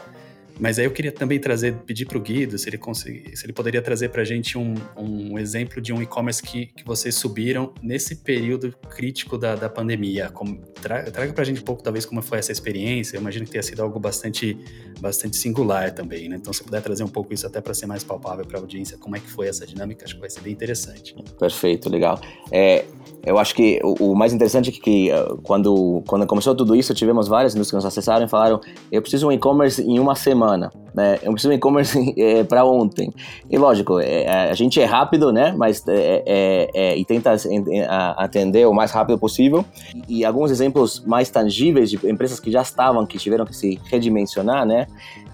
mas 0.60 0.80
aí 0.80 0.86
eu 0.86 0.92
queria 0.92 1.12
também 1.12 1.40
trazer, 1.40 1.74
pedir 1.86 2.06
para 2.06 2.18
o 2.18 2.22
Guido 2.22 2.58
se 2.58 2.70
ele 2.70 2.78
conseguir, 2.78 3.36
se 3.36 3.46
ele 3.46 3.54
poderia 3.54 3.82
trazer 3.82 4.10
para 4.10 4.22
a 4.22 4.26
gente 4.26 4.58
um, 4.58 4.76
um 4.98 5.38
exemplo 5.40 5.82
de 5.82 5.92
um 5.92 6.02
e-commerce 6.02 6.42
que, 6.42 6.68
que 6.68 6.86
vocês 6.86 7.16
subiram 7.16 7.74
nesse 7.82 8.18
período 8.18 8.74
crítico 8.90 9.38
da, 9.38 9.56
da 9.56 9.70
pandemia. 9.70 10.30
Como, 10.30 10.58
tra, 10.82 11.04
traga 11.04 11.34
para 11.34 11.42
a 11.42 11.46
gente 11.46 11.62
um 11.62 11.64
pouco, 11.64 11.82
talvez, 11.82 12.06
como 12.06 12.22
foi 12.22 12.40
essa 12.40 12.52
experiência. 12.52 13.18
Eu 13.18 13.22
imagino 13.22 13.46
que 13.46 13.52
tenha 13.52 13.64
sido 13.64 13.82
algo 13.82 14.00
bastante, 14.00 14.58
bastante 15.00 15.38
singular 15.38 15.92
também, 15.92 16.30
né? 16.30 16.36
Então, 16.36 16.54
se 16.54 16.64
puder 16.64 16.82
trazer 16.82 17.04
um 17.04 17.10
pouco 17.10 17.34
isso 17.34 17.48
até 17.48 17.60
para 17.62 17.74
ser 17.74 17.86
mais 17.86 18.04
palpável 18.04 18.46
para 18.46 18.58
a 18.58 18.62
audiência, 18.62 18.98
como 18.98 19.16
é 19.16 19.20
que 19.20 19.30
foi 19.30 19.48
essa 19.48 19.66
dinâmica, 19.66 20.06
acho 20.06 20.16
que 20.16 20.22
vai 20.22 20.30
ser 20.30 20.42
bem 20.42 20.54
interessante. 20.54 21.16
Perfeito, 21.40 21.90
legal. 21.90 22.22
É, 22.52 22.86
eu 23.26 23.38
acho 23.40 23.56
que 23.56 23.80
o, 23.84 24.12
o 24.12 24.16
mais 24.16 24.34
interessante 24.34 24.70
é 24.70 24.72
que, 24.74 24.80
que 24.80 25.12
uh, 25.12 25.38
quando, 25.44 26.04
quando 26.08 26.28
começou 26.28 26.54
tudo 26.54 26.76
isso, 26.76 26.94
tivemos 26.94 27.28
várias 27.28 27.56
indústrias 27.56 27.72
que 27.72 27.76
nos 27.76 27.86
acessaram 27.86 28.26
e 28.26 28.30
falaram: 28.30 28.60
eu 28.92 29.02
preciso 29.02 29.28
um 29.28 29.32
e-commerce 29.32 29.82
em 29.82 29.98
uma 29.98 30.14
semana, 30.14 30.70
né? 30.94 31.20
Eu 31.24 31.32
preciso 31.32 31.52
um 31.52 31.56
e-commerce 31.56 32.14
é, 32.20 32.44
para 32.44 32.66
ontem. 32.66 33.14
E 33.50 33.58
lógico, 33.58 34.00
é, 34.00 34.50
a 34.50 34.54
gente 34.54 34.82
é 34.82 34.86
rápido, 34.86 35.32
né? 35.32 35.54
Mas 35.58 35.84
é, 35.88 36.98
e 36.98 37.06
tenta 37.06 37.34
atender 38.18 38.68
o 38.68 38.74
mais 38.74 38.92
rápido 38.92 39.18
possível. 39.18 39.64
E 40.08 40.26
alguns 40.26 40.52
exemplos 40.52 41.02
mais 41.06 41.30
tangíveis 41.30 41.90
de 41.90 42.00
empresas 42.10 42.40
que 42.40 42.52
já 42.52 42.62
estavam, 42.62 43.06
que 43.06 43.18
tiveram 43.18 43.46
que 43.46 43.56
se 43.56 43.80
redimensionar, 43.86 44.66
né? 44.66 44.88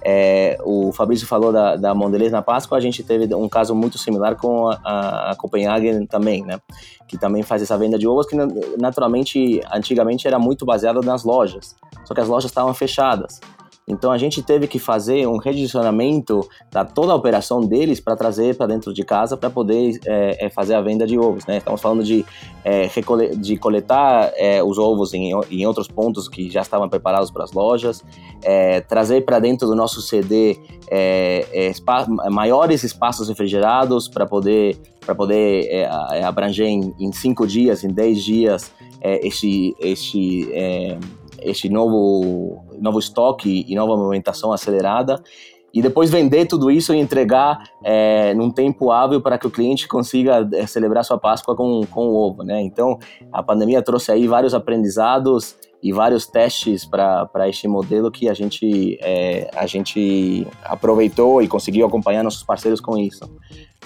É, 0.04 0.58
o 0.64 0.92
Fabrício 0.94 1.28
falou 1.28 1.52
da, 1.52 1.76
da 1.76 1.94
Mondelez 1.94 2.32
na 2.32 2.42
Páscoa, 2.42 2.78
a 2.78 2.82
gente 2.82 3.04
teve 3.04 3.34
um 3.36 3.50
caso 3.50 3.76
muito 3.76 3.98
similar 3.98 4.36
com 4.36 4.70
a, 4.70 5.32
a 5.32 5.36
Copenhagen 5.36 6.06
também, 6.06 6.44
né? 6.44 6.60
Que 7.08 7.18
também 7.18 7.44
faz 7.44 7.62
essa 7.62 7.78
venda 7.78 7.98
de 7.98 8.08
ovos 8.08 8.26
que 8.26 8.36
naturalmente, 8.78 9.62
antigamente 9.72 10.28
era 10.28 10.40
muito 10.40 10.66
baseada 10.66 11.02
nas 11.02 11.24
lojas, 11.24 11.76
só 12.06 12.14
que 12.14 12.22
as 12.22 12.28
lojas 12.28 12.50
estavam 12.50 12.74
fechadas. 12.74 13.40
Então 13.90 14.12
a 14.12 14.18
gente 14.18 14.44
teve 14.44 14.68
que 14.68 14.78
fazer 14.78 15.28
um 15.28 15.38
redirecionamento 15.38 16.48
da 16.72 16.86
toda 16.86 17.12
a 17.12 17.16
operação 17.16 17.60
deles 17.62 18.00
para 18.00 18.16
trazer 18.16 18.56
para 18.56 18.68
dentro 18.68 18.94
de 18.94 19.04
casa 19.04 19.36
para 19.36 19.50
poder 19.50 20.00
é, 20.06 20.46
é, 20.46 20.50
fazer 20.50 20.76
a 20.76 20.82
venda 20.82 21.08
de 21.08 21.18
ovos. 21.18 21.46
Né? 21.48 21.58
Estamos 21.58 21.82
falando 21.82 22.04
de, 22.04 22.24
é, 22.64 22.88
de 23.36 23.58
coletar 23.58 24.32
é, 24.36 24.64
os 24.64 24.78
ovos 24.78 25.14
em, 25.16 25.32
em 25.50 25.66
outros 25.66 25.88
pontos 25.88 26.30
que 26.30 26.52
já 26.52 26.62
estavam 26.62 26.88
preparados 26.88 27.32
para 27.32 27.44
as 27.44 27.52
lojas, 27.52 28.04
é, 28.44 28.80
trazer 28.82 29.22
para 29.26 29.40
dentro 29.40 29.68
do 29.68 29.76
nosso 29.76 30.02
CD 30.02 30.60
é, 30.92 31.74
maiores 32.30 32.84
espaços 32.84 33.28
refrigerados 33.28 34.08
para 34.08 34.28
poder, 34.28 34.78
pra 35.04 35.16
poder 35.16 35.90
abranger 36.24 36.68
em, 36.68 36.94
em, 37.00 37.12
cinco 37.12 37.48
dias, 37.48 37.84
em 37.84 37.90
dez 37.90 38.24
dias, 38.24 38.72
este, 39.02 39.76
este 39.80 40.48
este 41.42 41.70
novo, 41.70 42.66
novo 42.80 43.00
estoque 43.00 43.66
e 43.68 43.76
nova 43.76 43.96
movimentação 43.96 44.52
acelerada 44.52 45.22
e 45.74 45.82
depois 45.82 46.10
vender 46.10 46.46
tudo 46.48 46.72
isso 46.72 46.94
e 46.94 46.98
entregar 46.98 47.64
é, 47.84 48.34
num 48.34 48.50
tempo 48.50 48.92
hábil 48.92 49.22
para 49.22 49.38
que 49.38 49.48
o 49.48 49.52
cliente 49.52 49.88
consiga 49.88 50.48
é, 50.54 50.66
celebrar 50.66 51.06
sua 51.06 51.18
Páscoa 51.18 51.56
com, 51.56 51.82
com 51.86 52.08
o 52.08 52.16
ovo, 52.16 52.44
né? 52.44 52.62
Então, 52.62 52.98
a 53.32 53.44
pandemia 53.44 53.82
trouxe 53.82 54.12
aí 54.12 54.28
vários 54.28 54.54
aprendizados 54.54 55.56
e 55.82 55.94
vários 55.94 56.26
testes 56.28 56.86
para 56.86 57.48
este 57.48 57.68
modelo 57.68 58.12
que 58.12 58.28
a 58.28 58.34
gente, 58.34 58.98
é, 59.02 59.50
a 59.56 59.66
gente 59.66 60.46
aproveitou 60.64 61.42
e 61.42 61.48
conseguiu 61.48 61.86
acompanhar 61.86 62.24
nossos 62.24 62.44
parceiros 62.44 62.82
com 62.82 62.98
isso. 62.98 63.24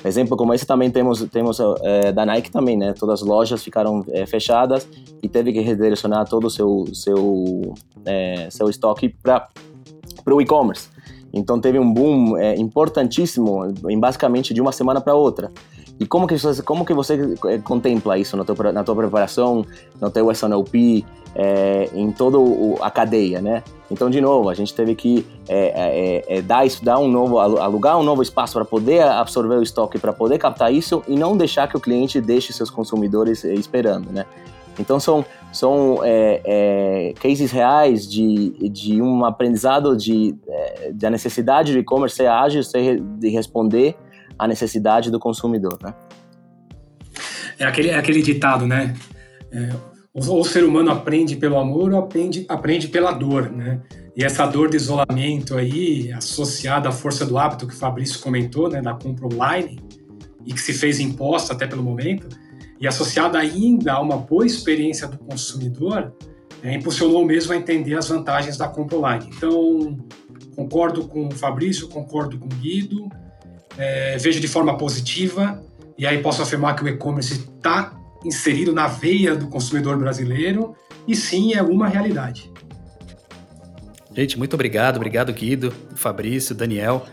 Exemplo 0.06 0.36
como 0.36 0.54
esse 0.54 0.66
também 0.66 0.92
temos, 0.92 1.22
temos 1.30 1.58
é, 1.82 2.12
da 2.12 2.26
Nike 2.26 2.52
também, 2.52 2.76
né? 2.76 2.94
Todas 2.94 3.22
as 3.22 3.28
lojas 3.28 3.64
ficaram 3.64 4.04
é, 4.10 4.26
fechadas 4.26 4.88
e 5.22 5.30
teve 5.30 5.54
que 5.54 5.62
redirecionar 5.62 6.28
todo 6.28 6.48
o 6.48 6.50
seu, 6.50 6.86
seu, 6.94 7.74
é, 8.06 8.50
seu 8.50 8.70
estoque 8.70 9.10
para 9.10 9.48
o 10.28 10.42
e-commerce. 10.42 10.90
Então 11.34 11.60
teve 11.60 11.80
um 11.80 11.92
boom 11.92 12.38
importantíssimo, 12.58 13.74
em 13.90 14.00
basicamente 14.00 14.54
de 14.54 14.62
uma 14.62 14.72
semana 14.72 15.02
para 15.02 15.16
outra. 15.16 15.52
E 16.00 16.06
como 16.06 16.28
que 16.28 16.36
como 16.64 16.86
que 16.86 16.94
você 16.94 17.36
é, 17.46 17.58
contempla 17.60 18.18
isso 18.18 18.36
na 18.36 18.44
tua, 18.44 18.72
na 18.72 18.84
tua 18.84 18.96
preparação, 18.96 19.66
no 20.02 20.10
teu 20.10 20.32
SNLP, 20.32 21.06
é, 21.36 21.90
em 21.94 22.12
toda 22.12 22.38
a 22.82 22.90
cadeia, 22.90 23.42
né? 23.42 23.64
Então, 23.90 24.10
de 24.10 24.20
novo, 24.20 24.50
a 24.50 24.54
gente 24.54 24.74
teve 24.74 24.96
que 24.96 25.26
é, 25.48 26.24
é, 26.28 26.38
é 26.38 26.42
dar, 26.42 26.64
dar 26.82 27.00
um 27.00 27.08
novo, 27.08 27.38
alugar 27.40 27.98
um 28.00 28.04
novo 28.04 28.24
espaço 28.24 28.54
para 28.54 28.66
poder 28.66 29.04
absorver 29.04 29.56
o 29.56 29.62
estoque, 29.62 30.00
para 30.00 30.12
poder 30.12 30.40
captar 30.40 30.74
isso 30.74 31.04
e 31.08 31.16
não 31.16 31.38
deixar 31.38 31.68
que 31.68 31.78
o 31.78 31.80
cliente 31.80 32.20
deixe 32.20 32.52
seus 32.54 32.70
consumidores 32.70 33.46
é, 33.46 33.54
esperando, 33.54 34.12
né? 34.12 34.26
Então, 34.80 35.00
são, 35.00 35.24
são 35.52 36.00
é, 36.04 37.14
cases 37.22 37.52
reais 37.52 38.10
de, 38.10 38.50
de 38.70 39.00
um 39.00 39.24
aprendizado 39.24 39.96
de, 39.96 40.36
da 40.96 41.12
necessidade 41.12 41.74
do 41.74 41.78
e-commerce 41.78 42.16
ser 42.16 42.26
ágil, 42.26 42.64
ser, 42.64 43.00
de 43.00 43.30
responder 43.30 43.96
à 44.38 44.48
necessidade 44.48 45.12
do 45.12 45.20
consumidor, 45.20 45.78
né? 45.82 45.94
É 47.60 47.66
aquele, 47.66 47.90
é 47.90 47.98
aquele 47.98 48.22
ditado, 48.22 48.66
né? 48.66 48.96
ou 50.14 50.42
o 50.42 50.46
ser 50.46 50.64
humano 50.64 50.92
aprende 50.92 51.36
pelo 51.36 51.58
amor 51.58 51.92
ou 51.92 52.00
aprende, 52.00 52.46
aprende 52.48 52.88
pela 52.88 53.12
dor, 53.12 53.52
né? 53.52 53.82
E 54.16 54.24
essa 54.24 54.46
dor 54.46 54.70
de 54.70 54.76
isolamento 54.76 55.58
aí, 55.58 56.12
associada 56.14 56.90
à 56.90 56.92
força 56.92 57.26
do 57.26 57.38
hábito 57.38 57.66
que 57.66 57.74
o 57.74 57.78
Fabrício 57.78 58.20
comentou, 58.20 58.70
né, 58.70 58.80
da 58.80 58.94
compra 58.94 59.26
online, 59.26 59.80
e 60.46 60.54
que 60.54 60.62
se 60.62 60.72
fez 60.72 61.00
imposta 61.00 61.54
até 61.54 61.66
pelo 61.66 61.82
momento, 61.82 62.28
e 62.80 62.88
associada 62.88 63.40
ainda 63.40 63.94
a 63.94 64.02
uma 64.02 64.18
boa 64.18 64.46
experiência 64.46 65.08
do 65.08 65.18
consumidor, 65.18 66.14
é, 66.62 66.76
impulsionou 66.76 67.26
mesmo 67.26 67.54
a 67.54 67.56
entender 67.56 67.96
as 67.96 68.08
vantagens 68.08 68.56
da 68.56 68.68
compra 68.68 68.98
online. 68.98 69.30
Então, 69.36 69.98
concordo 70.56 71.08
com 71.08 71.28
o 71.28 71.32
Fabrício, 71.32 71.88
concordo 71.88 72.38
com 72.38 72.46
o 72.46 72.50
Guido, 72.50 73.10
é, 73.78 74.18
vejo 74.18 74.40
de 74.40 74.48
forma 74.48 74.78
positiva, 74.78 75.64
e 75.98 76.06
aí 76.06 76.20
posso 76.22 76.42
afirmar 76.42 76.76
que 76.76 76.84
o 76.84 76.88
e-commerce 76.88 77.34
está 77.34 77.94
inserido 78.26 78.74
na 78.74 78.88
veia 78.88 79.36
do 79.36 79.48
consumidor 79.48 79.98
brasileiro 79.98 80.76
e 81.08 81.16
sim 81.16 81.54
é 81.54 81.62
uma 81.62 81.88
realidade. 81.88 82.52
Gente, 84.16 84.38
muito 84.38 84.54
obrigado, 84.54 84.98
obrigado 84.98 85.34
Guido, 85.34 85.74
Fabrício, 85.96 86.54
Daniel. 86.54 87.06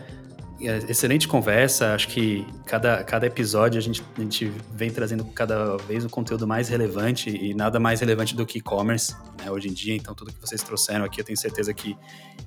É, 0.63 0.77
excelente 0.91 1.27
conversa, 1.27 1.95
acho 1.95 2.07
que 2.07 2.45
cada, 2.65 3.03
cada 3.03 3.25
episódio 3.25 3.79
a 3.79 3.81
gente, 3.81 4.03
a 4.15 4.21
gente 4.21 4.51
vem 4.71 4.91
trazendo 4.91 5.25
cada 5.25 5.77
vez 5.77 6.05
um 6.05 6.09
conteúdo 6.09 6.47
mais 6.47 6.69
relevante 6.69 7.29
e 7.29 7.53
nada 7.53 7.79
mais 7.79 7.99
relevante 7.99 8.35
do 8.35 8.45
que 8.45 8.59
e-commerce 8.59 9.15
né, 9.39 9.49
hoje 9.49 9.69
em 9.69 9.73
dia. 9.73 9.95
Então, 9.95 10.13
tudo 10.13 10.31
que 10.31 10.39
vocês 10.39 10.61
trouxeram 10.61 11.03
aqui, 11.03 11.19
eu 11.19 11.25
tenho 11.25 11.37
certeza 11.37 11.73
que, 11.73 11.97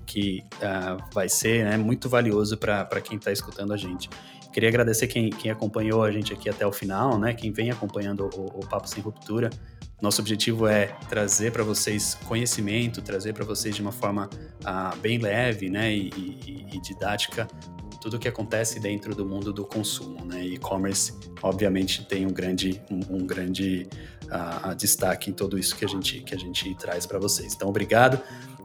que 0.06 0.44
uh, 0.56 1.02
vai 1.12 1.28
ser 1.28 1.64
né, 1.64 1.76
muito 1.76 2.08
valioso 2.08 2.56
para 2.56 3.00
quem 3.00 3.18
está 3.18 3.32
escutando 3.32 3.72
a 3.72 3.76
gente. 3.76 4.08
Queria 4.52 4.68
agradecer 4.68 5.08
quem, 5.08 5.30
quem 5.30 5.50
acompanhou 5.50 6.04
a 6.04 6.12
gente 6.12 6.32
aqui 6.32 6.48
até 6.48 6.64
o 6.64 6.70
final, 6.70 7.18
né? 7.18 7.34
Quem 7.34 7.50
vem 7.50 7.72
acompanhando 7.72 8.30
o, 8.36 8.60
o 8.60 8.66
Papo 8.68 8.88
Sem 8.88 9.02
Ruptura. 9.02 9.50
Nosso 10.00 10.20
objetivo 10.20 10.68
é 10.68 10.86
trazer 11.08 11.50
para 11.50 11.64
vocês 11.64 12.14
conhecimento, 12.26 13.02
trazer 13.02 13.32
para 13.32 13.44
vocês 13.44 13.74
de 13.74 13.82
uma 13.82 13.90
forma 13.90 14.30
ah, 14.64 14.94
bem 15.00 15.18
leve 15.18 15.68
né, 15.68 15.92
e, 15.92 16.08
e, 16.16 16.66
e, 16.72 16.80
didática 16.80 17.48
tudo 18.04 18.18
o 18.18 18.18
que 18.18 18.28
acontece 18.28 18.78
dentro 18.78 19.14
do 19.14 19.24
mundo 19.24 19.50
do 19.50 19.64
consumo. 19.64 20.22
Né? 20.26 20.44
E-commerce, 20.44 21.14
obviamente, 21.42 22.04
tem 22.06 22.26
um 22.26 22.30
grande, 22.30 22.82
um, 22.90 23.16
um 23.16 23.26
grande 23.26 23.88
uh, 24.24 24.74
destaque 24.74 25.30
em 25.30 25.32
tudo 25.32 25.58
isso 25.58 25.74
que 25.74 25.86
a 25.86 25.88
gente, 25.88 26.20
que 26.20 26.34
a 26.34 26.38
gente 26.38 26.74
traz 26.74 27.06
para 27.06 27.18
vocês. 27.18 27.54
Então, 27.54 27.66
obrigado. 27.66 28.20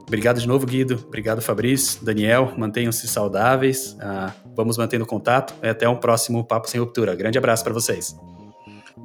Obrigado 0.06 0.38
de 0.40 0.46
novo, 0.46 0.66
Guido. 0.66 1.02
Obrigado, 1.06 1.40
Fabrício. 1.40 2.04
Daniel, 2.04 2.52
mantenham-se 2.58 3.08
saudáveis. 3.08 3.94
Uh, 3.94 4.30
vamos 4.54 4.76
mantendo 4.76 5.06
contato. 5.06 5.54
E 5.62 5.68
até 5.68 5.88
um 5.88 5.96
próximo 5.96 6.44
Papo 6.44 6.68
Sem 6.68 6.78
Ruptura. 6.78 7.14
Grande 7.14 7.38
abraço 7.38 7.64
para 7.64 7.72
vocês. 7.72 8.14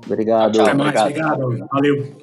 Obrigado. 0.05 0.61
Até 0.61 0.73
mais. 0.73 0.99
Obrigado. 0.99 1.43
obrigado. 1.43 1.69
Valeu. 1.71 2.17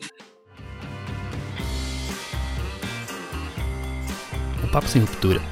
O 4.63 4.69
Papo 4.71 4.87
Sem 4.87 5.01
Ruptura 5.01 5.52